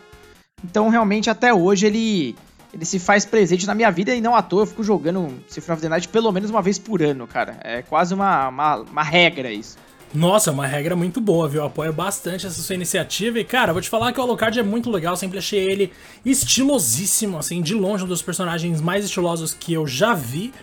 Então, 0.64 0.90
realmente, 0.90 1.30
até 1.30 1.54
hoje 1.54 1.86
ele 1.86 2.36
ele 2.74 2.86
se 2.86 2.98
faz 2.98 3.24
presente 3.24 3.68
na 3.68 3.76
minha 3.76 3.92
vida 3.92 4.16
e 4.16 4.20
não 4.20 4.36
à 4.36 4.42
toa 4.42 4.64
eu 4.64 4.66
fico 4.66 4.84
jogando 4.84 5.32
Symphony 5.48 5.74
of 5.74 5.82
the 5.84 5.90
Night 5.90 6.08
pelo 6.08 6.32
menos 6.32 6.50
uma 6.50 6.62
vez 6.62 6.80
por 6.80 7.04
ano, 7.04 7.28
cara. 7.28 7.58
É 7.64 7.84
quase 7.84 8.16
uma, 8.16 8.48
uma, 8.48 8.76
uma 8.78 9.04
regra 9.04 9.52
isso. 9.52 9.78
Nossa, 10.14 10.52
uma 10.52 10.68
regra 10.68 10.96
muito 10.96 11.20
boa, 11.20 11.50
viu? 11.50 11.62
Eu 11.62 11.68
apoio 11.68 11.92
bastante 11.92 12.46
essa 12.46 12.62
sua 12.62 12.76
iniciativa. 12.76 13.40
E, 13.40 13.44
cara, 13.44 13.74
vou 13.74 13.82
te 13.82 13.90
falar 13.90 14.14
que 14.14 14.20
o 14.20 14.24
Alucard 14.24 14.60
é 14.60 14.64
muito 14.64 14.92
legal. 14.92 15.16
Sempre 15.18 15.40
achei 15.40 15.60
ele 15.60 15.92
estilosíssimo, 16.24 17.38
assim, 17.38 17.64
de 17.64 17.74
longe 17.74 18.04
um 18.04 18.08
dos 18.08 18.22
personagens 18.22 18.80
mais 18.80 19.04
estilosos 19.04 19.56
que 19.60 19.74
eu 19.74 19.88
já 19.88 20.14
vi. 20.14 20.54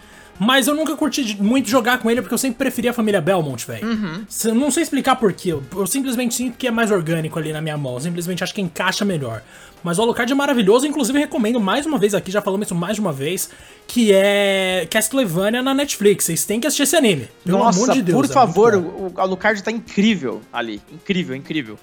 Mas 0.41 0.67
eu 0.67 0.75
nunca 0.75 0.97
curti 0.97 1.37
muito 1.39 1.69
jogar 1.69 1.99
com 1.99 2.11
ele 2.11 2.23
porque 2.23 2.33
eu 2.33 2.39
sempre 2.39 2.57
preferi 2.57 2.89
a 2.89 2.95
família 2.95 3.21
Belmont, 3.21 3.67
velho. 3.67 3.87
Uhum. 3.87 4.25
Não 4.55 4.71
sei 4.71 4.83
explicar 4.83 5.17
porquê. 5.17 5.53
Eu, 5.53 5.63
eu 5.77 5.87
simplesmente 5.87 6.35
sinto 6.35 6.57
que 6.57 6.67
é 6.67 6.71
mais 6.71 6.91
orgânico 6.91 7.39
ali 7.39 7.53
na 7.53 7.61
minha 7.61 7.77
mão. 7.77 7.93
Eu 7.93 8.01
simplesmente 8.01 8.43
acho 8.43 8.55
que 8.55 8.63
encaixa 8.63 9.05
melhor. 9.05 9.43
Mas 9.85 9.99
o 9.99 10.03
Alucard 10.03 10.33
é 10.33 10.35
maravilhoso, 10.35 10.87
inclusive 10.87 11.19
recomendo 11.19 11.61
mais 11.61 11.85
uma 11.85 11.99
vez 11.99 12.15
aqui, 12.15 12.31
já 12.31 12.41
falamos 12.41 12.67
isso 12.67 12.75
mais 12.75 12.95
de 12.95 13.03
uma 13.03 13.13
vez, 13.13 13.51
que 13.87 14.13
é 14.13 14.87
Castlevania 14.91 15.63
na 15.63 15.75
Netflix. 15.75 16.25
Vocês 16.25 16.45
têm 16.47 16.59
que 16.59 16.67
assistir 16.67 16.85
esse 16.85 16.97
anime. 16.97 17.29
Pelo 17.45 17.59
Nossa, 17.59 17.83
amor 17.83 17.95
de 17.95 18.03
Deus. 18.03 18.17
Por 18.17 18.25
é 18.25 18.29
favor, 18.29 18.75
o 18.77 19.13
Alucard 19.17 19.63
tá 19.63 19.71
incrível 19.71 20.41
ali. 20.51 20.81
Incrível, 20.91 21.37
incrível. 21.37 21.79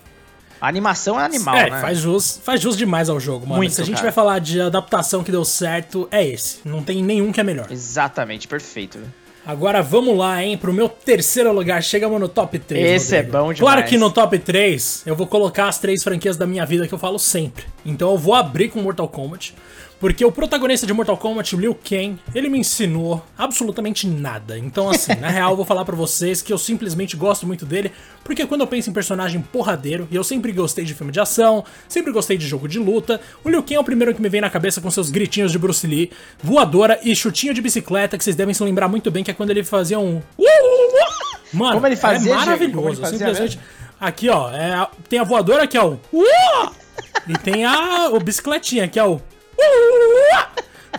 A 0.60 0.68
animação 0.68 1.20
é 1.20 1.26
animal, 1.26 1.56
é, 1.56 1.70
né? 1.70 1.82
faz 1.82 2.00
jus, 2.00 2.40
faz 2.44 2.60
jus 2.60 2.76
demais 2.76 3.10
ao 3.10 3.20
jogo, 3.20 3.46
mano. 3.46 3.58
Muito, 3.58 3.74
Se 3.76 3.82
a 3.82 3.86
gente 3.86 3.96
cara. 3.96 4.06
vai 4.08 4.12
falar 4.12 4.40
de 4.40 4.60
adaptação 4.60 5.24
que 5.24 5.32
deu 5.32 5.46
certo, 5.46 6.08
é 6.12 6.26
esse. 6.26 6.60
Não 6.66 6.82
tem 6.84 7.04
nenhum 7.04 7.32
que 7.32 7.40
é 7.40 7.44
melhor. 7.44 7.68
Exatamente, 7.70 8.48
perfeito. 8.48 9.00
Agora 9.46 9.82
vamos 9.82 10.18
lá, 10.18 10.44
hein, 10.44 10.58
pro 10.58 10.74
meu 10.74 10.90
terceiro 10.90 11.54
lugar. 11.54 11.82
Chegamos 11.82 12.20
no 12.20 12.28
top 12.28 12.60
3. 12.60 12.86
Esse 12.86 13.16
é 13.16 13.20
Rodrigo. 13.20 13.38
é 13.38 13.40
bom 13.40 13.54
demais. 13.54 13.60
Claro 13.60 13.88
que 13.88 13.98
no 13.98 14.12
top 14.12 14.38
3 14.40 15.04
eu 15.06 15.16
vou 15.16 15.26
colocar 15.26 15.70
as 15.70 15.80
três 15.80 16.04
franquias 16.04 16.36
da 16.36 16.46
minha 16.46 16.66
vida 16.66 16.86
que 16.86 16.94
eu 16.94 16.98
falo 16.98 17.18
sempre. 17.18 17.64
Então 17.86 18.12
eu 18.12 18.18
vou 18.18 18.36
abrir 18.36 18.68
com 18.68 18.82
Mortal 18.82 19.08
Kombat. 19.08 19.56
Porque 20.00 20.24
o 20.24 20.32
protagonista 20.32 20.86
de 20.86 20.94
Mortal 20.94 21.18
Kombat, 21.18 21.56
Liu 21.56 21.74
Kang, 21.74 22.18
ele 22.36 22.50
me 22.50 22.60
ensinou 22.60 23.24
absolutamente 23.36 24.08
nada. 24.08 24.58
Então, 24.58 24.90
assim, 24.90 25.16
na 25.16 25.28
real, 25.28 25.52
eu 25.52 25.56
vou 25.56 25.66
falar 25.66 25.84
pra 25.86 25.96
vocês 25.96 26.42
que 26.42 26.54
eu 26.54 26.58
simplesmente 26.58 27.18
gosto 27.18 27.48
muito 27.48 27.66
dele, 27.66 27.92
porque 28.24 28.46
quando 28.46 28.62
eu 28.62 28.68
penso 28.68 28.90
em 28.90 28.94
personagem 28.94 29.42
porradeiro, 29.42 30.08
e 30.12 30.16
eu 30.16 30.24
sempre 30.24 30.52
gostei 30.52 30.86
de 30.86 30.94
filme 30.94 31.12
de 31.12 31.20
ação, 31.20 31.64
sempre 31.90 32.12
gostei 32.12 32.38
de 32.38 32.46
jogo 32.46 32.68
de 32.68 32.78
luta, 32.78 33.20
o 33.44 33.50
Liu 33.50 33.64
Kang 33.64 33.76
é 33.76 33.80
o 33.80 33.84
primeiro 33.84 34.14
que 34.14 34.22
me 34.22 34.30
vem 34.30 34.42
na 34.42 34.50
cabeça 34.50 34.80
com 34.80 34.92
seus 34.92 35.10
gritinhos 35.10 35.52
de 35.52 35.58
Bruce 35.58 35.88
Lee, 35.88 36.12
voadora 36.44 37.00
e 37.04 37.16
chutinho 37.16 37.54
de 37.54 37.62
bicicleta, 37.62 38.18
que 38.18 38.24
vocês 38.24 38.36
devem 38.36 38.54
se 38.54 38.64
lembrar 38.64 38.88
muito 38.88 39.10
bem, 39.10 39.24
que 39.24 39.32
é 39.32 39.34
quando 39.34 39.50
ele 39.50 39.64
fazia 39.64 39.98
um. 39.98 40.22
Mano, 41.54 41.74
Como 41.76 41.88
ele 41.88 41.96
fazia, 41.96 42.34
é 42.34 42.36
maravilhoso. 42.36 43.02
Fazia 43.02 43.18
simplesmente. 43.18 43.58
Mesmo? 43.58 43.62
Aqui, 44.00 44.30
ó, 44.30 44.52
é, 44.52 44.88
tem 45.10 45.18
a 45.18 45.24
voadora 45.24 45.66
que 45.66 45.76
é 45.76 45.84
o. 45.84 46.00
E 47.28 47.38
tem 47.40 47.66
a 47.66 48.10
o 48.12 48.20
bicicletinha, 48.20 48.88
que 48.88 49.00
é 49.00 49.04
o. 49.04 49.20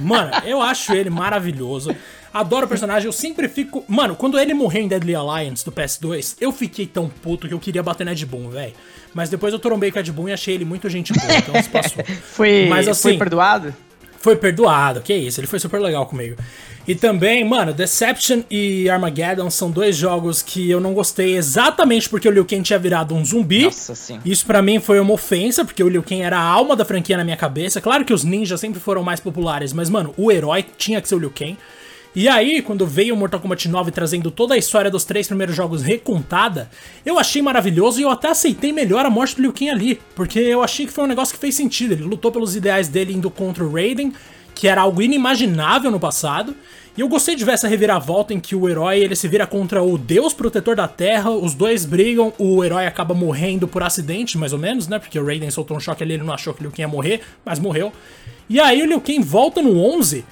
Mano, 0.00 0.30
eu 0.44 0.60
acho 0.62 0.92
ele 0.92 1.10
maravilhoso. 1.10 1.94
Adoro 2.32 2.66
o 2.66 2.68
personagem, 2.68 3.06
eu 3.06 3.12
sempre 3.12 3.48
fico. 3.48 3.84
Mano, 3.88 4.14
quando 4.14 4.38
ele 4.38 4.52
morreu 4.54 4.82
em 4.82 4.88
Deadly 4.88 5.14
Alliance 5.14 5.64
do 5.64 5.72
PS2, 5.72 6.36
eu 6.40 6.52
fiquei 6.52 6.86
tão 6.86 7.08
puto 7.08 7.48
que 7.48 7.54
eu 7.54 7.58
queria 7.58 7.82
bater 7.82 8.04
no 8.04 8.12
Ed 8.12 8.26
Boon, 8.26 8.50
velho. 8.50 8.74
Mas 9.14 9.30
depois 9.30 9.52
eu 9.52 9.58
trombei 9.58 9.90
com 9.90 9.98
o 9.98 10.00
Ed 10.00 10.12
Boon 10.12 10.28
e 10.28 10.32
achei 10.32 10.54
ele 10.54 10.64
muito 10.64 10.88
gente 10.88 11.12
boa, 11.12 11.36
então 11.36 11.58
isso 11.58 11.70
passou. 11.70 12.04
foi, 12.22 12.66
Mas, 12.68 12.86
assim, 12.86 13.02
foi 13.02 13.16
perdoado? 13.16 13.74
Foi 14.20 14.36
perdoado, 14.36 15.00
que 15.00 15.14
isso, 15.14 15.40
ele 15.40 15.46
foi 15.46 15.58
super 15.58 15.80
legal 15.80 16.04
comigo. 16.06 16.36
E 16.88 16.94
também, 16.94 17.44
mano, 17.44 17.74
Deception 17.74 18.40
e 18.50 18.88
Armageddon 18.88 19.50
são 19.50 19.70
dois 19.70 19.94
jogos 19.94 20.40
que 20.40 20.70
eu 20.70 20.80
não 20.80 20.94
gostei 20.94 21.36
exatamente 21.36 22.08
porque 22.08 22.26
o 22.26 22.32
Liu 22.32 22.46
Kang 22.46 22.62
tinha 22.62 22.78
virado 22.78 23.14
um 23.14 23.22
zumbi. 23.22 23.64
Nossa, 23.64 23.94
sim. 23.94 24.18
Isso 24.24 24.46
para 24.46 24.62
mim 24.62 24.80
foi 24.80 24.98
uma 24.98 25.12
ofensa, 25.12 25.66
porque 25.66 25.84
o 25.84 25.88
Liu 25.90 26.02
Kang 26.02 26.22
era 26.22 26.38
a 26.38 26.42
alma 26.42 26.74
da 26.74 26.86
franquia 26.86 27.18
na 27.18 27.24
minha 27.24 27.36
cabeça. 27.36 27.78
Claro 27.78 28.06
que 28.06 28.12
os 28.14 28.24
ninjas 28.24 28.58
sempre 28.58 28.80
foram 28.80 29.02
mais 29.02 29.20
populares, 29.20 29.74
mas, 29.74 29.90
mano, 29.90 30.14
o 30.16 30.32
herói 30.32 30.64
tinha 30.78 30.98
que 31.02 31.06
ser 31.06 31.16
o 31.16 31.18
Liu 31.18 31.30
Kang. 31.30 31.58
E 32.16 32.26
aí, 32.26 32.62
quando 32.62 32.86
veio 32.86 33.14
o 33.14 33.18
Mortal 33.18 33.38
Kombat 33.38 33.68
9 33.68 33.90
trazendo 33.90 34.30
toda 34.30 34.54
a 34.54 34.56
história 34.56 34.90
dos 34.90 35.04
três 35.04 35.26
primeiros 35.26 35.54
jogos 35.54 35.82
recontada, 35.82 36.70
eu 37.04 37.18
achei 37.18 37.42
maravilhoso 37.42 38.00
e 38.00 38.02
eu 38.04 38.08
até 38.08 38.30
aceitei 38.30 38.72
melhor 38.72 39.04
a 39.04 39.10
morte 39.10 39.36
do 39.36 39.42
Liu 39.42 39.52
Kang 39.52 39.68
ali, 39.68 40.00
porque 40.14 40.38
eu 40.38 40.62
achei 40.62 40.86
que 40.86 40.92
foi 40.92 41.04
um 41.04 41.06
negócio 41.08 41.34
que 41.34 41.40
fez 41.40 41.54
sentido. 41.54 41.92
Ele 41.92 42.04
lutou 42.04 42.32
pelos 42.32 42.56
ideais 42.56 42.88
dele 42.88 43.12
indo 43.12 43.30
contra 43.30 43.62
o 43.62 43.70
Raiden, 43.70 44.14
que 44.58 44.66
era 44.66 44.80
algo 44.80 45.00
inimaginável 45.00 45.88
no 45.88 46.00
passado. 46.00 46.52
E 46.96 47.00
eu 47.00 47.08
gostei 47.08 47.36
de 47.36 47.44
ver 47.44 47.52
essa 47.52 47.68
reviravolta 47.68 48.34
em 48.34 48.40
que 48.40 48.56
o 48.56 48.68
herói 48.68 48.98
ele 48.98 49.14
se 49.14 49.28
vira 49.28 49.46
contra 49.46 49.80
o 49.80 49.96
deus 49.96 50.34
protetor 50.34 50.74
da 50.74 50.88
Terra, 50.88 51.30
os 51.30 51.54
dois 51.54 51.84
brigam, 51.84 52.32
o 52.36 52.64
herói 52.64 52.84
acaba 52.84 53.14
morrendo 53.14 53.68
por 53.68 53.84
acidente, 53.84 54.36
mais 54.36 54.52
ou 54.52 54.58
menos, 54.58 54.88
né? 54.88 54.98
Porque 54.98 55.16
o 55.16 55.24
Raiden 55.24 55.48
soltou 55.52 55.76
um 55.76 55.80
choque 55.80 56.02
ali, 56.02 56.14
ele 56.14 56.24
não 56.24 56.34
achou 56.34 56.52
que 56.52 56.60
o 56.60 56.62
Liu 56.64 56.72
Kang 56.72 56.80
ia 56.80 56.88
morrer, 56.88 57.20
mas 57.44 57.60
morreu. 57.60 57.92
E 58.50 58.58
aí 58.58 58.82
o 58.82 58.86
Liu 58.86 59.00
Kang 59.00 59.22
volta 59.22 59.62
no 59.62 59.80
11 59.80 60.24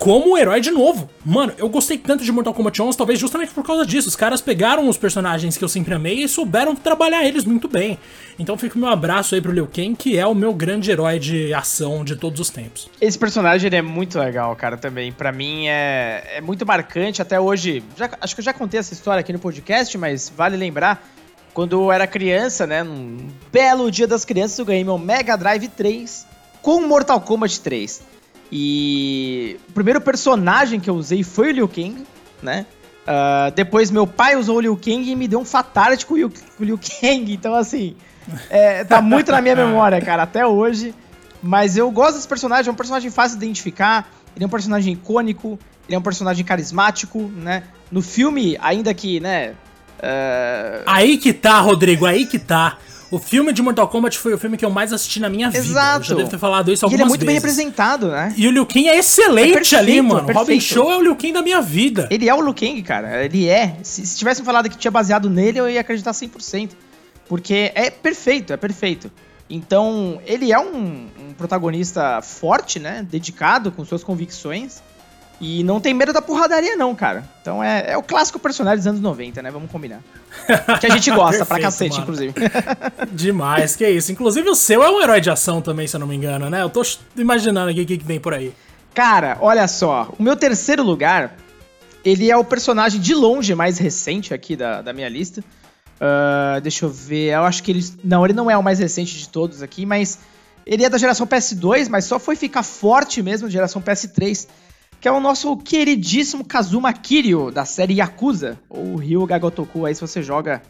como 0.00 0.38
herói 0.38 0.62
de 0.62 0.70
novo. 0.70 1.10
Mano, 1.22 1.52
eu 1.58 1.68
gostei 1.68 1.98
tanto 1.98 2.24
de 2.24 2.32
Mortal 2.32 2.54
Kombat 2.54 2.80
11, 2.80 2.96
talvez 2.96 3.18
justamente 3.18 3.52
por 3.52 3.62
causa 3.62 3.84
disso. 3.84 4.08
Os 4.08 4.16
caras 4.16 4.40
pegaram 4.40 4.88
os 4.88 4.96
personagens 4.96 5.58
que 5.58 5.62
eu 5.62 5.68
sempre 5.68 5.92
amei 5.92 6.24
e 6.24 6.26
souberam 6.26 6.74
trabalhar 6.74 7.22
eles 7.22 7.44
muito 7.44 7.68
bem. 7.68 7.98
Então 8.38 8.56
fica 8.56 8.76
o 8.76 8.78
meu 8.78 8.88
abraço 8.88 9.34
aí 9.34 9.42
pro 9.42 9.52
Liu 9.52 9.66
Kang, 9.66 9.94
que 9.94 10.18
é 10.18 10.26
o 10.26 10.34
meu 10.34 10.54
grande 10.54 10.90
herói 10.90 11.18
de 11.18 11.52
ação 11.52 12.02
de 12.02 12.16
todos 12.16 12.40
os 12.40 12.48
tempos. 12.48 12.88
Esse 12.98 13.18
personagem 13.18 13.70
é 13.70 13.82
muito 13.82 14.18
legal, 14.18 14.56
cara, 14.56 14.78
também. 14.78 15.12
Para 15.12 15.32
mim 15.32 15.68
é, 15.68 16.36
é 16.36 16.40
muito 16.40 16.64
marcante. 16.64 17.20
Até 17.20 17.38
hoje, 17.38 17.84
já, 17.94 18.08
acho 18.22 18.34
que 18.34 18.40
eu 18.40 18.44
já 18.44 18.54
contei 18.54 18.80
essa 18.80 18.94
história 18.94 19.20
aqui 19.20 19.34
no 19.34 19.38
podcast, 19.38 19.98
mas 19.98 20.32
vale 20.34 20.56
lembrar. 20.56 21.06
Quando 21.52 21.78
eu 21.78 21.92
era 21.92 22.06
criança, 22.06 22.66
né, 22.66 22.82
num 22.82 23.28
belo 23.52 23.90
dia 23.90 24.06
das 24.06 24.24
crianças, 24.24 24.58
eu 24.58 24.64
ganhei 24.64 24.82
meu 24.82 24.96
Mega 24.96 25.36
Drive 25.36 25.68
3 25.68 26.26
com 26.62 26.80
Mortal 26.86 27.20
Kombat 27.20 27.60
3. 27.60 28.19
E 28.52 29.58
o 29.68 29.72
primeiro 29.72 30.00
personagem 30.00 30.80
que 30.80 30.90
eu 30.90 30.94
usei 30.94 31.22
foi 31.22 31.48
o 31.48 31.52
Liu 31.52 31.68
Kang, 31.68 32.04
né? 32.42 32.66
Uh, 33.02 33.50
depois 33.54 33.90
meu 33.90 34.06
pai 34.06 34.36
usou 34.36 34.56
o 34.56 34.60
Liu 34.60 34.76
Kang 34.76 35.08
e 35.10 35.16
me 35.16 35.26
deu 35.26 35.40
um 35.40 35.44
fatality 35.44 36.04
com 36.04 36.14
o 36.14 36.16
Liu, 36.16 36.30
com 36.30 36.62
o 36.62 36.66
Liu 36.66 36.78
Kang. 36.78 37.32
Então, 37.32 37.54
assim, 37.54 37.96
é, 38.48 38.84
tá 38.84 39.00
muito 39.00 39.30
na 39.32 39.40
minha 39.40 39.54
memória, 39.56 40.00
cara, 40.00 40.24
até 40.24 40.46
hoje. 40.46 40.94
Mas 41.42 41.76
eu 41.76 41.90
gosto 41.90 42.16
desse 42.16 42.28
personagem, 42.28 42.68
é 42.68 42.72
um 42.72 42.76
personagem 42.76 43.10
fácil 43.10 43.38
de 43.38 43.44
identificar. 43.44 44.10
Ele 44.36 44.44
é 44.44 44.46
um 44.46 44.50
personagem 44.50 44.92
icônico, 44.92 45.58
ele 45.88 45.96
é 45.96 45.98
um 45.98 46.02
personagem 46.02 46.44
carismático, 46.44 47.20
né? 47.36 47.64
No 47.90 48.02
filme, 48.02 48.56
ainda 48.60 48.92
que, 48.92 49.20
né... 49.20 49.54
Uh... 49.98 50.82
Aí 50.86 51.18
que 51.18 51.32
tá, 51.32 51.60
Rodrigo, 51.60 52.06
aí 52.06 52.26
que 52.26 52.38
tá. 52.38 52.78
O 53.10 53.18
filme 53.18 53.52
de 53.52 53.60
Mortal 53.60 53.88
Kombat 53.88 54.16
foi 54.18 54.32
o 54.32 54.38
filme 54.38 54.56
que 54.56 54.64
eu 54.64 54.70
mais 54.70 54.92
assisti 54.92 55.18
na 55.18 55.28
minha 55.28 55.50
vida. 55.50 55.64
Exato. 55.64 56.06
Já 56.06 56.14
devo 56.14 56.30
ter 56.30 56.38
falado 56.38 56.72
isso 56.72 56.84
algumas 56.84 57.00
vezes. 57.00 57.00
Ele 57.00 57.02
é 57.02 57.08
muito 57.08 57.26
vezes. 57.26 57.26
bem 57.26 57.34
representado, 57.34 58.08
né? 58.08 58.32
E 58.36 58.46
o 58.46 58.52
Liu 58.52 58.64
Kang 58.64 58.88
é 58.88 58.96
excelente 58.96 59.50
é 59.50 59.54
perfeito, 59.54 59.80
ali, 59.80 60.00
mano. 60.00 60.26
Perfeito. 60.26 60.38
Robin 60.38 60.60
Show 60.60 60.92
é 60.92 60.96
o 60.96 61.02
Liu 61.02 61.16
Kang 61.16 61.32
da 61.32 61.42
minha 61.42 61.60
vida. 61.60 62.06
Ele 62.08 62.28
é 62.28 62.34
o 62.34 62.40
Liu 62.40 62.54
Kang, 62.54 62.80
cara. 62.82 63.24
Ele 63.24 63.48
é. 63.48 63.78
Se, 63.82 64.06
se 64.06 64.16
tivessem 64.16 64.44
falado 64.44 64.70
que 64.70 64.78
tinha 64.78 64.92
baseado 64.92 65.28
nele, 65.28 65.58
eu 65.58 65.68
ia 65.68 65.80
acreditar 65.80 66.12
100%. 66.12 66.70
Porque 67.28 67.72
é 67.74 67.90
perfeito, 67.90 68.52
é 68.52 68.56
perfeito. 68.56 69.10
Então, 69.48 70.20
ele 70.24 70.52
é 70.52 70.60
um, 70.60 71.08
um 71.18 71.32
protagonista 71.36 72.22
forte, 72.22 72.78
né? 72.78 73.04
Dedicado, 73.10 73.72
com 73.72 73.84
suas 73.84 74.04
convicções. 74.04 74.80
E 75.40 75.64
não 75.64 75.80
tem 75.80 75.94
medo 75.94 76.12
da 76.12 76.20
porradaria, 76.20 76.76
não, 76.76 76.94
cara. 76.94 77.24
Então 77.40 77.64
é, 77.64 77.92
é 77.92 77.96
o 77.96 78.02
clássico 78.02 78.38
personagem 78.38 78.78
dos 78.78 78.86
anos 78.86 79.00
90, 79.00 79.40
né? 79.40 79.50
Vamos 79.50 79.70
combinar. 79.70 80.00
Que 80.78 80.86
a 80.86 80.90
gente 80.90 81.10
gosta 81.10 81.46
pra 81.46 81.58
cacete, 81.58 81.92
mano. 81.92 82.02
inclusive. 82.02 82.34
Demais, 83.10 83.74
que 83.74 83.88
isso. 83.88 84.12
Inclusive 84.12 84.50
o 84.50 84.54
seu 84.54 84.82
é 84.82 84.90
um 84.90 85.00
herói 85.00 85.18
de 85.18 85.30
ação 85.30 85.62
também, 85.62 85.86
se 85.86 85.96
eu 85.96 86.00
não 86.00 86.06
me 86.06 86.14
engano, 86.14 86.50
né? 86.50 86.60
Eu 86.60 86.68
tô 86.68 86.82
imaginando 87.16 87.70
aqui 87.70 87.80
o 87.80 87.86
que, 87.86 87.96
que 87.96 88.04
vem 88.04 88.20
por 88.20 88.34
aí. 88.34 88.52
Cara, 88.92 89.38
olha 89.40 89.66
só. 89.66 90.12
O 90.18 90.22
meu 90.22 90.36
terceiro 90.36 90.82
lugar, 90.82 91.34
ele 92.04 92.30
é 92.30 92.36
o 92.36 92.44
personagem 92.44 93.00
de 93.00 93.14
longe 93.14 93.54
mais 93.54 93.78
recente 93.78 94.34
aqui 94.34 94.54
da, 94.54 94.82
da 94.82 94.92
minha 94.92 95.08
lista. 95.08 95.42
Uh, 95.96 96.60
deixa 96.60 96.84
eu 96.84 96.90
ver. 96.90 97.32
Eu 97.32 97.44
acho 97.44 97.62
que 97.62 97.70
ele. 97.70 97.84
Não, 98.04 98.26
ele 98.26 98.34
não 98.34 98.50
é 98.50 98.58
o 98.58 98.62
mais 98.62 98.78
recente 98.78 99.16
de 99.16 99.28
todos 99.28 99.62
aqui, 99.62 99.86
mas. 99.86 100.18
Ele 100.66 100.84
é 100.84 100.90
da 100.90 100.98
geração 100.98 101.26
PS2, 101.26 101.88
mas 101.88 102.04
só 102.04 102.18
foi 102.18 102.36
ficar 102.36 102.62
forte 102.62 103.22
mesmo 103.22 103.48
da 103.48 103.52
geração 103.52 103.80
PS3 103.80 104.46
que 105.00 105.08
é 105.08 105.12
o 105.12 105.18
nosso 105.18 105.56
queridíssimo 105.56 106.44
Kazuma 106.44 106.92
Kiryu, 106.92 107.50
da 107.50 107.64
série 107.64 107.94
Yakuza, 107.94 108.58
ou 108.68 108.96
Ryu 108.96 109.24
Gagotoku, 109.24 109.86
aí 109.86 109.94
se 109.94 110.00
você 110.00 110.22
joga 110.22 110.60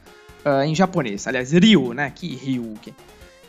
uh, 0.44 0.62
em 0.62 0.74
japonês. 0.74 1.26
Aliás, 1.26 1.50
Ryu, 1.50 1.92
né? 1.92 2.12
Que 2.14 2.36
Ryu. 2.36 2.74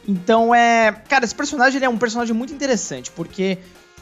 Então 0.07 0.55
é. 0.55 0.91
Cara, 1.07 1.23
esse 1.23 1.35
personagem 1.35 1.83
é 1.83 1.87
um 1.87 1.99
personagem 1.99 2.33
muito 2.33 2.51
interessante, 2.51 3.11
porque 3.11 3.59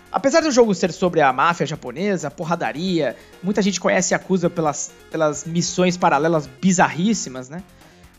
apesar 0.10 0.40
do 0.42 0.52
jogo 0.52 0.74
ser 0.74 0.94
sobre 0.94 1.20
a 1.20 1.34
máfia 1.34 1.66
japonesa, 1.66 2.32
porradaria, 2.32 3.18
muita 3.44 3.62
gente 3.62 3.80
conhece 3.80 4.14
Yakuza 4.14 4.50
pelas, 4.50 4.94
pelas 5.12 5.44
missões 5.44 5.98
paralelas 5.98 6.48
bizarríssimas, 6.48 7.50
né? 7.50 7.62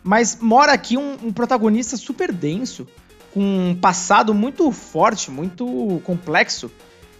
Mas 0.04 0.36
mora 0.38 0.72
aqui 0.72 0.98
um, 0.98 1.12
um 1.24 1.32
protagonista 1.32 1.96
super 1.96 2.30
denso, 2.30 2.86
com 3.32 3.70
um 3.70 3.74
passado 3.74 4.34
muito 4.34 4.70
forte, 4.70 5.30
muito 5.30 6.00
complexo, 6.04 6.70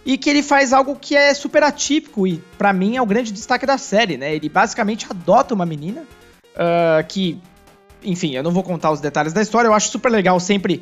e 0.05 0.17
que 0.17 0.29
ele 0.29 0.41
faz 0.41 0.73
algo 0.73 0.95
que 0.95 1.15
é 1.15 1.33
super 1.33 1.63
atípico 1.63 2.25
e 2.25 2.37
para 2.57 2.73
mim 2.73 2.97
é 2.97 3.01
o 3.01 3.05
grande 3.05 3.31
destaque 3.31 3.65
da 3.65 3.77
série, 3.77 4.17
né? 4.17 4.33
Ele 4.35 4.49
basicamente 4.49 5.05
adota 5.09 5.53
uma 5.53 5.65
menina 5.65 6.01
uh, 6.01 7.05
que, 7.07 7.39
enfim, 8.03 8.35
eu 8.35 8.43
não 8.43 8.51
vou 8.51 8.63
contar 8.63 8.91
os 8.91 8.99
detalhes 8.99 9.33
da 9.33 9.41
história, 9.41 9.67
eu 9.67 9.73
acho 9.73 9.89
super 9.89 10.11
legal 10.11 10.39
sempre 10.39 10.81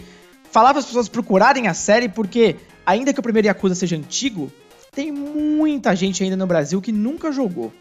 falar 0.51 0.69
para 0.69 0.79
as 0.79 0.85
pessoas 0.85 1.09
procurarem 1.09 1.67
a 1.67 1.73
série 1.73 2.07
porque 2.07 2.55
ainda 2.85 3.13
que 3.13 3.19
o 3.19 3.23
primeiro 3.23 3.47
Yakuza 3.47 3.75
seja 3.75 3.95
antigo, 3.95 4.51
tem 4.91 5.11
muita 5.11 5.95
gente 5.95 6.23
ainda 6.23 6.35
no 6.35 6.47
Brasil 6.47 6.81
que 6.81 6.91
nunca 6.91 7.31
jogou. 7.31 7.71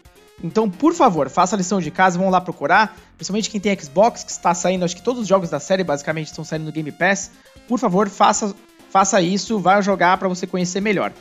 Então, 0.43 0.69
por 0.69 0.93
favor, 0.93 1.29
faça 1.29 1.55
a 1.55 1.57
lição 1.57 1.81
de 1.81 1.91
casa, 1.91 2.17
vão 2.17 2.29
lá 2.29 2.39
procurar. 2.39 2.97
Principalmente 3.17 3.49
quem 3.49 3.59
tem 3.59 3.77
Xbox, 3.77 4.23
que 4.23 4.31
está 4.31 4.53
saindo, 4.53 4.85
acho 4.85 4.95
que 4.95 5.01
todos 5.01 5.21
os 5.23 5.27
jogos 5.27 5.49
da 5.49 5.59
série 5.59 5.83
basicamente 5.83 6.27
estão 6.27 6.45
saindo 6.45 6.65
no 6.65 6.71
Game 6.71 6.91
Pass. 6.91 7.31
Por 7.67 7.77
favor, 7.77 8.07
faça, 8.07 8.55
faça 8.89 9.21
isso, 9.21 9.59
vá 9.59 9.81
jogar 9.81 10.17
para 10.17 10.27
você 10.27 10.45
conhecer 10.45 10.81
melhor. 10.81 11.13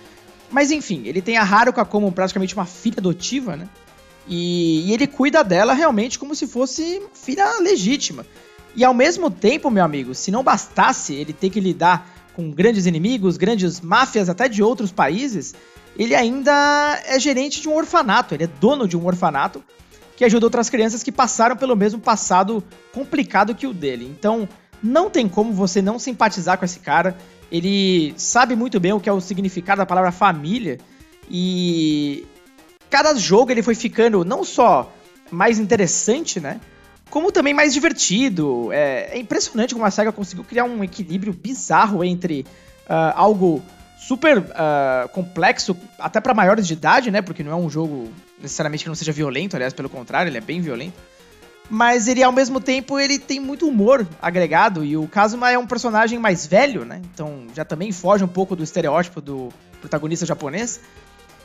Mas 0.51 0.71
enfim, 0.71 1.03
ele 1.07 1.21
tem 1.21 1.37
a 1.37 1.43
Haruka 1.43 1.85
como 1.85 2.11
praticamente 2.11 2.55
uma 2.55 2.65
filha 2.65 2.97
adotiva, 2.99 3.57
né? 3.57 3.69
E, 4.27 4.89
e 4.89 4.93
ele 4.93 5.07
cuida 5.07 5.43
dela 5.43 5.73
realmente 5.73 6.19
como 6.19 6.35
se 6.35 6.47
fosse 6.47 7.03
filha 7.15 7.59
legítima. 7.61 8.27
E 8.75 8.85
ao 8.85 8.95
mesmo 8.95 9.31
tempo, 9.31 9.71
meu 9.71 9.85
amigo, 9.85 10.15
se 10.15 10.31
não 10.31 10.43
bastasse 10.43 11.15
ele 11.15 11.33
ter 11.33 11.51
que 11.51 11.61
lidar 11.61 12.09
com 12.35 12.51
grandes 12.51 12.87
inimigos, 12.87 13.37
grandes 13.37 13.81
máfias 13.81 14.29
até 14.29 14.49
de 14.49 14.63
outros 14.63 14.93
países, 14.93 15.55
ele 15.99 16.15
ainda 16.15 17.03
é 17.07 17.19
gerente 17.19 17.61
de 17.61 17.69
um 17.69 17.75
orfanato, 17.75 18.35
ele 18.35 18.45
é 18.45 18.47
dono 18.47 18.87
de 18.87 18.97
um 18.97 19.05
orfanato 19.05 19.63
que 20.17 20.25
ajuda 20.25 20.47
outras 20.47 20.71
crianças 20.71 21.03
que 21.03 21.11
passaram 21.11 21.57
pelo 21.57 21.77
mesmo 21.77 22.01
passado 22.01 22.63
complicado 22.93 23.55
que 23.55 23.67
o 23.67 23.75
dele. 23.75 24.05
Então, 24.05 24.49
não 24.83 25.11
tem 25.11 25.29
como 25.29 25.53
você 25.53 25.83
não 25.83 25.99
simpatizar 25.99 26.59
com 26.59 26.65
esse 26.65 26.81
cara. 26.81 27.17
Ele 27.51 28.15
sabe 28.17 28.55
muito 28.55 28.79
bem 28.79 28.93
o 28.93 29.01
que 29.01 29.09
é 29.09 29.13
o 29.13 29.21
significado 29.21 29.79
da 29.79 29.87
palavra 29.87 30.13
família 30.13 30.79
e 31.31 32.27
cada 32.91 33.15
jogo 33.15 33.51
ele 33.51 33.63
foi 33.63 33.75
ficando 33.75 34.25
não 34.25 34.45
só 34.45 34.93
mais 35.31 35.59
interessante, 35.59 36.41
né? 36.41 36.61
Como 37.11 37.33
também 37.33 37.55
mais 37.55 37.73
divertido. 37.73 38.71
É, 38.73 39.17
é 39.17 39.19
impressionante 39.19 39.75
como 39.75 39.85
a 39.85 39.91
SEGA 39.91 40.13
conseguiu 40.13 40.45
criar 40.45 40.65
um 40.65 40.85
equilíbrio 40.85 41.33
bizarro 41.33 42.05
entre 42.05 42.45
uh, 42.89 43.13
algo 43.15 43.63
super 43.99 44.39
uh, 44.39 45.09
complexo, 45.13 45.77
até 45.99 46.21
para 46.21 46.33
maiores 46.35 46.67
de 46.67 46.75
idade, 46.75 47.11
né? 47.11 47.23
Porque 47.23 47.43
não 47.43 47.53
é 47.53 47.57
um 47.57 47.69
jogo 47.69 48.11
necessariamente 48.41 48.85
que 48.85 48.89
não 48.89 48.95
seja 48.95 49.13
violento, 49.13 49.57
aliás, 49.57 49.73
pelo 49.73 49.89
contrário, 49.89 50.31
ele 50.31 50.39
é 50.39 50.41
bem 50.41 50.61
violento. 50.61 50.95
Mas 51.71 52.09
ele, 52.09 52.23
ao 52.23 52.33
mesmo 52.33 52.61
tempo, 52.61 52.99
ele 52.99 53.19
tem 53.19 53.39
muito 53.39 53.69
humor 53.69 54.07
agregado, 54.23 54.85
e 54.85 54.97
o 54.97 55.07
Kazuma 55.07 55.51
é 55.51 55.59
um 55.59 55.67
personagem 55.67 56.19
mais 56.19 56.47
velho, 56.47 56.85
né? 56.85 57.03
Então 57.13 57.47
já 57.55 57.65
também 57.65 57.93
foge 57.93 58.25
um 58.25 58.29
pouco 58.29 58.57
do 58.57 58.63
estereótipo 58.63 59.21
do 59.21 59.51
protagonista 59.81 60.25
japonês. 60.25 60.81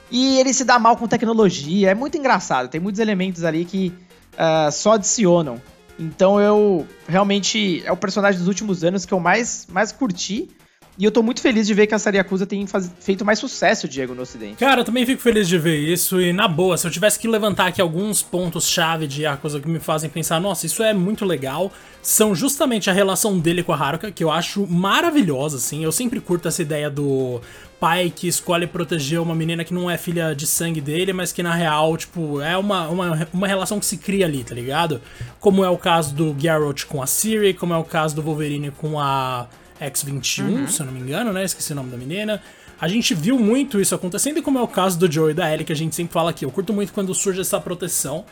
E 0.09 0.39
ele 0.39 0.53
se 0.53 0.63
dá 0.63 0.77
mal 0.79 0.95
com 0.95 1.07
tecnologia, 1.07 1.89
é 1.89 1.95
muito 1.95 2.17
engraçado, 2.17 2.69
tem 2.69 2.79
muitos 2.79 2.99
elementos 2.99 3.43
ali 3.43 3.65
que 3.65 3.91
uh, 4.33 4.71
só 4.71 4.93
adicionam. 4.93 5.62
Então 5.99 6.39
eu 6.39 6.88
realmente 7.07 7.83
é 7.86 7.91
o 7.91 7.97
personagem 7.97 8.39
dos 8.39 8.47
últimos 8.47 8.83
anos 8.83 9.05
que 9.05 9.13
eu 9.13 9.19
mais, 9.19 9.67
mais 9.69 9.91
curti. 9.91 10.49
E 10.97 11.06
eu 11.06 11.12
tô 11.12 11.23
muito 11.23 11.41
feliz 11.41 11.65
de 11.65 11.73
ver 11.73 11.88
que 11.88 11.95
a 11.95 11.99
série 11.99 12.17
Yakuza 12.17 12.45
tem 12.45 12.67
faz... 12.67 12.91
feito 12.99 13.25
mais 13.25 13.39
sucesso, 13.39 13.88
Diego, 13.88 14.13
no 14.13 14.21
ocidente. 14.21 14.56
Cara, 14.56 14.82
eu 14.82 14.86
também 14.86 15.06
fico 15.06 15.21
feliz 15.21 15.47
de 15.47 15.58
ver 15.58 15.77
isso. 15.77 16.21
E 16.21 16.32
na 16.32 16.47
boa, 16.47 16.77
se 16.77 16.86
eu 16.86 16.91
tivesse 16.91 17.17
que 17.17 17.27
levantar 17.27 17.67
aqui 17.67 17.82
alguns 17.82 18.21
pontos-chave 18.21 19.08
de 19.08 19.23
Yakuza 19.23 19.60
que 19.60 19.67
me 19.67 19.79
fazem 19.79 20.10
pensar, 20.10 20.39
nossa, 20.39 20.67
isso 20.67 20.84
é 20.84 20.93
muito 20.93 21.25
legal, 21.25 21.71
são 22.01 22.36
justamente 22.36 22.89
a 22.91 22.93
relação 22.93 23.39
dele 23.39 23.63
com 23.63 23.73
a 23.73 23.77
Haruka, 23.77 24.12
que 24.12 24.23
eu 24.23 24.32
acho 24.32 24.67
maravilhosa, 24.67 25.58
assim. 25.58 25.84
Eu 25.84 25.91
sempre 25.91 26.19
curto 26.19 26.47
essa 26.47 26.62
ideia 26.62 26.91
do 26.91 27.41
pai 27.79 28.13
que 28.15 28.27
escolhe 28.27 28.67
proteger 28.67 29.19
uma 29.19 29.36
menina 29.36 29.63
que 29.63 29.73
não 29.73 29.89
é 29.89 29.97
filha 29.97 30.34
de 30.36 30.45
sangue 30.45 30.79
dele, 30.79 31.12
mas 31.12 31.34
que 31.34 31.41
na 31.41 31.53
real, 31.53 31.97
tipo, 31.97 32.39
é 32.39 32.56
uma, 32.56 32.88
uma, 32.88 33.27
uma 33.34 33.47
relação 33.47 33.79
que 33.79 33.86
se 33.86 33.97
cria 33.97 34.25
ali, 34.25 34.43
tá 34.43 34.53
ligado? 34.53 35.01
Como 35.39 35.65
é 35.65 35.69
o 35.69 35.77
caso 35.77 36.13
do 36.13 36.36
Geralt 36.39 36.86
com 36.86 37.01
a 37.01 37.08
Siri, 37.08 37.53
como 37.53 37.73
é 37.73 37.77
o 37.77 37.84
caso 37.84 38.15
do 38.15 38.21
Wolverine 38.21 38.71
com 38.71 38.99
a 38.99 39.47
X-21, 39.86 40.43
uhum. 40.43 40.67
se 40.67 40.82
eu 40.82 40.86
não 40.86 40.93
me 40.93 41.00
engano, 41.00 41.32
né? 41.32 41.43
Esqueci 41.43 41.74
o 41.74 41.76
nome 41.76 41.89
da 41.89 41.98
menina. 41.98 42.41
A 42.80 42.88
gente 42.88 43.13
viu 43.13 43.39
muito 43.39 43.80
isso 43.80 43.96
acontecendo, 43.96 44.39
e 44.39 44.41
como 44.41 44.60
é 44.60 44.62
o 44.62 44.67
caso 44.67 44.98
do 45.00 45.12
Joe 45.12 45.32
e 45.32 45.34
da 45.34 45.52
Ellie, 45.52 45.65
que 45.65 45.72
a 45.72 45.76
gente 45.76 45.96
sempre 45.96 46.13
fala 46.13 46.32
aqui. 46.32 46.46
Eu 46.46 46.52
curto 46.52 46.74
muito 46.74 46.91
quando 46.91 47.13
surge 47.13 47.41
essa 47.41 47.60
proteção. 47.60 48.26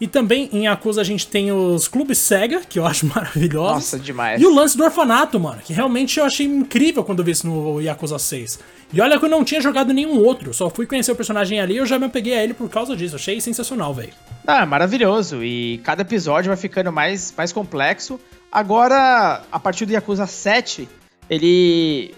E 0.00 0.06
também 0.08 0.50
em 0.52 0.64
Yakuza 0.64 1.00
a 1.00 1.04
gente 1.04 1.28
tem 1.28 1.52
os 1.52 1.86
clubes 1.86 2.18
Sega, 2.18 2.62
que 2.68 2.76
eu 2.76 2.84
acho 2.84 3.06
maravilhosos. 3.14 3.74
Nossa, 3.74 3.98
demais. 4.00 4.42
E 4.42 4.44
o 4.44 4.52
lance 4.52 4.76
do 4.76 4.82
orfanato, 4.82 5.38
mano, 5.38 5.62
que 5.62 5.72
realmente 5.72 6.18
eu 6.18 6.24
achei 6.24 6.44
incrível 6.44 7.04
quando 7.04 7.20
eu 7.20 7.24
vi 7.24 7.30
isso 7.30 7.46
no 7.46 7.80
Yakuza 7.80 8.18
6. 8.18 8.58
E 8.92 9.00
olha 9.00 9.16
que 9.18 9.24
eu 9.24 9.28
não 9.28 9.44
tinha 9.44 9.60
jogado 9.60 9.92
nenhum 9.92 10.18
outro, 10.18 10.52
só 10.52 10.68
fui 10.68 10.86
conhecer 10.86 11.12
o 11.12 11.16
personagem 11.16 11.60
ali 11.60 11.74
e 11.74 11.76
eu 11.76 11.86
já 11.86 12.00
me 12.00 12.06
apeguei 12.06 12.34
a 12.34 12.42
ele 12.42 12.52
por 12.52 12.68
causa 12.68 12.96
disso. 12.96 13.14
Achei 13.14 13.40
sensacional, 13.40 13.94
velho. 13.94 14.12
Ah, 14.44 14.66
maravilhoso. 14.66 15.44
E 15.44 15.78
cada 15.84 16.02
episódio 16.02 16.48
vai 16.48 16.56
ficando 16.56 16.90
mais, 16.90 17.32
mais 17.36 17.52
complexo. 17.52 18.18
Agora, 18.52 19.42
a 19.50 19.58
partir 19.58 19.86
do 19.86 19.92
Yakuza 19.92 20.26
7, 20.26 20.86
ele. 21.28 22.14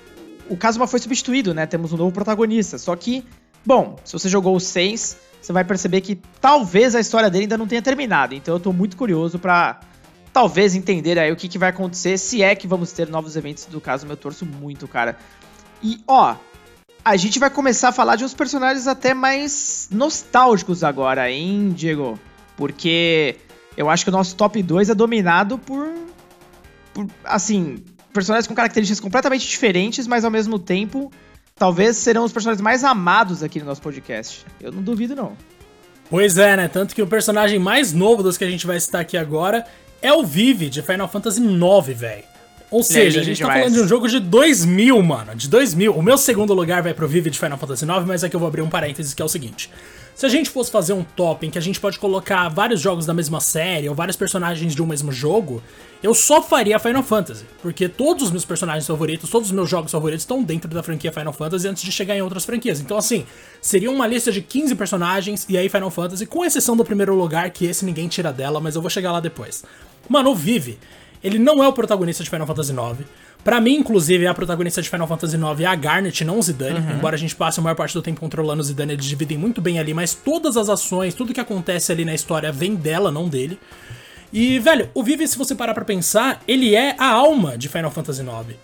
O 0.51 0.57
Kazuma 0.57 0.87
foi 0.88 0.99
substituído, 0.99 1.55
né? 1.55 1.64
Temos 1.64 1.92
um 1.92 1.97
novo 1.97 2.12
protagonista. 2.12 2.77
Só 2.77 2.94
que, 2.97 3.25
bom, 3.64 3.97
se 4.05 4.12
você 4.12 4.29
jogou 4.29 4.57
o 4.57 4.61
6, 4.61 5.16
você 5.40 5.53
vai 5.53 5.64
perceber 5.64 6.01
que 6.01 6.16
talvez 6.40 6.94
a 6.94 7.01
história 7.01 7.31
dele 7.31 7.44
ainda 7.44 7.57
não 7.57 7.66
tenha 7.66 7.81
terminado. 7.81 8.35
Então 8.35 8.55
eu 8.55 8.61
tô 8.61 8.73
muito 8.73 8.97
curioso 8.97 9.38
para 9.38 9.81
talvez 10.33 10.75
entender 10.75 11.18
aí 11.18 11.31
o 11.31 11.37
que, 11.37 11.49
que 11.49 11.57
vai 11.57 11.70
acontecer, 11.70 12.18
se 12.18 12.42
é 12.42 12.55
que 12.57 12.66
vamos 12.66 12.90
ter 12.90 13.09
novos 13.09 13.37
eventos 13.37 13.66
do 13.66 13.81
Kazuma. 13.81 14.14
Eu 14.14 14.16
torço 14.16 14.44
muito, 14.44 14.88
cara. 14.88 15.16
E, 15.81 16.03
ó, 16.09 16.35
a 17.05 17.16
gente 17.16 17.38
vai 17.38 17.51
começar 17.51 17.90
a 17.90 17.92
falar 17.92 18.16
de 18.16 18.25
uns 18.25 18.35
personagens 18.35 18.88
até 18.88 19.14
mais 19.14 19.88
nostálgicos 19.90 20.83
agora, 20.83 21.31
hein, 21.31 21.73
Diego? 21.77 22.18
Porque 22.57 23.37
eu 23.77 23.88
acho 23.88 24.05
que 24.05 24.11
o 24.11 24.12
nosso 24.12 24.35
top 24.35 24.62
2 24.62 24.90
é 24.90 24.94
dominado 24.94 25.59
por, 25.59 25.87
por 25.87 26.13
assim, 27.24 27.83
personagens 28.12 28.46
com 28.46 28.54
características 28.54 29.00
completamente 29.00 29.46
diferentes, 29.46 30.07
mas 30.07 30.24
ao 30.24 30.30
mesmo 30.30 30.59
tempo, 30.59 31.11
talvez 31.57 31.96
serão 31.96 32.24
os 32.24 32.33
personagens 32.33 32.62
mais 32.62 32.85
amados 32.85 33.42
aqui 33.42 33.59
no 33.59 33.66
nosso 33.66 33.83
podcast. 33.83 34.44
Eu 34.61 34.72
não 34.72 34.83
duvido, 34.83 35.14
não. 35.14 35.37
Pois 36.09 36.38
é, 36.38 36.57
né? 36.57 36.68
Tanto 36.68 36.94
que 36.94 37.02
o 37.02 37.07
personagem 37.07 37.59
mais 37.59 37.92
novo 37.92 38.22
dos 38.22 38.37
que 38.38 38.44
a 38.44 38.50
gente 38.50 38.66
vai 38.66 38.78
citar 38.78 39.00
aqui 39.00 39.16
agora 39.16 39.66
é 40.00 40.12
o 40.12 40.24
Vivi, 40.24 40.68
de 40.68 40.83
Final 40.83 41.09
Fantasy 41.09 41.40
IX, 41.40 41.98
velho. 41.98 42.24
Ou 42.70 42.83
seja, 42.83 43.20
a 43.20 43.22
gente 43.22 43.40
tá 43.40 43.46
falando 43.46 43.72
de 43.72 43.80
um 43.80 43.88
jogo 43.88 44.09
de 44.09 44.18
2000, 44.18 45.00
mano. 45.02 45.35
De 45.35 45.48
2000. 45.48 45.94
O 45.94 46.02
meu 46.02 46.18
segundo 46.18 46.52
lugar 46.52 46.83
vai 46.83 46.92
pro 46.92 47.07
Vivi 47.07 47.30
de 47.30 47.38
Final 47.38 47.57
Fantasy 47.57 47.85
IX, 47.85 48.04
mas 48.04 48.24
aqui 48.24 48.35
eu 48.35 48.40
vou 48.40 48.48
abrir 48.48 48.62
um 48.62 48.68
parênteses 48.68 49.14
que 49.14 49.22
é 49.22 49.24
o 49.24 49.28
seguinte. 49.28 49.70
Se 50.14 50.24
a 50.24 50.29
gente 50.29 50.48
fosse 50.48 50.70
fazer 50.70 50.92
um 50.92 51.03
top 51.03 51.44
em 51.44 51.50
que 51.50 51.59
a 51.59 51.61
gente 51.61 51.81
pode 51.81 51.98
colocar 51.98 52.48
vários 52.48 52.81
jogos 52.81 53.05
da 53.05 53.12
mesma 53.12 53.40
série 53.40 53.88
ou 53.88 53.96
vários 53.96 54.16
personagens 54.16 54.72
de 54.72 54.81
um 54.81 54.87
mesmo 54.87 55.11
jogo, 55.11 55.61
eu 56.00 56.14
só 56.14 56.40
faria 56.40 56.79
Final 56.79 57.03
Fantasy, 57.03 57.44
porque 57.61 57.88
todos 57.88 58.24
os 58.24 58.31
meus 58.31 58.44
personagens 58.44 58.87
favoritos, 58.87 59.29
todos 59.29 59.48
os 59.48 59.53
meus 59.53 59.68
jogos 59.68 59.90
favoritos 59.90 60.22
estão 60.22 60.40
dentro 60.40 60.70
da 60.70 60.85
franquia 60.85 61.11
Final 61.11 61.33
Fantasy 61.33 61.66
antes 61.66 61.83
de 61.83 61.90
chegar 61.90 62.16
em 62.16 62.22
outras 62.22 62.44
franquias. 62.44 62.79
Então, 62.79 62.96
assim, 62.96 63.27
seria 63.61 63.90
uma 63.90 64.07
lista 64.07 64.31
de 64.31 64.40
15 64.40 64.77
personagens 64.77 65.46
e 65.48 65.59
aí 65.59 65.68
Final 65.68 65.90
Fantasy, 65.90 66.27
com 66.27 66.44
exceção 66.44 66.77
do 66.77 66.85
primeiro 66.85 67.16
lugar, 67.16 67.50
que 67.50 67.66
esse 67.66 67.85
ninguém 67.85 68.07
tira 68.07 68.33
dela, 68.33 68.61
mas 68.61 68.77
eu 68.77 68.81
vou 68.81 68.90
chegar 68.90 69.11
lá 69.11 69.18
depois. 69.18 69.64
Mano, 70.09 70.31
o 70.31 70.35
Vive, 70.35 70.79
ele 71.24 71.40
não 71.40 71.64
é 71.64 71.66
o 71.66 71.72
protagonista 71.72 72.22
de 72.22 72.31
Final 72.31 72.46
Fantasy 72.46 72.72
IX. 72.72 73.05
Para 73.44 73.61
mim, 73.61 73.74
inclusive, 73.74 74.26
a 74.26 74.33
protagonista 74.33 74.80
de 74.80 74.88
Final 74.88 75.07
Fantasy 75.07 75.37
IX 75.37 75.61
é 75.61 75.66
a 75.66 75.74
Garnet, 75.74 76.24
não 76.24 76.38
o 76.38 76.42
Zidane. 76.42 76.80
Uhum. 76.80 76.96
Embora 76.96 77.14
a 77.14 77.18
gente 77.18 77.37
passe 77.37 77.61
a 77.61 77.62
maior 77.62 77.76
parte 77.76 77.92
do 77.92 78.00
tempo 78.00 78.18
controlando 78.18 78.62
o 78.62 78.64
Zidane, 78.64 78.94
eles 78.94 79.04
dividem 79.04 79.37
muito 79.37 79.61
bem 79.61 79.78
ali, 79.78 79.92
mas 79.92 80.14
todas 80.14 80.57
as 80.57 80.70
ações, 80.70 81.14
tudo 81.14 81.35
que 81.35 81.40
acontece 81.40 81.92
ali 81.92 82.07
na 82.07 82.14
história 82.14 82.50
vem 82.50 82.74
dela, 82.74 83.12
não 83.12 83.28
dele. 83.28 83.59
E, 84.33 84.59
velho, 84.59 84.88
o 84.94 85.02
Vivi, 85.02 85.28
se 85.28 85.37
você 85.37 85.54
parar 85.54 85.74
pra 85.74 85.85
pensar, 85.85 86.42
ele 86.48 86.74
é 86.74 86.96
a 86.98 87.07
alma 87.07 87.59
de 87.59 87.68
Final 87.68 87.90
Fantasy 87.90 88.22
IX. 88.22 88.57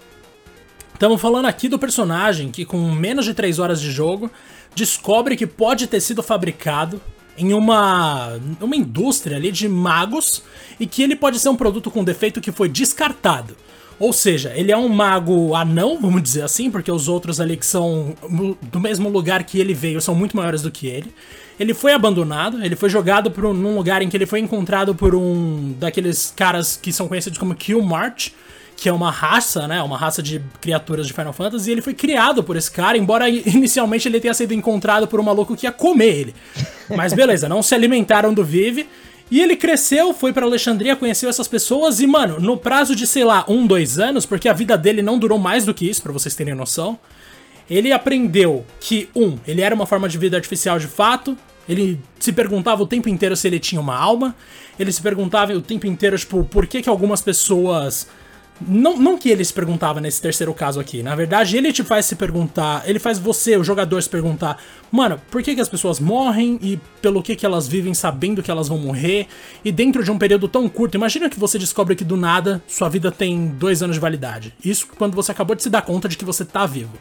Estamos 0.94 1.20
falando 1.20 1.46
aqui 1.46 1.68
do 1.68 1.78
personagem 1.78 2.50
que, 2.50 2.64
com 2.64 2.90
menos 2.90 3.26
de 3.26 3.34
3 3.34 3.58
horas 3.58 3.80
de 3.80 3.90
jogo, 3.90 4.30
descobre 4.74 5.36
que 5.36 5.46
pode 5.46 5.86
ter 5.86 6.00
sido 6.00 6.22
fabricado 6.22 7.00
em 7.36 7.52
uma, 7.52 8.38
uma 8.60 8.76
indústria 8.76 9.36
ali 9.36 9.52
de 9.52 9.68
magos 9.68 10.42
e 10.78 10.86
que 10.86 11.02
ele 11.02 11.16
pode 11.16 11.38
ser 11.38 11.50
um 11.50 11.56
produto 11.56 11.90
com 11.90 12.02
defeito 12.02 12.40
que 12.40 12.50
foi 12.50 12.68
descartado. 12.68 13.56
Ou 14.00 14.14
seja, 14.14 14.50
ele 14.56 14.72
é 14.72 14.76
um 14.76 14.88
mago 14.88 15.54
anão, 15.54 16.00
vamos 16.00 16.22
dizer 16.22 16.40
assim, 16.40 16.70
porque 16.70 16.90
os 16.90 17.06
outros 17.06 17.38
ali 17.38 17.54
que 17.54 17.66
são 17.66 18.16
do 18.72 18.80
mesmo 18.80 19.10
lugar 19.10 19.44
que 19.44 19.60
ele 19.60 19.74
veio 19.74 20.00
são 20.00 20.14
muito 20.14 20.34
maiores 20.34 20.62
do 20.62 20.70
que 20.70 20.86
ele. 20.86 21.12
Ele 21.58 21.74
foi 21.74 21.92
abandonado, 21.92 22.64
ele 22.64 22.74
foi 22.74 22.88
jogado 22.88 23.30
por 23.30 23.44
um, 23.44 23.52
num 23.52 23.76
lugar 23.76 24.00
em 24.00 24.08
que 24.08 24.16
ele 24.16 24.24
foi 24.24 24.40
encontrado 24.40 24.94
por 24.94 25.14
um 25.14 25.74
daqueles 25.78 26.32
caras 26.34 26.78
que 26.80 26.90
são 26.90 27.06
conhecidos 27.06 27.38
como 27.38 27.54
Killmarch, 27.54 28.34
que 28.74 28.88
é 28.88 28.92
uma 28.92 29.10
raça, 29.10 29.68
né? 29.68 29.82
Uma 29.82 29.98
raça 29.98 30.22
de 30.22 30.40
criaturas 30.62 31.06
de 31.06 31.12
Final 31.12 31.34
Fantasy, 31.34 31.68
e 31.68 31.72
ele 31.72 31.82
foi 31.82 31.92
criado 31.92 32.42
por 32.42 32.56
esse 32.56 32.70
cara, 32.70 32.96
embora 32.96 33.28
inicialmente 33.28 34.08
ele 34.08 34.18
tenha 34.18 34.32
sido 34.32 34.54
encontrado 34.54 35.06
por 35.06 35.20
um 35.20 35.22
maluco 35.22 35.54
que 35.54 35.66
ia 35.66 35.72
comer 35.72 36.14
ele. 36.20 36.34
Mas 36.96 37.12
beleza, 37.12 37.50
não 37.50 37.62
se 37.62 37.74
alimentaram 37.74 38.32
do 38.32 38.42
Vive. 38.42 38.88
E 39.30 39.40
ele 39.40 39.54
cresceu, 39.54 40.12
foi 40.12 40.32
para 40.32 40.44
Alexandria, 40.44 40.96
conheceu 40.96 41.30
essas 41.30 41.46
pessoas 41.46 42.00
e, 42.00 42.06
mano, 42.06 42.40
no 42.40 42.56
prazo 42.56 42.96
de, 42.96 43.06
sei 43.06 43.22
lá, 43.22 43.44
um, 43.48 43.66
dois 43.66 43.98
anos, 43.98 44.26
porque 44.26 44.48
a 44.48 44.52
vida 44.52 44.76
dele 44.76 45.02
não 45.02 45.18
durou 45.18 45.38
mais 45.38 45.64
do 45.64 45.72
que 45.72 45.88
isso, 45.88 46.02
para 46.02 46.12
vocês 46.12 46.34
terem 46.34 46.54
noção, 46.54 46.98
ele 47.68 47.92
aprendeu 47.92 48.66
que, 48.80 49.08
um, 49.14 49.38
ele 49.46 49.60
era 49.60 49.72
uma 49.74 49.86
forma 49.86 50.08
de 50.08 50.18
vida 50.18 50.36
artificial 50.36 50.80
de 50.80 50.88
fato, 50.88 51.38
ele 51.68 52.00
se 52.18 52.32
perguntava 52.32 52.82
o 52.82 52.86
tempo 52.86 53.08
inteiro 53.08 53.36
se 53.36 53.46
ele 53.46 53.60
tinha 53.60 53.80
uma 53.80 53.96
alma, 53.96 54.34
ele 54.76 54.90
se 54.90 55.00
perguntava 55.00 55.52
o 55.52 55.62
tempo 55.62 55.86
inteiro, 55.86 56.18
tipo, 56.18 56.42
por 56.44 56.66
que 56.66 56.82
que 56.82 56.88
algumas 56.88 57.22
pessoas 57.22 58.08
não, 58.60 58.98
não 58.98 59.16
que 59.16 59.30
ele 59.30 59.44
se 59.44 59.52
perguntava 59.52 60.00
nesse 60.00 60.20
terceiro 60.20 60.52
caso 60.52 60.78
aqui. 60.78 61.02
Na 61.02 61.14
verdade, 61.14 61.56
ele 61.56 61.72
te 61.72 61.82
faz 61.82 62.04
se 62.04 62.14
perguntar. 62.14 62.82
Ele 62.86 62.98
faz 62.98 63.18
você, 63.18 63.56
o 63.56 63.64
jogador, 63.64 64.02
se 64.02 64.08
perguntar: 64.08 64.62
Mano, 64.92 65.20
por 65.30 65.42
que, 65.42 65.54
que 65.54 65.60
as 65.60 65.68
pessoas 65.68 65.98
morrem 65.98 66.58
e 66.60 66.78
pelo 67.00 67.22
que, 67.22 67.34
que 67.34 67.46
elas 67.46 67.66
vivem 67.66 67.94
sabendo 67.94 68.42
que 68.42 68.50
elas 68.50 68.68
vão 68.68 68.78
morrer? 68.78 69.26
E 69.64 69.72
dentro 69.72 70.04
de 70.04 70.10
um 70.10 70.18
período 70.18 70.46
tão 70.46 70.68
curto, 70.68 70.96
imagina 70.96 71.30
que 71.30 71.40
você 71.40 71.58
descobre 71.58 71.96
que 71.96 72.04
do 72.04 72.16
nada 72.16 72.62
sua 72.68 72.88
vida 72.88 73.10
tem 73.10 73.48
dois 73.48 73.82
anos 73.82 73.96
de 73.96 74.00
validade. 74.00 74.54
Isso 74.62 74.86
quando 74.98 75.14
você 75.14 75.32
acabou 75.32 75.56
de 75.56 75.62
se 75.62 75.70
dar 75.70 75.82
conta 75.82 76.08
de 76.08 76.16
que 76.16 76.24
você 76.24 76.44
tá 76.44 76.66
vivo. 76.66 76.92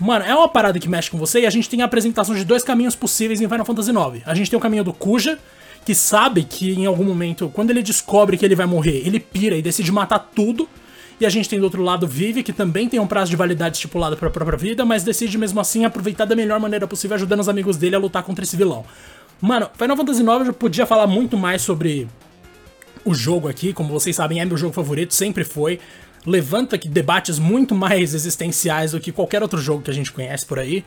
Mano, 0.00 0.24
é 0.24 0.34
uma 0.34 0.48
parada 0.48 0.78
que 0.78 0.88
mexe 0.88 1.10
com 1.10 1.18
você 1.18 1.40
e 1.40 1.46
a 1.46 1.50
gente 1.50 1.68
tem 1.68 1.82
a 1.82 1.84
apresentação 1.84 2.34
de 2.34 2.44
dois 2.44 2.62
caminhos 2.62 2.94
possíveis 2.94 3.40
em 3.40 3.48
Final 3.48 3.64
Fantasy 3.64 3.90
IX. 3.90 4.22
A 4.26 4.34
gente 4.34 4.48
tem 4.48 4.56
o 4.56 4.60
caminho 4.60 4.84
do 4.84 4.92
Kuja, 4.92 5.38
que 5.84 5.94
sabe 5.94 6.44
que 6.44 6.72
em 6.72 6.86
algum 6.86 7.02
momento, 7.02 7.50
quando 7.52 7.70
ele 7.70 7.82
descobre 7.82 8.36
que 8.36 8.44
ele 8.44 8.54
vai 8.54 8.66
morrer, 8.66 9.02
ele 9.04 9.18
pira 9.18 9.56
e 9.56 9.62
decide 9.62 9.90
matar 9.90 10.18
tudo 10.18 10.68
e 11.20 11.26
a 11.26 11.28
gente 11.28 11.48
tem 11.48 11.58
do 11.58 11.64
outro 11.64 11.82
lado 11.82 12.06
Vive, 12.06 12.42
que 12.42 12.52
também 12.52 12.88
tem 12.88 13.00
um 13.00 13.06
prazo 13.06 13.30
de 13.30 13.36
validade 13.36 13.76
estipulado 13.76 14.16
para 14.16 14.28
a 14.28 14.30
própria 14.30 14.56
vida, 14.56 14.84
mas 14.84 15.02
decide 15.02 15.36
mesmo 15.36 15.60
assim 15.60 15.84
aproveitar 15.84 16.24
da 16.24 16.36
melhor 16.36 16.60
maneira 16.60 16.86
possível, 16.86 17.16
ajudando 17.16 17.40
os 17.40 17.48
amigos 17.48 17.76
dele 17.76 17.96
a 17.96 17.98
lutar 17.98 18.22
contra 18.22 18.44
esse 18.44 18.56
vilão. 18.56 18.84
Mano, 19.40 19.68
Final 19.76 19.96
Fantasy 19.96 20.22
IX 20.22 20.46
eu 20.46 20.52
podia 20.52 20.86
falar 20.86 21.06
muito 21.06 21.36
mais 21.36 21.62
sobre 21.62 22.08
o 23.04 23.14
jogo 23.14 23.48
aqui, 23.48 23.72
como 23.72 23.92
vocês 23.92 24.14
sabem, 24.14 24.40
é 24.40 24.44
meu 24.44 24.56
jogo 24.56 24.72
favorito, 24.72 25.14
sempre 25.14 25.44
foi. 25.44 25.80
Levanta 26.26 26.76
debates 26.76 27.38
muito 27.38 27.74
mais 27.74 28.14
existenciais 28.14 28.92
do 28.92 29.00
que 29.00 29.10
qualquer 29.10 29.42
outro 29.42 29.60
jogo 29.60 29.82
que 29.82 29.90
a 29.90 29.94
gente 29.94 30.12
conhece 30.12 30.44
por 30.44 30.58
aí. 30.58 30.84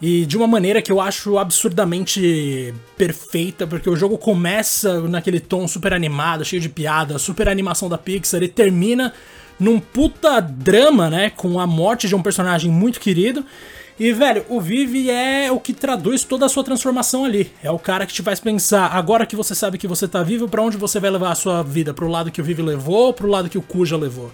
E 0.00 0.26
de 0.26 0.36
uma 0.36 0.48
maneira 0.48 0.82
que 0.82 0.90
eu 0.90 1.00
acho 1.00 1.38
absurdamente 1.38 2.74
perfeita, 2.96 3.68
porque 3.68 3.88
o 3.88 3.94
jogo 3.94 4.18
começa 4.18 5.00
naquele 5.02 5.38
tom 5.38 5.66
super 5.68 5.92
animado, 5.92 6.44
cheio 6.44 6.60
de 6.60 6.68
piada, 6.68 7.18
super 7.18 7.48
animação 7.48 7.88
da 7.88 7.96
Pixar, 7.96 8.42
e 8.42 8.48
termina 8.48 9.14
num 9.58 9.78
puta 9.78 10.40
drama, 10.40 11.08
né? 11.08 11.30
Com 11.30 11.58
a 11.58 11.66
morte 11.66 12.08
de 12.08 12.14
um 12.14 12.22
personagem 12.22 12.70
muito 12.70 13.00
querido. 13.00 13.44
E, 13.98 14.12
velho, 14.12 14.44
o 14.48 14.60
Vive 14.60 15.10
é 15.10 15.52
o 15.52 15.60
que 15.60 15.72
traduz 15.72 16.24
toda 16.24 16.46
a 16.46 16.48
sua 16.48 16.64
transformação 16.64 17.24
ali. 17.24 17.52
É 17.62 17.70
o 17.70 17.78
cara 17.78 18.06
que 18.06 18.12
te 18.12 18.22
faz 18.22 18.40
pensar, 18.40 18.86
agora 18.88 19.26
que 19.26 19.36
você 19.36 19.54
sabe 19.54 19.78
que 19.78 19.86
você 19.86 20.08
tá 20.08 20.22
vivo, 20.22 20.48
para 20.48 20.62
onde 20.62 20.76
você 20.76 20.98
vai 20.98 21.10
levar 21.10 21.30
a 21.30 21.34
sua 21.34 21.62
vida? 21.62 21.92
Pro 21.92 22.08
lado 22.08 22.30
que 22.30 22.40
o 22.40 22.44
Vive 22.44 22.62
levou, 22.62 23.12
pro 23.12 23.28
lado 23.28 23.48
que 23.48 23.58
o 23.58 23.62
Kuja 23.62 23.96
levou. 23.96 24.32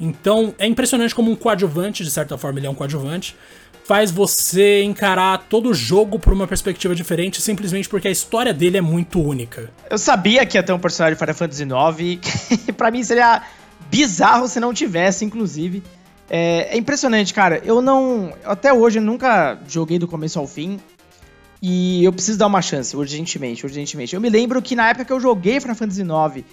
Então, 0.00 0.54
é 0.58 0.66
impressionante 0.66 1.14
como 1.14 1.30
um 1.30 1.36
coadjuvante, 1.36 2.02
de 2.02 2.10
certa 2.10 2.38
forma 2.38 2.58
ele 2.58 2.66
é 2.66 2.70
um 2.70 2.74
coadjuvante, 2.74 3.36
faz 3.84 4.10
você 4.10 4.82
encarar 4.82 5.46
todo 5.48 5.68
o 5.68 5.74
jogo 5.74 6.18
por 6.18 6.32
uma 6.32 6.46
perspectiva 6.46 6.94
diferente, 6.94 7.42
simplesmente 7.42 7.88
porque 7.88 8.08
a 8.08 8.10
história 8.10 8.54
dele 8.54 8.78
é 8.78 8.80
muito 8.80 9.20
única. 9.20 9.70
Eu 9.90 9.98
sabia 9.98 10.46
que 10.46 10.56
ia 10.56 10.62
ter 10.62 10.72
um 10.72 10.78
personagem 10.78 11.14
de 11.14 11.18
Final 11.18 11.34
Fantasy 11.34 11.64
IX, 11.64 12.62
que 12.64 12.72
pra 12.72 12.90
mim 12.90 13.02
seria 13.02 13.42
bizarro 13.90 14.48
se 14.48 14.60
não 14.60 14.72
tivesse, 14.72 15.24
inclusive. 15.24 15.82
É, 16.28 16.68
é, 16.70 16.76
impressionante, 16.76 17.34
cara. 17.34 17.60
Eu 17.64 17.82
não. 17.82 18.32
Até 18.44 18.72
hoje 18.72 18.98
eu 18.98 19.02
nunca 19.02 19.58
joguei 19.66 19.98
do 19.98 20.06
começo 20.06 20.38
ao 20.38 20.46
fim. 20.46 20.78
E 21.62 22.02
eu 22.02 22.12
preciso 22.12 22.38
dar 22.38 22.46
uma 22.46 22.62
chance, 22.62 22.96
urgentemente, 22.96 23.66
urgentemente. 23.66 24.14
Eu 24.14 24.20
me 24.20 24.30
lembro 24.30 24.62
que 24.62 24.74
na 24.74 24.88
época 24.88 25.04
que 25.04 25.12
eu 25.12 25.20
joguei 25.20 25.60
Final 25.60 25.76
Fantasy 25.76 26.00
IX, 26.00 26.44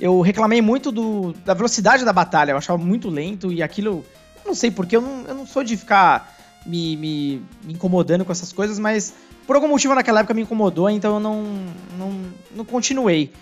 eu 0.00 0.20
reclamei 0.20 0.60
muito 0.60 0.90
do, 0.90 1.32
da 1.44 1.54
velocidade 1.54 2.04
da 2.04 2.12
batalha. 2.12 2.50
Eu 2.50 2.56
achava 2.56 2.82
muito 2.82 3.08
lento 3.08 3.52
e 3.52 3.62
aquilo. 3.62 4.04
Não 4.44 4.54
sei 4.54 4.70
porque, 4.70 4.96
eu 4.96 5.00
não, 5.00 5.24
eu 5.28 5.34
não 5.34 5.46
sou 5.46 5.62
de 5.62 5.76
ficar 5.76 6.34
me, 6.64 6.96
me, 6.96 7.42
me, 7.62 7.74
incomodando 7.74 8.24
com 8.24 8.32
essas 8.32 8.52
coisas, 8.52 8.78
mas 8.78 9.14
por 9.46 9.54
algum 9.54 9.68
motivo 9.68 9.94
naquela 9.94 10.20
época 10.20 10.34
me 10.34 10.42
incomodou, 10.42 10.90
então 10.90 11.14
eu 11.14 11.20
não, 11.20 11.44
não, 11.98 12.20
não 12.54 12.64
continuei. 12.64 13.32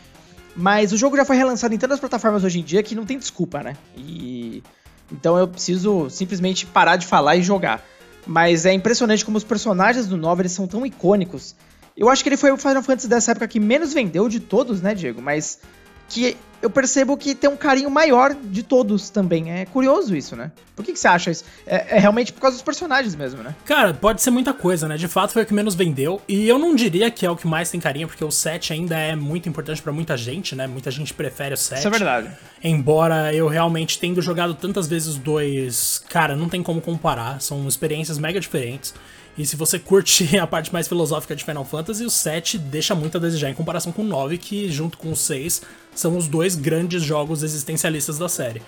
Mas 0.57 0.93
o 0.93 0.97
jogo 0.97 1.17
já 1.17 1.25
foi 1.25 1.37
relançado 1.37 1.75
em 1.75 1.79
tantas 1.79 1.99
plataformas 1.99 2.45
hoje 2.45 2.61
em 2.61 2.63
dia 2.63 2.83
que 2.83 2.95
não 2.95 3.05
tem 3.05 3.19
desculpa, 3.19 3.63
né? 3.63 3.77
E 3.97 4.63
então 5.11 5.37
eu 5.37 5.47
preciso 5.49 6.09
simplesmente 6.09 6.67
parar 6.67 6.97
de 6.97 7.07
falar 7.07 7.37
e 7.37 7.43
jogar. 7.43 7.85
Mas 8.27 8.65
é 8.65 8.73
impressionante 8.73 9.25
como 9.25 9.37
os 9.37 9.45
personagens 9.45 10.07
do 10.07 10.17
9 10.17 10.43
eles 10.43 10.53
são 10.53 10.67
tão 10.67 10.87
icônicos. 10.87 11.55
Eu 11.97 12.09
acho 12.09 12.23
que 12.23 12.29
ele 12.29 12.37
foi 12.37 12.51
o 12.51 12.57
Final 12.57 12.83
Fantasy 12.83 13.09
dessa 13.09 13.33
época 13.33 13.47
que 13.47 13.61
menos 13.61 13.93
vendeu 13.93 14.29
de 14.29 14.41
todos, 14.41 14.81
né, 14.81 14.95
Diego? 14.95 15.21
Mas 15.21 15.61
que 16.09 16.37
eu 16.65 16.71
percebo 16.71 17.15
que 17.15 17.35
tem 17.35 17.51
um 17.51 17.59
carinho 17.59 17.91
maior 17.91 18.35
de 18.35 18.63
todos 18.63 19.11
também. 19.11 19.53
É 19.53 19.67
curioso 19.67 20.17
isso, 20.17 20.35
né? 20.35 20.51
Por 20.75 20.83
que, 20.83 20.95
que 20.95 20.99
você 20.99 21.07
acha 21.07 21.31
isso? 21.31 21.45
É, 21.67 21.97
é, 21.97 21.99
realmente 21.99 22.33
por 22.33 22.41
causa 22.41 22.57
dos 22.57 22.63
personagens 22.63 23.15
mesmo, 23.15 23.43
né? 23.43 23.55
Cara, 23.67 23.93
pode 23.93 24.23
ser 24.23 24.31
muita 24.31 24.55
coisa, 24.55 24.89
né? 24.89 24.97
De 24.97 25.07
fato 25.07 25.35
foi 25.35 25.43
o 25.43 25.47
que 25.47 25.53
menos 25.53 25.75
vendeu. 25.75 26.23
E 26.27 26.49
eu 26.49 26.59
não 26.59 26.75
diria 26.75 27.11
que 27.11 27.27
é 27.27 27.31
o 27.31 27.37
que 27.37 27.47
mais 27.47 27.71
tem 27.71 27.79
carinho, 27.79 28.09
porque 28.09 28.25
o 28.25 28.31
7 28.31 28.73
ainda 28.73 28.99
é 28.99 29.15
muito 29.15 29.47
importante 29.47 29.83
para 29.83 29.93
muita 29.93 30.17
gente, 30.17 30.57
né? 30.57 30.67
Muita 30.67 30.91
gente 30.91 31.13
prefere 31.13 31.53
o 31.53 31.57
7. 31.59 31.81
Isso 31.81 31.87
é 31.87 31.91
verdade. 31.91 32.31
Embora 32.63 33.35
eu 33.35 33.47
realmente 33.47 33.99
tendo 33.99 34.23
jogado 34.23 34.55
tantas 34.55 34.87
vezes 34.87 35.09
os 35.09 35.19
dois, 35.19 36.03
cara, 36.09 36.35
não 36.35 36.49
tem 36.49 36.63
como 36.63 36.81
comparar. 36.81 37.43
São 37.43 37.69
experiências 37.69 38.17
mega 38.17 38.41
diferentes. 38.41 38.95
E 39.37 39.45
se 39.45 39.57
você 39.57 39.79
curte 39.79 40.37
a 40.39 40.47
parte 40.47 40.73
mais 40.73 40.87
filosófica 40.87 41.35
de 41.35 41.45
Final 41.45 41.65
Fantasy, 41.65 42.05
o 42.05 42.11
7 42.11 42.59
deixa 42.59 42.95
muito 42.95 43.17
a 43.17 43.21
desejar 43.21 43.51
em 43.51 43.55
comparação 43.55 43.93
com 43.93 44.03
o 44.03 44.07
9, 44.07 44.39
que 44.39 44.71
junto 44.71 44.97
com 44.97 45.11
o 45.11 45.17
6 45.17 45.63
são 45.95 46.17
os 46.17 46.27
dois 46.27 46.55
grandes 46.55 47.03
jogos 47.03 47.43
existencialistas 47.43 48.19
da 48.19 48.29
série. 48.29 48.63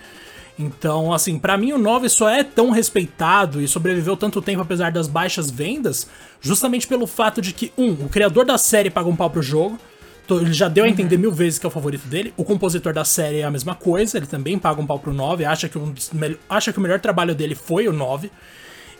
Então, 0.59 1.12
assim, 1.12 1.38
para 1.38 1.57
mim 1.57 1.72
o 1.72 1.79
9 1.79 2.09
só 2.09 2.31
é 2.31 2.42
tão 2.42 2.70
respeitado 2.70 3.61
e 3.61 3.68
sobreviveu 3.68 4.16
tanto 4.16 4.40
tempo 4.40 4.62
apesar 4.62 4.90
das 4.90 5.07
baixas 5.07 5.50
vendas, 5.50 6.09
justamente 6.40 6.87
pelo 6.87 7.07
fato 7.07 7.42
de 7.42 7.52
que, 7.52 7.72
um, 7.76 7.92
o 7.92 8.09
criador 8.09 8.46
da 8.46 8.57
série 8.57 8.88
paga 8.88 9.09
um 9.09 9.16
pau 9.16 9.29
pro 9.29 9.42
jogo, 9.42 9.79
ele 10.31 10.52
já 10.52 10.66
deu 10.66 10.85
a 10.85 10.88
entender 10.88 11.16
uhum. 11.16 11.22
mil 11.22 11.33
vezes 11.33 11.59
que 11.59 11.66
é 11.66 11.68
o 11.68 11.70
favorito 11.70 12.09
dele. 12.09 12.33
O 12.37 12.44
compositor 12.44 12.92
da 12.92 13.05
série 13.05 13.40
é 13.40 13.44
a 13.44 13.50
mesma 13.50 13.74
coisa, 13.74 14.16
ele 14.16 14.26
também 14.26 14.59
paga 14.59 14.81
um 14.81 14.87
pau 14.87 14.98
pro 14.98 15.12
9, 15.12 15.44
acha 15.44 15.68
que, 15.68 15.79
um 15.79 15.94
acha 16.48 16.72
que 16.72 16.79
o 16.79 16.83
melhor 16.83 17.00
trabalho 17.00 17.35
dele 17.35 17.55
foi 17.55 17.87
o 17.87 17.92
9. 17.92 18.31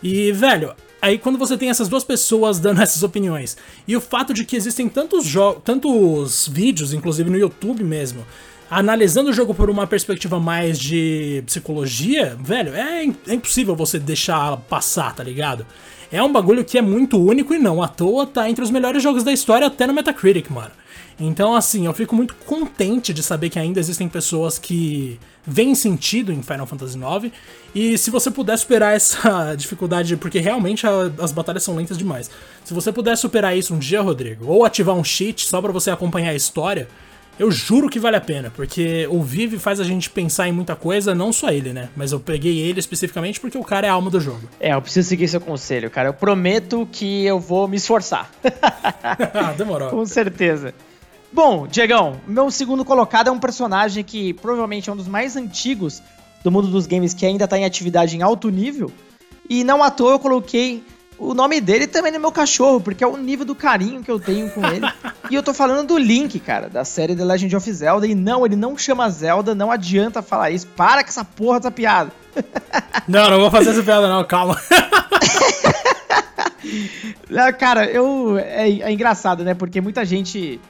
E, 0.01 0.31
velho, 0.31 0.73
aí 1.01 1.17
quando 1.17 1.37
você 1.37 1.57
tem 1.57 1.69
essas 1.69 1.87
duas 1.87 2.03
pessoas 2.03 2.59
dando 2.59 2.81
essas 2.83 3.03
opiniões, 3.03 3.57
e 3.87 3.95
o 3.95 4.01
fato 4.01 4.33
de 4.33 4.45
que 4.45 4.55
existem 4.55 4.87
tantos, 4.87 5.25
tantos 5.63 6.47
vídeos, 6.47 6.93
inclusive 6.93 7.29
no 7.29 7.37
YouTube 7.37 7.83
mesmo, 7.83 8.25
analisando 8.69 9.29
o 9.29 9.33
jogo 9.33 9.53
por 9.53 9.69
uma 9.69 9.87
perspectiva 9.87 10.39
mais 10.39 10.77
de 10.77 11.41
psicologia, 11.45 12.37
velho, 12.39 12.75
é, 12.75 13.05
é 13.27 13.33
impossível 13.33 13.75
você 13.75 13.97
deixar 13.97 14.57
passar, 14.57 15.15
tá 15.15 15.23
ligado? 15.23 15.65
É 16.11 16.21
um 16.23 16.31
bagulho 16.31 16.63
que 16.63 16.77
é 16.77 16.81
muito 16.81 17.17
único 17.21 17.53
e 17.53 17.59
não 17.59 17.81
à 17.83 17.87
toa 17.87 18.25
tá 18.25 18.49
entre 18.49 18.63
os 18.63 18.71
melhores 18.71 19.03
jogos 19.03 19.23
da 19.23 19.31
história 19.31 19.67
até 19.67 19.85
no 19.85 19.93
Metacritic, 19.93 20.49
mano. 20.49 20.71
Então, 21.19 21.55
assim, 21.55 21.87
eu 21.87 21.93
fico 21.93 22.15
muito 22.15 22.35
contente 22.35 23.11
de 23.11 23.23
saber 23.23 23.49
que 23.49 23.57
ainda 23.57 23.79
existem 23.79 24.07
pessoas 24.07 24.59
que 24.59 25.19
veem 25.45 25.73
sentido 25.73 26.31
em 26.31 26.43
Final 26.43 26.67
Fantasy 26.67 26.97
IX. 26.97 27.33
E 27.73 27.97
se 27.97 28.11
você 28.11 28.29
puder 28.29 28.55
superar 28.57 28.95
essa 28.95 29.55
dificuldade, 29.57 30.15
porque 30.15 30.39
realmente 30.39 30.85
a, 30.85 31.11
as 31.19 31.31
batalhas 31.31 31.63
são 31.63 31.75
lentas 31.75 31.97
demais. 31.97 32.29
Se 32.63 32.73
você 32.73 32.91
puder 32.91 33.17
superar 33.17 33.57
isso 33.57 33.73
um 33.73 33.79
dia, 33.79 34.01
Rodrigo, 34.01 34.45
ou 34.45 34.63
ativar 34.63 34.95
um 34.95 35.03
cheat 35.03 35.47
só 35.47 35.59
para 35.59 35.71
você 35.71 35.89
acompanhar 35.89 36.31
a 36.31 36.35
história, 36.35 36.87
eu 37.39 37.51
juro 37.51 37.89
que 37.89 37.99
vale 37.99 38.15
a 38.15 38.21
pena, 38.21 38.51
porque 38.55 39.07
o 39.09 39.21
Vive 39.21 39.59
faz 39.59 39.79
a 39.79 39.83
gente 39.83 40.09
pensar 40.09 40.47
em 40.47 40.51
muita 40.51 40.75
coisa, 40.75 41.13
não 41.13 41.31
só 41.31 41.49
ele, 41.49 41.71
né? 41.71 41.89
Mas 41.95 42.11
eu 42.11 42.19
peguei 42.19 42.59
ele 42.59 42.79
especificamente 42.79 43.39
porque 43.39 43.57
o 43.57 43.63
cara 43.63 43.85
é 43.87 43.89
a 43.89 43.93
alma 43.93 44.09
do 44.09 44.19
jogo. 44.19 44.41
É, 44.59 44.73
eu 44.73 44.81
preciso 44.81 45.07
seguir 45.07 45.27
seu 45.27 45.39
conselho, 45.39 45.89
cara. 45.89 46.09
Eu 46.09 46.13
prometo 46.13 46.87
que 46.91 47.25
eu 47.25 47.39
vou 47.39 47.67
me 47.67 47.77
esforçar. 47.77 48.31
ah, 49.33 49.53
demorou. 49.55 49.89
Com 49.89 50.05
certeza. 50.05 50.73
Bom, 51.31 51.67
Diegão, 51.67 52.19
meu 52.27 52.49
segundo 52.49 52.83
colocado 52.83 53.27
é 53.27 53.31
um 53.31 53.39
personagem 53.39 54.03
que 54.03 54.33
provavelmente 54.33 54.89
é 54.89 54.93
um 54.93 54.95
dos 54.95 55.07
mais 55.07 55.35
antigos 55.35 56.01
do 56.43 56.51
mundo 56.51 56.67
dos 56.69 56.87
games 56.87 57.13
que 57.13 57.25
ainda 57.25 57.43
está 57.43 57.57
em 57.57 57.65
atividade 57.65 58.15
em 58.15 58.21
alto 58.21 58.49
nível. 58.49 58.91
E 59.49 59.63
não 59.63 59.83
à 59.83 59.91
toa 59.91 60.13
eu 60.13 60.19
coloquei 60.19 60.83
o 61.17 61.33
nome 61.33 61.59
dele 61.59 61.87
também 61.87 62.13
é 62.13 62.19
meu 62.19 62.31
cachorro, 62.31 62.79
porque 62.79 63.03
é 63.03 63.07
o 63.07 63.17
nível 63.17 63.45
do 63.45 63.55
carinho 63.55 64.03
que 64.03 64.11
eu 64.11 64.19
tenho 64.19 64.49
com 64.51 64.63
ele. 64.65 64.85
e 65.31 65.35
eu 65.35 65.41
tô 65.41 65.53
falando 65.53 65.87
do 65.87 65.97
Link, 65.97 66.39
cara, 66.39 66.69
da 66.69 66.85
série 66.85 67.15
The 67.15 67.25
Legend 67.25 67.55
of 67.55 67.71
Zelda. 67.71 68.05
E 68.05 68.13
não, 68.13 68.45
ele 68.45 68.55
não 68.55 68.77
chama 68.77 69.09
Zelda, 69.09 69.55
não 69.55 69.71
adianta 69.71 70.21
falar 70.21 70.51
isso. 70.51 70.67
Para 70.67 71.03
com 71.03 71.09
essa 71.09 71.25
porra 71.25 71.59
dessa 71.59 71.71
piada. 71.71 72.11
não, 73.07 73.29
não 73.29 73.39
vou 73.39 73.49
fazer 73.49 73.71
essa 73.71 73.81
piada, 73.81 74.07
não, 74.07 74.23
calma. 74.23 74.61
cara, 77.57 77.85
eu. 77.85 78.37
É, 78.37 78.69
é, 78.69 78.91
engraçado, 78.91 79.43
né? 79.43 79.55
Porque 79.55 79.81
muita 79.81 80.05
gente. 80.05 80.61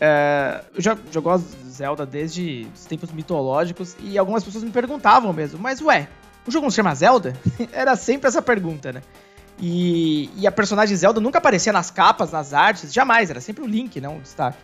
É, 0.00 0.60
eu 0.74 0.82
já, 0.82 0.98
já 1.10 1.20
gosto 1.20 1.44
de 1.44 1.70
Zelda 1.70 2.04
desde 2.04 2.66
os 2.74 2.84
tempos 2.84 3.10
mitológicos 3.10 3.96
e 4.00 4.18
algumas 4.18 4.44
pessoas 4.44 4.64
me 4.64 4.70
perguntavam 4.70 5.32
mesmo, 5.32 5.58
mas 5.58 5.80
ué, 5.80 6.08
o 6.46 6.50
jogo 6.50 6.66
não 6.66 6.70
se 6.70 6.76
chama 6.76 6.94
Zelda? 6.94 7.34
Era 7.72 7.96
sempre 7.96 8.28
essa 8.28 8.42
pergunta, 8.42 8.92
né? 8.92 9.02
E, 9.58 10.30
e, 10.36 10.46
a 10.46 10.52
personagem 10.52 10.96
Zelda 10.96 11.20
nunca 11.20 11.38
aparecia 11.38 11.72
nas 11.72 11.90
capas, 11.90 12.32
nas 12.32 12.52
artes, 12.52 12.92
jamais, 12.92 13.30
era 13.30 13.40
sempre 13.40 13.62
o 13.62 13.66
Link, 13.66 14.00
não 14.00 14.18
o 14.18 14.20
destaque. 14.20 14.58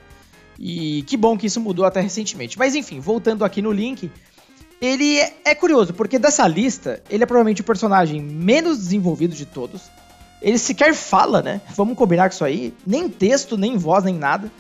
E 0.59 1.03
que 1.03 1.16
bom 1.16 1.38
que 1.38 1.46
isso 1.46 1.61
mudou 1.61 1.85
até 1.85 2.00
recentemente. 2.00 2.59
Mas 2.59 2.74
enfim, 2.74 3.00
voltando 3.00 3.44
aqui 3.44 3.62
no 3.62 3.72
Link, 3.72 4.11
ele 4.81 5.18
é, 5.18 5.35
é 5.44 5.55
curioso, 5.55 5.94
porque 5.94 6.18
dessa 6.18 6.46
lista, 6.46 7.03
ele 7.09 7.22
é 7.22 7.26
provavelmente 7.26 7.61
o 7.61 7.64
personagem 7.64 8.20
menos 8.20 8.79
desenvolvido 8.79 9.35
de 9.35 9.46
todos. 9.46 9.83
Ele 10.42 10.59
sequer 10.59 10.94
fala, 10.94 11.42
né? 11.42 11.61
Vamos 11.76 11.96
combinar 11.96 12.29
com 12.29 12.35
isso 12.35 12.44
aí. 12.44 12.74
Nem 12.87 13.09
texto, 13.09 13.57
nem 13.57 13.76
voz, 13.76 14.05
nem 14.05 14.14
nada. 14.14 14.50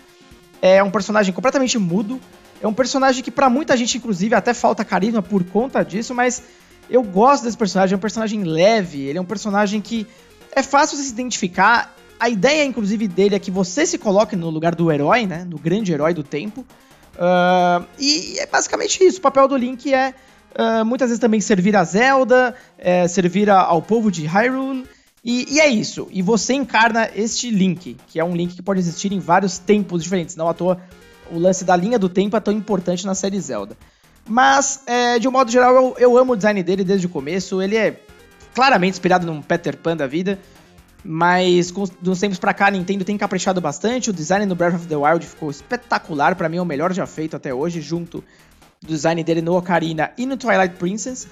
É 0.60 0.82
um 0.82 0.90
personagem 0.90 1.32
completamente 1.32 1.78
mudo. 1.78 2.20
É 2.62 2.68
um 2.68 2.74
personagem 2.74 3.24
que 3.24 3.30
para 3.30 3.48
muita 3.48 3.74
gente, 3.76 3.96
inclusive, 3.96 4.34
até 4.34 4.52
falta 4.52 4.84
carisma 4.84 5.22
por 5.22 5.42
conta 5.44 5.82
disso, 5.82 6.14
mas 6.14 6.42
eu 6.90 7.02
gosto 7.02 7.44
desse 7.44 7.56
personagem, 7.56 7.94
é 7.94 7.96
um 7.96 8.00
personagem 8.00 8.42
leve, 8.42 9.02
ele 9.02 9.16
é 9.18 9.20
um 9.20 9.24
personagem 9.24 9.80
que 9.80 10.06
é 10.52 10.62
fácil 10.62 10.96
de 10.98 11.04
se 11.04 11.12
identificar. 11.12 11.94
A 12.18 12.28
ideia, 12.28 12.64
inclusive, 12.64 13.06
dele 13.06 13.34
é 13.34 13.38
que 13.38 13.50
você 13.50 13.86
se 13.86 13.96
coloque 13.96 14.36
no 14.36 14.50
lugar 14.50 14.74
do 14.74 14.90
herói, 14.90 15.24
né? 15.26 15.44
Do 15.44 15.56
grande 15.56 15.92
herói 15.92 16.12
do 16.12 16.22
tempo. 16.22 16.66
Uh, 17.14 17.86
e 17.98 18.38
é 18.38 18.46
basicamente 18.46 19.02
isso. 19.04 19.18
O 19.18 19.22
papel 19.22 19.48
do 19.48 19.56
Link 19.56 19.92
é 19.94 20.14
uh, 20.58 20.84
muitas 20.84 21.08
vezes 21.08 21.20
também 21.20 21.40
servir 21.40 21.76
a 21.76 21.84
Zelda, 21.84 22.54
é, 22.76 23.06
servir 23.08 23.48
a, 23.48 23.60
ao 23.60 23.80
povo 23.80 24.10
de 24.10 24.26
Hyrule. 24.26 24.84
E, 25.24 25.54
e, 25.54 25.60
é 25.60 25.68
isso. 25.68 26.08
E 26.10 26.20
você 26.20 26.54
encarna 26.54 27.08
este 27.14 27.50
Link, 27.50 27.96
que 28.08 28.18
é 28.18 28.24
um 28.24 28.34
Link 28.34 28.54
que 28.54 28.62
pode 28.62 28.80
existir 28.80 29.12
em 29.12 29.18
vários 29.18 29.58
tempos 29.58 30.02
diferentes. 30.02 30.34
Não 30.34 30.48
à 30.48 30.54
toa 30.54 30.80
o 31.30 31.38
lance 31.38 31.64
da 31.64 31.76
linha 31.76 31.98
do 31.98 32.08
tempo 32.08 32.36
é 32.36 32.40
tão 32.40 32.52
importante 32.52 33.06
na 33.06 33.14
série 33.14 33.40
Zelda. 33.40 33.76
Mas, 34.30 34.84
é, 34.86 35.18
de 35.18 35.26
um 35.26 35.32
modo 35.32 35.50
geral, 35.50 35.74
eu, 35.74 35.96
eu 35.98 36.16
amo 36.16 36.34
o 36.34 36.36
design 36.36 36.62
dele 36.62 36.84
desde 36.84 37.04
o 37.04 37.10
começo. 37.10 37.60
Ele 37.60 37.76
é 37.76 38.00
claramente 38.54 38.92
inspirado 38.92 39.26
num 39.26 39.42
Peter 39.42 39.76
Pan 39.76 39.96
da 39.96 40.06
vida. 40.06 40.38
Mas 41.04 41.72
com, 41.72 41.84
dos 42.00 42.20
tempos 42.20 42.38
pra 42.38 42.54
cá, 42.54 42.68
a 42.68 42.70
Nintendo 42.70 43.04
tem 43.04 43.18
caprichado 43.18 43.60
bastante. 43.60 44.08
O 44.08 44.12
design 44.12 44.46
no 44.46 44.54
Breath 44.54 44.76
of 44.76 44.86
the 44.86 44.94
Wild 44.94 45.26
ficou 45.26 45.50
espetacular. 45.50 46.36
para 46.36 46.48
mim 46.48 46.58
é 46.58 46.62
o 46.62 46.64
melhor 46.64 46.92
já 46.92 47.06
feito 47.06 47.34
até 47.34 47.52
hoje, 47.52 47.80
junto 47.80 48.22
do 48.80 48.86
design 48.86 49.24
dele 49.24 49.42
no 49.42 49.56
Ocarina 49.56 50.12
e 50.16 50.24
no 50.24 50.36
Twilight 50.36 50.76
Princess. 50.76 51.26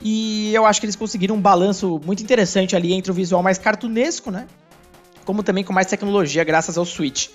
E 0.00 0.54
eu 0.54 0.64
acho 0.64 0.78
que 0.78 0.86
eles 0.86 0.94
conseguiram 0.94 1.34
um 1.34 1.40
balanço 1.40 2.00
muito 2.06 2.22
interessante 2.22 2.76
ali 2.76 2.92
entre 2.92 3.10
o 3.10 3.14
visual 3.14 3.42
mais 3.42 3.58
cartunesco, 3.58 4.30
né? 4.30 4.46
Como 5.24 5.42
também 5.42 5.64
com 5.64 5.72
mais 5.72 5.88
tecnologia, 5.88 6.44
graças 6.44 6.78
ao 6.78 6.84
Switch. 6.84 7.30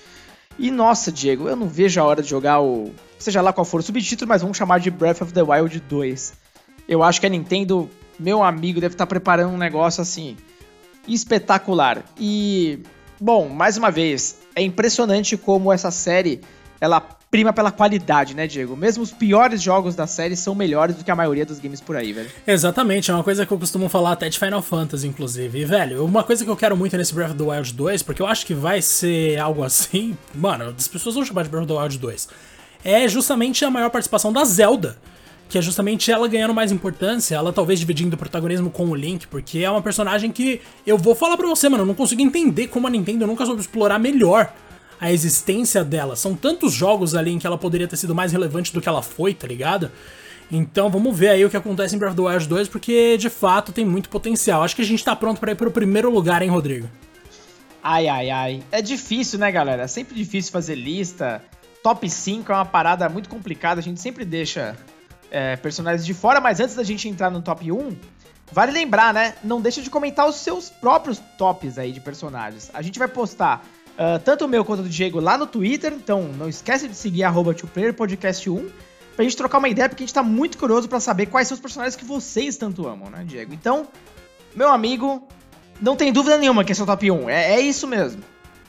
E 0.57 0.71
nossa, 0.71 1.11
Diego, 1.11 1.47
eu 1.47 1.55
não 1.55 1.67
vejo 1.67 2.01
a 2.01 2.03
hora 2.03 2.21
de 2.21 2.29
jogar 2.29 2.61
o 2.61 2.91
seja 3.17 3.41
lá 3.41 3.51
qual 3.51 3.65
for 3.65 3.81
o 3.81 3.83
subtítulo, 3.83 4.27
mas 4.27 4.41
vamos 4.41 4.57
chamar 4.57 4.79
de 4.79 4.89
Breath 4.89 5.21
of 5.21 5.33
the 5.33 5.43
Wild 5.43 5.79
2. 5.81 6.33
Eu 6.87 7.03
acho 7.03 7.19
que 7.19 7.27
a 7.27 7.29
Nintendo, 7.29 7.89
meu 8.17 8.41
amigo, 8.41 8.79
deve 8.79 8.93
estar 8.93 9.05
preparando 9.05 9.53
um 9.53 9.57
negócio 9.57 10.01
assim 10.01 10.37
espetacular. 11.07 12.03
E 12.17 12.79
bom, 13.19 13.49
mais 13.49 13.77
uma 13.77 13.91
vez, 13.91 14.39
é 14.55 14.61
impressionante 14.61 15.35
como 15.35 15.71
essa 15.71 15.91
série 15.91 16.41
ela 16.79 17.01
prima 17.31 17.53
pela 17.53 17.71
qualidade, 17.71 18.35
né, 18.35 18.47
Diego? 18.47 18.75
Mesmo 18.75 19.03
os 19.03 19.11
piores 19.11 19.61
jogos 19.61 19.95
da 19.95 20.07
série 20.07 20.35
são 20.35 20.55
melhores 20.55 20.95
do 20.95 21.03
que 21.03 21.11
a 21.11 21.15
maioria 21.15 21.45
dos 21.45 21.59
games 21.59 21.79
por 21.79 21.95
aí, 21.95 22.11
velho. 22.11 22.29
Exatamente, 22.45 23.11
é 23.11 23.13
uma 23.13 23.23
coisa 23.23 23.45
que 23.45 23.51
eu 23.51 23.59
costumo 23.59 23.87
falar 23.89 24.13
até 24.13 24.29
de 24.29 24.39
Final 24.39 24.61
Fantasy, 24.61 25.07
inclusive. 25.07 25.59
E, 25.59 25.65
velho, 25.65 26.03
uma 26.03 26.23
coisa 26.23 26.43
que 26.43 26.49
eu 26.49 26.55
quero 26.55 26.75
muito 26.75 26.97
nesse 26.97 27.13
Breath 27.13 27.31
of 27.31 27.37
the 27.37 27.43
Wild 27.43 27.73
2, 27.73 28.03
porque 28.03 28.21
eu 28.21 28.27
acho 28.27 28.45
que 28.45 28.53
vai 28.53 28.81
ser 28.81 29.39
algo 29.39 29.63
assim. 29.63 30.17
Mano, 30.33 30.73
as 30.77 30.87
pessoas 30.87 31.15
vão 31.15 31.25
chamar 31.25 31.43
de 31.43 31.49
Breath 31.49 31.63
of 31.63 31.73
the 31.73 31.79
Wild 31.79 31.97
2 31.97 32.27
é 32.83 33.07
justamente 33.07 33.63
a 33.65 33.71
maior 33.71 33.89
participação 33.89 34.31
da 34.31 34.43
Zelda. 34.43 34.97
Que 35.47 35.57
é 35.57 35.61
justamente 35.61 36.11
ela 36.11 36.27
ganhando 36.27 36.53
mais 36.53 36.71
importância, 36.71 37.35
ela 37.35 37.51
talvez 37.51 37.79
dividindo 37.79 38.15
o 38.15 38.19
protagonismo 38.19 38.69
com 38.69 38.85
o 38.85 38.93
Link, 38.93 39.25
porque 39.27 39.59
é 39.59 39.69
uma 39.69 39.81
personagem 39.81 40.31
que 40.31 40.61
eu 40.85 40.95
vou 40.95 41.15
falar 41.15 41.35
pra 41.37 41.47
você, 41.47 41.67
mano, 41.67 41.81
eu 41.81 41.87
não 41.87 41.95
consigo 41.95 42.21
entender 42.21 42.67
como 42.67 42.85
a 42.85 42.89
Nintendo 42.89 43.25
nunca 43.25 43.45
soube 43.47 43.59
explorar 43.59 43.97
melhor 43.97 44.53
a 44.99 45.11
existência 45.11 45.83
dela. 45.83 46.15
São 46.15 46.35
tantos 46.35 46.73
jogos 46.73 47.15
ali 47.15 47.31
em 47.31 47.39
que 47.39 47.47
ela 47.47 47.57
poderia 47.57 47.87
ter 47.87 47.97
sido 47.97 48.13
mais 48.13 48.31
relevante 48.31 48.73
do 48.73 48.81
que 48.81 48.89
ela 48.89 49.01
foi, 49.01 49.33
tá 49.33 49.47
ligado? 49.47 49.91
Então 50.51 50.89
vamos 50.89 51.17
ver 51.17 51.29
aí 51.29 51.45
o 51.45 51.49
que 51.49 51.57
acontece 51.57 51.95
em 51.95 51.99
Breath 51.99 52.13
of 52.13 52.21
the 52.21 52.27
Wild 52.27 52.47
2, 52.47 52.67
porque 52.67 53.17
de 53.17 53.29
fato 53.29 53.71
tem 53.71 53.85
muito 53.85 54.09
potencial. 54.09 54.63
Acho 54.63 54.75
que 54.75 54.81
a 54.81 54.85
gente 54.85 55.03
tá 55.03 55.15
pronto 55.15 55.39
para 55.39 55.51
ir 55.51 55.55
pro 55.55 55.71
primeiro 55.71 56.11
lugar, 56.11 56.41
hein, 56.41 56.49
Rodrigo? 56.49 56.89
Ai, 57.81 58.07
ai, 58.07 58.29
ai. 58.29 58.63
É 58.71 58.81
difícil, 58.81 59.39
né, 59.39 59.51
galera? 59.51 59.83
É 59.83 59.87
sempre 59.87 60.15
difícil 60.15 60.51
fazer 60.51 60.75
lista 60.75 61.41
top 61.83 62.09
5 62.09 62.51
é 62.51 62.55
uma 62.55 62.65
parada 62.65 63.07
muito 63.09 63.29
complicada, 63.29 63.79
a 63.79 63.83
gente 63.83 63.99
sempre 63.99 64.25
deixa 64.25 64.75
é, 65.31 65.55
personagens 65.55 66.05
de 66.05 66.13
fora, 66.13 66.41
mas 66.41 66.59
antes 66.59 66.75
da 66.75 66.83
gente 66.83 67.07
entrar 67.07 67.29
no 67.29 67.41
top 67.41 67.71
1, 67.71 67.95
vale 68.51 68.71
lembrar, 68.71 69.13
né? 69.13 69.35
Não 69.43 69.61
deixa 69.61 69.81
de 69.81 69.89
comentar 69.89 70.27
os 70.27 70.35
seus 70.35 70.69
próprios 70.69 71.19
tops 71.37 71.77
aí 71.77 71.91
de 71.91 72.01
personagens. 72.01 72.69
A 72.73 72.81
gente 72.81 72.99
vai 72.99 73.07
postar 73.07 73.65
uh, 73.99 74.17
tanto 74.23 74.45
o 74.45 74.47
meu 74.47 74.63
quanto 74.63 74.79
o 74.79 74.83
do 74.83 74.89
Diego 74.89 75.19
lá 75.19 75.37
no 75.37 75.45
Twitter, 75.45 75.93
então 75.93 76.23
não 76.37 76.47
esquece 76.47 76.87
de 76.87 76.95
seguir 76.95 77.23
arroba 77.23 77.53
podcast 77.95 78.49
1 78.49 78.69
pra 79.15 79.23
gente 79.23 79.35
trocar 79.35 79.57
uma 79.57 79.67
ideia, 79.67 79.89
porque 79.89 80.03
a 80.03 80.05
gente 80.05 80.13
tá 80.13 80.23
muito 80.23 80.57
curioso 80.57 80.87
para 80.87 81.01
saber 81.01 81.25
quais 81.25 81.47
são 81.47 81.55
os 81.55 81.61
personagens 81.61 81.95
que 81.95 82.05
vocês 82.05 82.55
tanto 82.55 82.87
amam, 82.87 83.09
né, 83.09 83.23
Diego? 83.27 83.53
Então, 83.53 83.85
meu 84.55 84.69
amigo, 84.69 85.27
não 85.81 85.95
tem 85.95 86.11
dúvida 86.13 86.37
nenhuma 86.37 86.63
que 86.63 86.71
esse 86.71 86.79
é 86.79 86.83
o 86.85 86.87
top 86.87 87.11
1. 87.11 87.29
É, 87.29 87.55
é 87.55 87.59
isso 87.59 87.85
mesmo. 87.85 88.21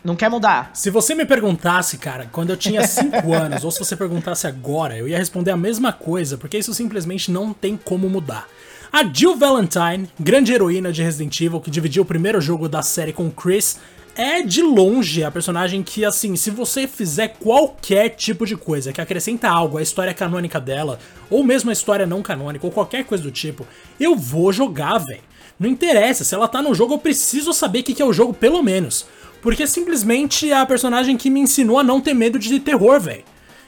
Não 0.02 0.16
quer 0.16 0.30
mudar. 0.30 0.70
Se 0.74 0.88
você 0.88 1.14
me 1.14 1.26
perguntasse, 1.26 1.98
cara, 1.98 2.28
quando 2.32 2.50
eu 2.50 2.56
tinha 2.56 2.82
5 2.86 3.32
anos, 3.32 3.64
ou 3.64 3.70
se 3.70 3.78
você 3.78 3.96
perguntasse 3.96 4.46
agora, 4.46 4.96
eu 4.96 5.06
ia 5.06 5.18
responder 5.18 5.50
a 5.50 5.56
mesma 5.56 5.92
coisa, 5.92 6.36
porque 6.36 6.58
isso 6.58 6.74
simplesmente 6.74 7.30
não 7.30 7.52
tem 7.52 7.76
como 7.76 8.08
mudar. 8.08 8.48
A 8.92 9.04
Jill 9.04 9.36
Valentine, 9.36 10.10
grande 10.18 10.52
heroína 10.52 10.92
de 10.92 11.00
Resident 11.00 11.40
Evil, 11.40 11.60
que 11.60 11.70
dividiu 11.70 12.02
o 12.02 12.06
primeiro 12.06 12.40
jogo 12.40 12.68
da 12.68 12.82
série 12.82 13.12
com 13.12 13.30
Chris, 13.30 13.78
é 14.16 14.42
de 14.42 14.62
longe 14.62 15.24
a 15.24 15.30
personagem 15.30 15.82
que, 15.82 16.04
assim, 16.04 16.36
se 16.36 16.50
você 16.50 16.86
fizer 16.86 17.28
qualquer 17.40 18.10
tipo 18.10 18.46
de 18.46 18.56
coisa 18.56 18.92
que 18.92 19.00
acrescenta 19.00 19.48
algo 19.48 19.78
à 19.78 19.82
história 19.82 20.14
canônica 20.14 20.60
dela, 20.60 20.98
ou 21.28 21.44
mesmo 21.44 21.70
a 21.70 21.72
história 21.72 22.06
não 22.06 22.22
canônica, 22.22 22.66
ou 22.66 22.72
qualquer 22.72 23.04
coisa 23.04 23.24
do 23.24 23.30
tipo, 23.30 23.66
eu 23.98 24.16
vou 24.16 24.52
jogar, 24.52 24.98
velho. 24.98 25.22
Não 25.58 25.68
interessa, 25.68 26.24
se 26.24 26.34
ela 26.34 26.48
tá 26.48 26.62
no 26.62 26.74
jogo, 26.74 26.94
eu 26.94 26.98
preciso 26.98 27.52
saber 27.52 27.80
o 27.80 27.82
que 27.82 28.00
é 28.00 28.04
o 28.04 28.12
jogo, 28.12 28.32
pelo 28.32 28.62
menos. 28.62 29.06
Porque 29.42 29.66
simplesmente 29.66 30.50
é 30.50 30.56
a 30.56 30.66
personagem 30.66 31.16
que 31.16 31.30
me 31.30 31.40
ensinou 31.40 31.78
a 31.78 31.84
não 31.84 32.00
ter 32.00 32.14
medo 32.14 32.38
de 32.38 32.58
terror, 32.60 33.00
velho. 33.00 33.24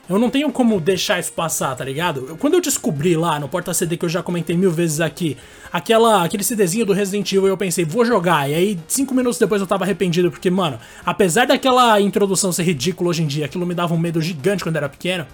Eu 0.09 0.19
não 0.19 0.29
tenho 0.29 0.51
como 0.51 0.81
deixar 0.81 1.21
isso 1.21 1.33
passar, 1.33 1.77
tá 1.77 1.85
ligado? 1.85 2.37
Quando 2.41 2.55
eu 2.55 2.61
descobri 2.61 3.17
lá 3.17 3.38
no 3.38 3.49
Porta 3.49 3.73
CD 3.73 3.97
que 3.97 4.05
eu 4.05 4.09
já 4.09 4.23
comentei 4.23 4.57
mil 4.57 4.71
vezes 4.71 5.01
aqui, 5.01 5.37
aquela, 5.73 6.25
aquele 6.25 6.43
CDzinho 6.43 6.85
do 6.85 6.93
Resident 6.93 7.33
Evil, 7.33 7.47
eu 7.47 7.57
pensei, 7.57 7.85
vou 7.85 8.05
jogar. 8.05 8.51
E 8.51 8.55
aí, 8.55 8.79
cinco 8.88 9.15
minutos 9.15 9.38
depois 9.38 9.61
eu 9.61 9.67
tava 9.67 9.85
arrependido, 9.85 10.31
porque, 10.31 10.51
mano, 10.51 10.79
apesar 11.07 11.47
daquela 11.47 12.01
introdução 12.01 12.53
ser 12.53 12.65
ridícula 12.65 13.11
hoje 13.11 13.23
em 13.23 13.27
dia, 13.27 13.45
aquilo 13.45 13.65
me 13.65 13.75
dava 13.75 13.95
um 13.95 13.99
medo 13.99 14.21
gigante 14.21 14.65
quando 14.65 14.75
eu 14.75 14.81
era 14.81 14.88
pequeno. 14.88 15.25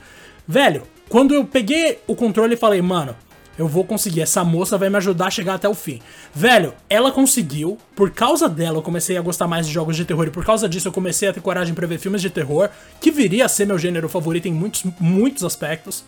Velho, 0.46 0.82
quando 1.08 1.34
eu 1.34 1.44
peguei 1.46 1.98
o 2.06 2.14
controle 2.14 2.54
e 2.54 2.56
falei, 2.56 2.82
mano, 2.82 3.16
eu 3.58 3.66
vou 3.66 3.84
conseguir, 3.84 4.20
essa 4.20 4.44
moça 4.44 4.78
vai 4.78 4.88
me 4.88 4.96
ajudar 4.96 5.26
a 5.26 5.30
chegar 5.30 5.54
até 5.54 5.68
o 5.68 5.74
fim. 5.74 6.00
Velho, 6.32 6.72
ela 6.88 7.10
conseguiu, 7.10 7.76
por 7.96 8.10
causa 8.10 8.48
dela 8.48 8.78
eu 8.78 8.82
comecei 8.82 9.18
a 9.18 9.20
gostar 9.20 9.48
mais 9.48 9.66
de 9.66 9.72
jogos 9.72 9.96
de 9.96 10.04
terror 10.04 10.28
e 10.28 10.30
por 10.30 10.44
causa 10.44 10.68
disso 10.68 10.86
eu 10.86 10.92
comecei 10.92 11.28
a 11.28 11.32
ter 11.32 11.40
coragem 11.40 11.74
para 11.74 11.86
ver 11.86 11.98
filmes 11.98 12.22
de 12.22 12.30
terror, 12.30 12.70
que 13.00 13.10
viria 13.10 13.44
a 13.44 13.48
ser 13.48 13.66
meu 13.66 13.76
gênero 13.76 14.08
favorito 14.08 14.46
em 14.46 14.52
muitos, 14.52 14.84
muitos 15.00 15.42
aspectos. 15.42 16.04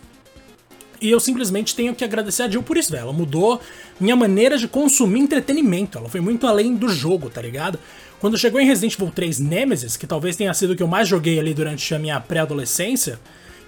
E 1.01 1.09
eu 1.09 1.19
simplesmente 1.19 1.75
tenho 1.75 1.95
que 1.95 2.03
agradecer 2.03 2.43
a 2.43 2.49
Jill 2.49 2.61
por 2.61 2.77
isso, 2.77 2.91
velho. 2.91 3.01
Ela 3.01 3.13
mudou 3.13 3.59
minha 3.99 4.15
maneira 4.15 4.55
de 4.55 4.67
consumir 4.67 5.19
entretenimento. 5.19 5.97
Ela 5.97 6.07
foi 6.07 6.21
muito 6.21 6.45
além 6.45 6.75
do 6.75 6.87
jogo, 6.87 7.27
tá 7.27 7.41
ligado? 7.41 7.79
Quando 8.19 8.37
chegou 8.37 8.61
em 8.61 8.67
Resident 8.67 8.93
Evil 8.93 9.09
3 9.09 9.39
Nemesis, 9.39 9.97
que 9.97 10.05
talvez 10.05 10.35
tenha 10.35 10.53
sido 10.53 10.73
o 10.73 10.75
que 10.75 10.83
eu 10.83 10.87
mais 10.87 11.07
joguei 11.07 11.39
ali 11.39 11.55
durante 11.55 11.95
a 11.95 11.97
minha 11.97 12.19
pré-adolescência, 12.19 13.19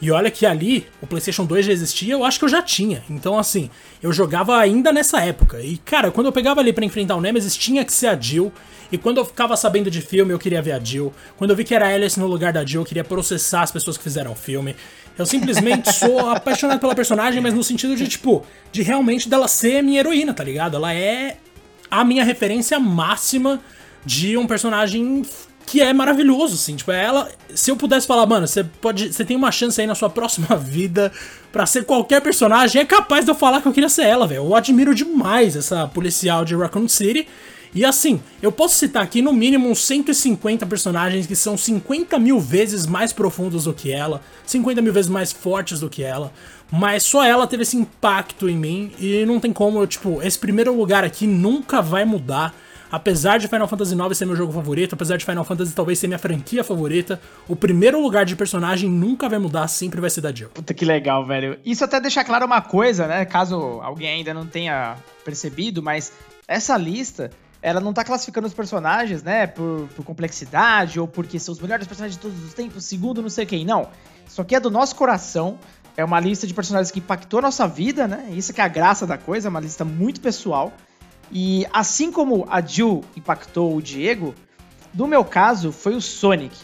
e 0.04 0.12
olha 0.12 0.30
que 0.30 0.46
ali 0.46 0.86
o 1.02 1.08
PlayStation 1.08 1.46
2 1.46 1.66
já 1.66 1.72
existia, 1.72 2.14
eu 2.14 2.26
acho 2.26 2.38
que 2.38 2.44
eu 2.44 2.50
já 2.50 2.62
tinha. 2.62 3.02
Então, 3.10 3.40
assim, 3.40 3.70
eu 4.02 4.12
jogava 4.12 4.58
ainda 4.58 4.92
nessa 4.92 5.22
época. 5.22 5.62
E, 5.62 5.78
cara, 5.78 6.12
quando 6.12 6.28
eu 6.28 6.34
pegava 6.34 6.60
ali 6.60 6.74
para 6.74 6.84
enfrentar 6.84 7.16
o 7.16 7.22
Nemesis, 7.22 7.56
tinha 7.56 7.86
que 7.86 7.94
ser 7.94 8.08
a 8.08 8.20
Jill. 8.20 8.52
E 8.92 8.98
quando 8.98 9.20
eu 9.20 9.24
ficava 9.24 9.56
sabendo 9.56 9.90
de 9.90 10.02
filme, 10.02 10.34
eu 10.34 10.38
queria 10.38 10.62
ver 10.62 10.74
a 10.74 10.80
Jill. 10.80 11.14
Quando 11.38 11.52
eu 11.52 11.56
vi 11.56 11.64
que 11.64 11.74
era 11.74 11.88
a 11.88 11.94
Alice 11.96 12.20
no 12.20 12.28
lugar 12.28 12.52
da 12.52 12.66
Jill, 12.66 12.82
eu 12.82 12.86
queria 12.86 13.04
processar 13.06 13.62
as 13.62 13.72
pessoas 13.72 13.96
que 13.98 14.04
fizeram 14.04 14.34
o 14.34 14.36
filme. 14.36 14.76
Eu 15.18 15.26
simplesmente 15.26 15.90
sou 15.96 16.20
apaixonado 16.32 16.82
pela 16.82 16.94
personagem, 16.94 17.40
mas 17.40 17.54
no 17.54 17.64
sentido 17.64 17.96
de, 17.96 18.06
tipo, 18.06 18.46
de 18.74 18.82
realmente 18.82 19.30
dela 19.30 19.48
ser 19.48 19.82
minha 19.82 20.02
heroína, 20.02 20.34
tá 20.34 20.44
ligado? 20.44 20.76
Ela 20.76 20.94
é 20.94 21.38
a 21.90 22.04
minha 22.04 22.26
referência 22.26 22.78
máxima 22.78 23.62
de 24.06 24.36
um 24.36 24.46
personagem 24.46 25.24
que 25.66 25.82
é 25.82 25.94
maravilhoso, 25.94 26.56
assim. 26.56 26.76
Tipo, 26.76 26.92
é 26.92 27.04
ela. 27.04 27.30
Se 27.54 27.72
eu 27.72 27.76
pudesse 27.76 28.08
falar, 28.08 28.26
mano, 28.26 28.48
você 28.48 28.64
pode. 28.64 29.14
Você 29.14 29.26
tem 29.26 29.36
uma 29.36 29.52
chance 29.52 29.80
aí 29.80 29.88
na 29.88 29.96
sua 29.96 30.10
próxima 30.10 30.56
vida 30.58 31.12
para 31.52 31.66
ser 31.66 31.86
qualquer 31.86 32.22
personagem, 32.22 32.82
é 32.82 32.86
capaz 32.86 33.26
de 33.26 33.32
eu 33.32 33.36
falar 33.36 33.62
que 33.62 33.68
eu 33.68 33.74
queria 33.74 33.90
ser 33.90 34.04
ela, 34.04 34.26
velho. 34.26 34.44
Eu 34.44 34.56
admiro 34.56 34.96
demais 34.96 35.56
essa 35.56 35.88
policial 35.88 36.44
de 36.44 36.56
Raccoon 36.56 36.88
City. 36.88 37.28
E 37.76 37.84
assim, 37.84 38.22
eu 38.40 38.52
posso 38.52 38.76
citar 38.76 39.02
aqui 39.02 39.20
no 39.20 39.34
mínimo 39.34 39.68
uns 39.68 39.80
150 39.80 40.64
personagens 40.68 41.26
que 41.26 41.36
são 41.36 41.58
50 41.58 42.20
mil 42.20 42.40
vezes 42.40 42.86
mais 42.86 43.12
profundos 43.12 43.64
do 43.64 43.74
que 43.74 43.92
ela, 43.92 44.22
50 44.46 44.80
mil 44.80 44.94
vezes 44.94 45.10
mais 45.10 45.32
fortes 45.32 45.80
do 45.80 45.90
que 45.90 46.04
ela, 46.04 46.32
mas 46.72 47.02
só 47.02 47.24
ela 47.24 47.48
teve 47.48 47.64
esse 47.64 47.76
impacto 47.76 48.48
em 48.48 48.56
mim 48.56 48.92
e 49.00 49.26
não 49.26 49.40
tem 49.40 49.52
como, 49.52 49.80
eu, 49.80 49.88
tipo, 49.88 50.22
esse 50.22 50.38
primeiro 50.38 50.76
lugar 50.76 51.04
aqui 51.04 51.26
nunca 51.26 51.82
vai 51.82 52.06
mudar. 52.06 52.56
Apesar 52.94 53.40
de 53.40 53.48
Final 53.48 53.68
Fantasy 53.68 53.96
IX 53.96 54.16
ser 54.16 54.26
meu 54.28 54.36
jogo 54.36 54.54
favorito, 54.54 54.94
apesar 54.94 55.18
de 55.18 55.26
Final 55.26 55.44
Fantasy 55.44 55.74
talvez 55.74 55.98
ser 55.98 56.06
minha 56.06 56.20
franquia 56.20 56.64
favorita, 56.64 57.20
o 57.48 57.56
primeiro 57.56 58.00
lugar 58.00 58.24
de 58.24 58.36
personagem 58.36 58.88
nunca 58.88 59.28
vai 59.28 59.40
mudar, 59.40 59.68
sempre 59.68 60.00
vai 60.00 60.12
ser 60.12 60.22
da 60.22 60.32
Jill. 60.32 60.50
Puta 60.50 60.76
que 60.76 60.86
legal, 60.86 61.26
velho. 61.26 61.58
Isso 61.66 61.84
até 61.84 62.00
deixa 62.00 62.24
claro 62.24 62.46
uma 62.46 62.62
coisa, 62.62 63.08
né? 63.08 63.26
Caso 63.26 63.56
alguém 63.82 64.10
ainda 64.10 64.32
não 64.32 64.46
tenha 64.46 64.96
percebido, 65.26 65.82
mas 65.82 66.14
essa 66.48 66.78
lista 66.78 67.32
ela 67.64 67.80
não 67.80 67.94
tá 67.94 68.04
classificando 68.04 68.46
os 68.46 68.54
personagens, 68.54 69.24
né, 69.24 69.48
por, 69.48 69.90
por, 69.96 70.06
complexidade 70.06 71.00
ou 71.00 71.08
porque 71.08 71.40
são 71.40 71.52
os 71.52 71.60
melhores 71.60 71.88
personagens 71.88 72.16
de 72.16 72.22
todos 72.22 72.46
os 72.46 72.54
tempos, 72.54 72.86
segundo 72.86 73.24
não 73.24 73.30
sei 73.30 73.48
quem. 73.48 73.66
Não. 73.66 73.90
Isso 74.28 74.40
aqui 74.40 74.54
é 74.54 74.60
do 74.60 74.70
nosso 74.70 74.96
coração. 74.96 75.58
É 75.98 76.06
uma 76.06 76.20
lista 76.20 76.46
de 76.46 76.54
personagens 76.54 76.92
que 76.92 77.00
impactou 77.00 77.40
a 77.40 77.42
nossa 77.42 77.68
vida, 77.68 78.08
né? 78.08 78.28
Isso 78.34 78.54
que 78.54 78.62
é 78.62 78.64
a 78.64 78.68
graça 78.68 79.08
da 79.08 79.18
coisa, 79.18 79.48
é 79.48 79.50
uma 79.50 79.60
lista 79.60 79.84
muito 79.84 80.22
pessoal. 80.22 80.72
E 81.34 81.66
assim 81.74 82.12
como 82.12 82.46
a 82.48 82.62
Jill 82.62 83.04
impactou 83.18 83.76
o 83.76 83.82
Diego, 83.82 84.36
no 84.94 85.08
meu 85.08 85.26
caso 85.26 85.72
foi 85.72 85.96
o 85.96 86.02
Sonic. 86.02 86.56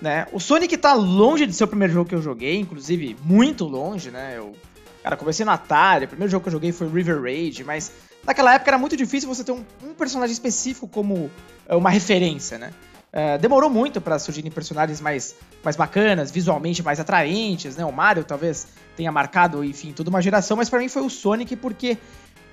Né? 0.00 0.26
O 0.30 0.38
Sonic 0.38 0.76
tá 0.76 0.92
longe 0.92 1.46
de 1.46 1.54
ser 1.54 1.64
o 1.64 1.68
primeiro 1.68 1.92
jogo 1.92 2.08
que 2.08 2.14
eu 2.14 2.22
joguei, 2.22 2.58
inclusive 2.58 3.16
muito 3.24 3.64
longe, 3.64 4.10
né? 4.10 4.34
Eu, 4.36 4.54
cara, 5.02 5.16
comecei 5.16 5.44
no 5.44 5.52
Atari, 5.52 6.04
o 6.04 6.08
primeiro 6.08 6.30
jogo 6.30 6.42
que 6.42 6.48
eu 6.48 6.52
joguei 6.52 6.72
foi 6.72 6.88
River 6.88 7.20
Rage, 7.22 7.64
mas 7.64 7.92
naquela 8.24 8.54
época 8.54 8.70
era 8.70 8.78
muito 8.78 8.96
difícil 8.96 9.28
você 9.28 9.42
ter 9.42 9.52
um, 9.52 9.64
um 9.82 9.94
personagem 9.94 10.32
específico 10.32 10.86
como 10.86 11.30
é, 11.66 11.74
uma 11.74 11.90
referência, 11.90 12.58
né? 12.58 12.72
Uh, 13.12 13.38
demorou 13.40 13.68
muito 13.68 14.00
para 14.00 14.20
surgirem 14.20 14.52
personagens 14.52 15.00
mais, 15.00 15.34
mais 15.64 15.74
bacanas, 15.74 16.30
visualmente 16.30 16.80
mais 16.80 17.00
atraentes, 17.00 17.76
né? 17.76 17.84
O 17.84 17.92
Mario 17.92 18.22
talvez 18.22 18.68
tenha 18.96 19.10
marcado, 19.10 19.64
enfim, 19.64 19.92
toda 19.92 20.08
uma 20.10 20.22
geração, 20.22 20.56
mas 20.56 20.70
para 20.70 20.78
mim 20.78 20.88
foi 20.88 21.02
o 21.02 21.10
Sonic 21.10 21.56
porque, 21.56 21.98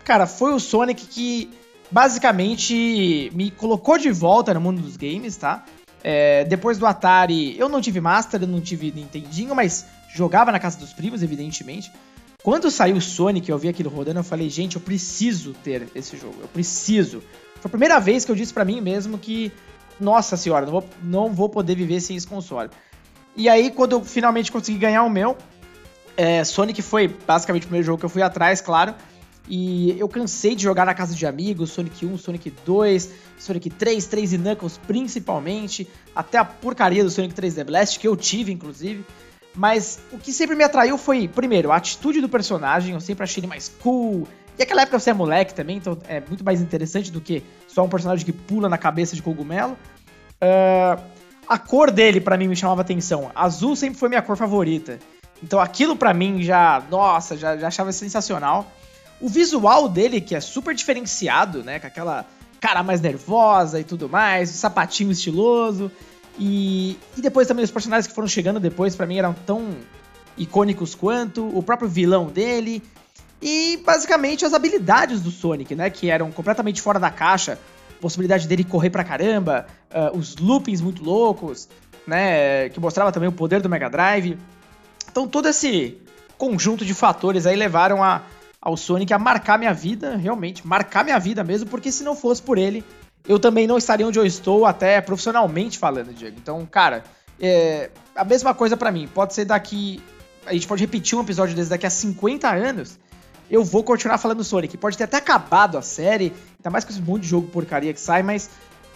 cara, 0.08 0.26
foi 0.26 0.54
o 0.54 0.60
Sonic 0.60 1.06
que 1.06 1.52
basicamente 1.92 3.30
me 3.36 3.52
colocou 3.52 3.98
de 3.98 4.10
volta 4.10 4.54
no 4.54 4.62
mundo 4.62 4.82
dos 4.82 4.96
games, 4.96 5.36
tá? 5.36 5.66
É, 6.02 6.46
depois 6.46 6.78
do 6.78 6.86
Atari, 6.86 7.60
eu 7.60 7.68
não 7.68 7.82
tive 7.82 8.00
Master, 8.00 8.42
eu 8.42 8.48
não 8.48 8.62
tive 8.62 8.90
Nintendinho, 8.90 9.54
mas 9.54 9.86
jogava 10.16 10.50
na 10.50 10.60
casa 10.60 10.80
dos 10.80 10.94
primos, 10.94 11.22
evidentemente. 11.22 11.92
Quando 12.42 12.72
saiu 12.72 12.96
o 12.96 13.02
Sonic, 13.02 13.50
eu 13.50 13.58
vi 13.58 13.68
aquilo 13.68 13.90
rodando, 13.90 14.22
eu 14.22 14.24
falei, 14.24 14.50
gente, 14.50 14.78
eu 14.78 14.82
preciso 14.82 15.54
ter 15.62 15.90
esse 15.94 16.16
jogo, 16.16 16.36
eu 16.40 16.48
preciso. 16.48 17.22
Foi 17.60 17.68
a 17.68 17.70
primeira 17.70 18.00
vez 18.00 18.24
que 18.24 18.32
eu 18.32 18.36
disse 18.36 18.54
para 18.54 18.64
mim 18.64 18.80
mesmo 18.80 19.18
que, 19.18 19.52
nossa 20.00 20.38
senhora, 20.38 20.66
não 20.66 20.72
vou, 20.72 20.86
não 21.04 21.34
vou 21.34 21.50
poder 21.50 21.76
viver 21.76 22.00
sem 22.00 22.16
esse 22.16 22.26
console. 22.26 22.70
E 23.36 23.50
aí, 23.50 23.70
quando 23.72 23.92
eu 23.92 24.06
finalmente 24.06 24.54
consegui 24.54 24.78
ganhar 24.78 25.04
o 25.04 25.10
meu, 25.10 25.36
é, 26.16 26.46
Sonic 26.46 26.82
foi 26.82 27.10
basicamente 27.10 27.64
o 27.64 27.66
primeiro 27.66 27.86
jogo 27.86 28.00
que 28.00 28.06
eu 28.06 28.10
fui 28.10 28.22
atrás, 28.22 28.62
claro. 28.62 28.96
E 29.48 29.98
eu 29.98 30.10
cansei 30.10 30.56
de 30.56 30.64
jogar 30.64 30.86
na 30.86 30.94
casa 30.94 31.16
de 31.16 31.26
amigos, 31.26 31.72
Sonic 31.72 32.06
1, 32.06 32.18
Sonic 32.18 32.54
2, 32.66 33.14
Sonic 33.40 33.70
3, 33.70 34.06
3 34.06 34.34
e 34.34 34.38
Knuckles 34.38 34.78
principalmente, 34.86 35.88
até 36.16 36.38
a 36.38 36.44
porcaria 36.44 37.04
do 37.04 37.10
Sonic 37.10 37.34
3D 37.34 37.64
Blast, 37.64 38.00
que 38.00 38.08
eu 38.08 38.16
tive, 38.16 38.52
inclusive. 38.52 39.06
Mas 39.56 40.00
o 40.12 40.18
que 40.18 40.34
sempre 40.34 40.56
me 40.56 40.64
atraiu 40.64 40.98
foi, 40.98 41.28
primeiro, 41.28 41.72
a 41.72 41.78
atitude 41.78 42.22
do 42.22 42.30
personagem, 42.30 42.94
eu 42.94 43.00
sempre 43.00 43.24
achei 43.24 43.42
ele 43.42 43.48
mais 43.48 43.70
cool. 43.82 44.28
E 44.60 44.64
aquela 44.64 44.82
época 44.82 45.00
você 45.00 45.12
é 45.12 45.14
moleque 45.14 45.54
também, 45.54 45.78
então 45.78 45.98
é 46.08 46.22
muito 46.22 46.44
mais 46.44 46.62
interessante 46.62 47.12
do 47.12 47.22
que 47.22 47.42
só 47.68 47.84
um 47.84 47.90
personagem 47.90 48.26
que 48.26 48.34
pula 48.34 48.68
na 48.68 48.78
cabeça 48.78 49.16
de 49.16 49.22
cogumelo. 49.22 49.78
Uh, 50.42 51.02
a 51.48 51.58
cor 51.58 51.90
dele, 51.90 52.20
para 52.20 52.38
mim, 52.38 52.48
me 52.48 52.56
chamava 52.56 52.82
atenção. 52.82 53.32
Azul 53.34 53.76
sempre 53.76 53.98
foi 53.98 54.10
minha 54.10 54.22
cor 54.22 54.36
favorita. 54.36 55.00
Então 55.42 55.60
aquilo 55.60 55.96
para 55.96 56.14
mim 56.14 56.42
já, 56.42 56.82
nossa, 56.90 57.38
já, 57.38 57.56
já 57.58 57.68
achava 57.68 57.92
sensacional. 57.92 58.72
O 59.20 59.28
visual 59.28 59.90
dele, 59.90 60.22
que 60.22 60.36
é 60.36 60.40
super 60.40 60.76
diferenciado, 60.76 61.64
né? 61.64 61.80
Com 61.80 61.88
aquela 61.88 62.26
cara 62.60 62.84
mais 62.84 63.02
nervosa 63.02 63.80
e 63.80 63.84
tudo 63.84 64.10
mais, 64.10 64.52
o 64.52 64.54
sapatinho 64.54 65.12
estiloso. 65.12 65.92
E, 66.40 66.98
e 67.18 67.22
depois 67.22 67.48
também 67.48 67.64
os 67.64 67.72
personagens 67.72 68.08
que 68.08 68.14
foram 68.14 68.28
chegando 68.28 68.60
depois, 68.60 68.96
para 68.96 69.06
mim, 69.06 69.18
eram 69.18 69.34
tão 69.34 69.76
icônicos 70.38 70.94
quanto, 70.94 71.48
o 71.58 71.64
próprio 71.64 71.90
vilão 71.90 72.28
dele. 72.28 72.84
E 73.42 73.78
basicamente 73.86 74.46
as 74.46 74.54
habilidades 74.54 75.22
do 75.22 75.32
Sonic, 75.32 75.76
né? 75.76 75.90
Que 75.90 76.10
eram 76.10 76.32
completamente 76.32 76.82
fora 76.82 77.00
da 77.00 77.10
caixa. 77.10 77.58
Possibilidade 78.00 78.48
dele 78.48 78.64
correr 78.64 78.92
pra 78.92 79.04
caramba, 79.04 79.66
uh, 79.90 80.16
os 80.16 80.36
loopings 80.38 80.82
muito 80.82 81.04
loucos, 81.04 81.68
né? 82.06 82.70
Que 82.70 82.80
mostrava 82.80 83.12
também 83.12 83.30
o 83.30 83.32
poder 83.32 83.62
do 83.62 83.70
Mega 83.70 83.90
Drive. 83.90 84.38
Então 85.10 85.28
todo 85.28 85.48
esse 85.48 85.98
conjunto 86.38 86.86
de 86.86 86.94
fatores 86.94 87.48
aí 87.48 87.56
levaram 87.56 88.04
a, 88.04 88.22
ao 88.62 88.76
Sonic 88.76 89.14
a 89.14 89.20
marcar 89.20 89.58
minha 89.58 89.74
vida, 89.74 90.16
realmente, 90.16 90.66
marcar 90.66 91.04
minha 91.04 91.20
vida 91.20 91.44
mesmo, 91.44 91.70
porque 91.70 91.92
se 91.92 92.04
não 92.04 92.16
fosse 92.16 92.42
por 92.42 92.58
ele, 92.58 92.84
eu 93.28 93.40
também 93.40 93.68
não 93.68 93.78
estaria 93.78 94.08
onde 94.08 94.18
eu 94.18 94.26
estou, 94.26 94.66
até 94.66 95.02
profissionalmente 95.02 95.78
falando, 95.78 96.14
Diego. 96.14 96.38
Então, 96.40 96.66
cara, 96.66 97.04
é 97.40 97.90
a 98.16 98.24
mesma 98.24 98.54
coisa 98.54 98.76
para 98.76 98.92
mim. 98.92 99.08
Pode 99.08 99.34
ser 99.34 99.46
daqui. 99.46 100.02
A 100.46 100.54
gente 100.54 100.68
pode 100.68 100.82
repetir 100.82 101.18
um 101.18 101.22
episódio 101.22 101.56
desse 101.56 101.70
daqui 101.70 101.86
a 101.86 101.90
50 101.90 102.50
anos. 102.50 102.98
Eu 103.50 103.64
vou 103.64 103.84
continuar 103.84 104.18
falando 104.18 104.44
Sonic. 104.44 104.78
Pode 104.78 104.98
ter 104.98 105.06
até 105.06 105.18
acabado 105.18 105.78
a 105.78 105.82
série, 105.82 106.34
ainda 106.58 106.70
mais 106.70 106.84
com 106.84 106.92
esse 106.92 107.02
monte 107.02 107.24
de 107.24 107.30
jogo 107.30 107.48
porcaria 107.48 107.94
que 107.94 108.00
sai, 108.00 108.24
mas 108.24 108.50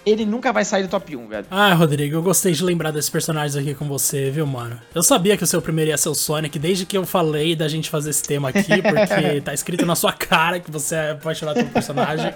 ele 0.06 0.26
nunca 0.26 0.52
vai 0.52 0.66
sair 0.66 0.84
do 0.84 0.90
top 0.90 1.16
1, 1.16 1.28
velho. 1.28 1.46
Ah, 1.52 1.74
Rodrigo, 1.74 2.16
eu 2.16 2.22
gostei 2.24 2.54
de 2.54 2.64
lembrar 2.64 2.92
desses 2.92 3.10
personagens 3.10 3.56
aqui 3.56 3.76
com 3.76 3.88
você, 3.88 4.32
viu, 4.32 4.48
mano? 4.48 4.80
Eu 4.96 5.04
sabia 5.04 5.38
que 5.38 5.44
o 5.44 5.48
seu 5.48 5.62
primeiro 5.62 5.92
ia 5.92 5.98
ser 5.98 6.10
o 6.10 6.16
Sonic 6.16 6.58
desde 6.58 6.86
que 6.86 6.98
eu 6.98 7.06
falei 7.06 7.56
da 7.56 7.68
gente 7.68 7.90
fazer 7.90 8.10
esse 8.10 8.24
tema 8.24 8.50
aqui, 8.50 8.82
porque 8.82 9.42
tá 9.42 9.54
escrito 9.54 9.86
na 9.86 9.96
sua 9.96 10.12
cara 10.12 10.60
que 10.60 10.72
você 10.72 10.96
é 10.96 11.12
apaixonado 11.12 11.56
pelo 11.56 11.70
personagem. 11.70 12.34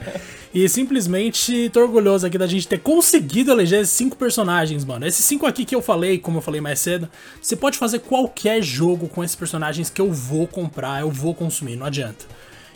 E 0.53 0.69
simplesmente 0.69 1.69
tô 1.73 1.81
orgulhoso 1.81 2.25
aqui 2.25 2.37
da 2.37 2.47
gente 2.47 2.67
ter 2.67 2.79
conseguido 2.79 3.51
eleger 3.51 3.81
esses 3.81 3.95
cinco 3.95 4.15
personagens, 4.15 4.85
mano. 4.85 5.05
Esses 5.05 5.25
cinco 5.25 5.45
aqui 5.45 5.65
que 5.65 5.75
eu 5.75 5.81
falei, 5.81 6.19
como 6.19 6.37
eu 6.37 6.41
falei 6.41 6.61
mais 6.61 6.79
cedo, 6.79 7.09
você 7.41 7.55
pode 7.55 7.77
fazer 7.77 7.99
qualquer 7.99 8.61
jogo 8.61 9.07
com 9.07 9.23
esses 9.23 9.35
personagens 9.35 9.89
que 9.89 10.01
eu 10.01 10.11
vou 10.11 10.47
comprar, 10.47 11.01
eu 11.01 11.09
vou 11.09 11.33
consumir, 11.33 11.75
não 11.75 11.87
adianta. 11.87 12.25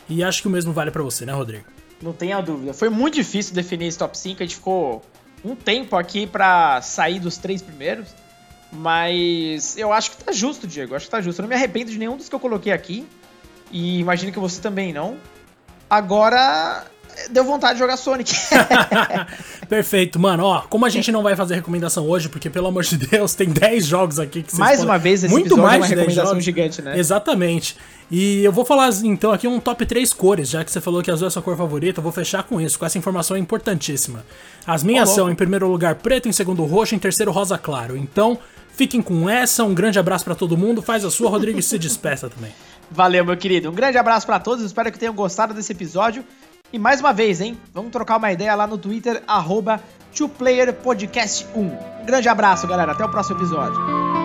E 0.09 0.23
acho 0.23 0.41
que 0.41 0.47
o 0.47 0.51
mesmo 0.51 0.73
vale 0.73 0.89
para 0.89 1.03
você, 1.03 1.25
né, 1.25 1.33
Rodrigo? 1.33 1.78
Não 2.01 2.13
tenha 2.13 2.39
dúvida. 2.41 2.73
Foi 2.73 2.89
muito 2.89 3.15
difícil 3.15 3.53
definir 3.53 3.87
esse 3.87 3.97
top 3.97 4.17
5. 4.17 4.41
A 4.41 4.45
gente 4.45 4.55
ficou 4.55 5.03
um 5.43 5.55
tempo 5.55 5.95
aqui 5.95 6.25
para 6.25 6.81
sair 6.81 7.19
dos 7.19 7.37
três 7.37 7.61
primeiros. 7.61 8.07
Mas 8.71 9.77
eu 9.77 9.91
acho 9.91 10.11
que 10.11 10.23
tá 10.23 10.31
justo, 10.31 10.67
Diego. 10.67 10.93
Eu 10.93 10.97
acho 10.97 11.05
que 11.05 11.11
tá 11.11 11.21
justo. 11.21 11.39
Eu 11.39 11.43
não 11.43 11.49
me 11.49 11.55
arrependo 11.55 11.91
de 11.91 11.97
nenhum 11.97 12.15
dos 12.15 12.29
que 12.29 12.35
eu 12.35 12.39
coloquei 12.39 12.71
aqui. 12.71 13.07
E 13.71 13.99
imagino 13.99 14.31
que 14.31 14.39
você 14.39 14.61
também 14.61 14.93
não. 14.93 15.17
Agora, 15.89 16.85
deu 17.29 17.43
vontade 17.43 17.73
de 17.73 17.79
jogar 17.79 17.97
Sonic. 17.97 18.33
Perfeito, 19.67 20.19
mano. 20.19 20.43
Ó, 20.43 20.61
como 20.61 20.85
a 20.85 20.89
gente 20.89 21.11
não 21.11 21.21
vai 21.21 21.35
fazer 21.35 21.55
recomendação 21.55 22.07
hoje, 22.07 22.29
porque 22.29 22.49
pelo 22.49 22.67
amor 22.67 22.83
de 22.83 22.97
Deus, 22.97 23.33
tem 23.33 23.49
10 23.49 23.85
jogos 23.85 24.19
aqui 24.19 24.41
que 24.41 24.51
vocês 24.51 24.59
Mais 24.59 24.77
podem... 24.77 24.91
uma 24.91 24.97
vez, 24.97 25.23
esse 25.23 25.33
Muito 25.33 25.57
mais 25.57 25.75
é 25.75 25.77
uma 25.77 25.85
recomendação 25.87 26.41
gigante, 26.41 26.81
né? 26.81 26.97
Exatamente. 26.97 27.75
E 28.11 28.43
eu 28.43 28.51
vou 28.51 28.65
falar 28.65 28.89
então 29.03 29.31
aqui 29.31 29.47
um 29.47 29.59
top 29.59 29.85
3 29.85 30.11
cores, 30.13 30.49
já 30.49 30.63
que 30.63 30.71
você 30.71 30.81
falou 30.81 31.03
que 31.03 31.11
azul 31.11 31.27
é 31.27 31.31
sua 31.31 31.41
cor 31.41 31.55
favorita, 31.55 31.99
eu 31.99 32.03
vou 32.03 32.11
fechar 32.11 32.43
com 32.43 32.59
isso, 32.59 32.79
com 32.79 32.85
essa 32.85 32.97
informação 32.97 33.37
importantíssima. 33.37 34.25
As 34.65 34.83
minhas 34.83 35.09
oh, 35.11 35.15
são, 35.15 35.29
em 35.29 35.35
primeiro 35.35 35.67
lugar, 35.67 35.95
preto, 35.95 36.27
em 36.27 36.31
segundo, 36.31 36.63
roxo, 36.65 36.95
em 36.95 36.99
terceiro, 36.99 37.31
rosa 37.31 37.57
claro. 37.57 37.95
Então, 37.95 38.39
fiquem 38.73 39.01
com 39.01 39.29
essa, 39.29 39.63
um 39.63 39.73
grande 39.73 39.99
abraço 39.99 40.25
para 40.25 40.33
todo 40.33 40.57
mundo, 40.57 40.81
faz 40.81 41.05
a 41.05 41.11
sua, 41.11 41.29
Rodrigo, 41.29 41.59
e 41.59 41.63
se 41.63 41.77
despeça 41.79 42.29
também. 42.29 42.51
Valeu, 42.89 43.23
meu 43.23 43.37
querido. 43.37 43.69
Um 43.69 43.73
grande 43.73 43.97
abraço 43.99 44.25
para 44.25 44.39
todos, 44.39 44.65
espero 44.65 44.91
que 44.91 44.97
tenham 44.97 45.13
gostado 45.13 45.53
desse 45.53 45.71
episódio. 45.71 46.25
E 46.71 46.77
mais 46.77 46.99
uma 46.99 47.11
vez, 47.11 47.41
hein? 47.41 47.57
Vamos 47.73 47.91
trocar 47.91 48.17
uma 48.17 48.31
ideia 48.31 48.53
lá 48.53 48.67
no 48.67 48.77
Twitter, 48.77 49.23
arroba 49.27 49.81
2playerpodcast1. 50.13 51.55
Um 51.55 52.05
grande 52.05 52.29
abraço, 52.29 52.67
galera. 52.67 52.91
Até 52.91 53.03
o 53.03 53.09
próximo 53.09 53.37
episódio. 53.37 54.18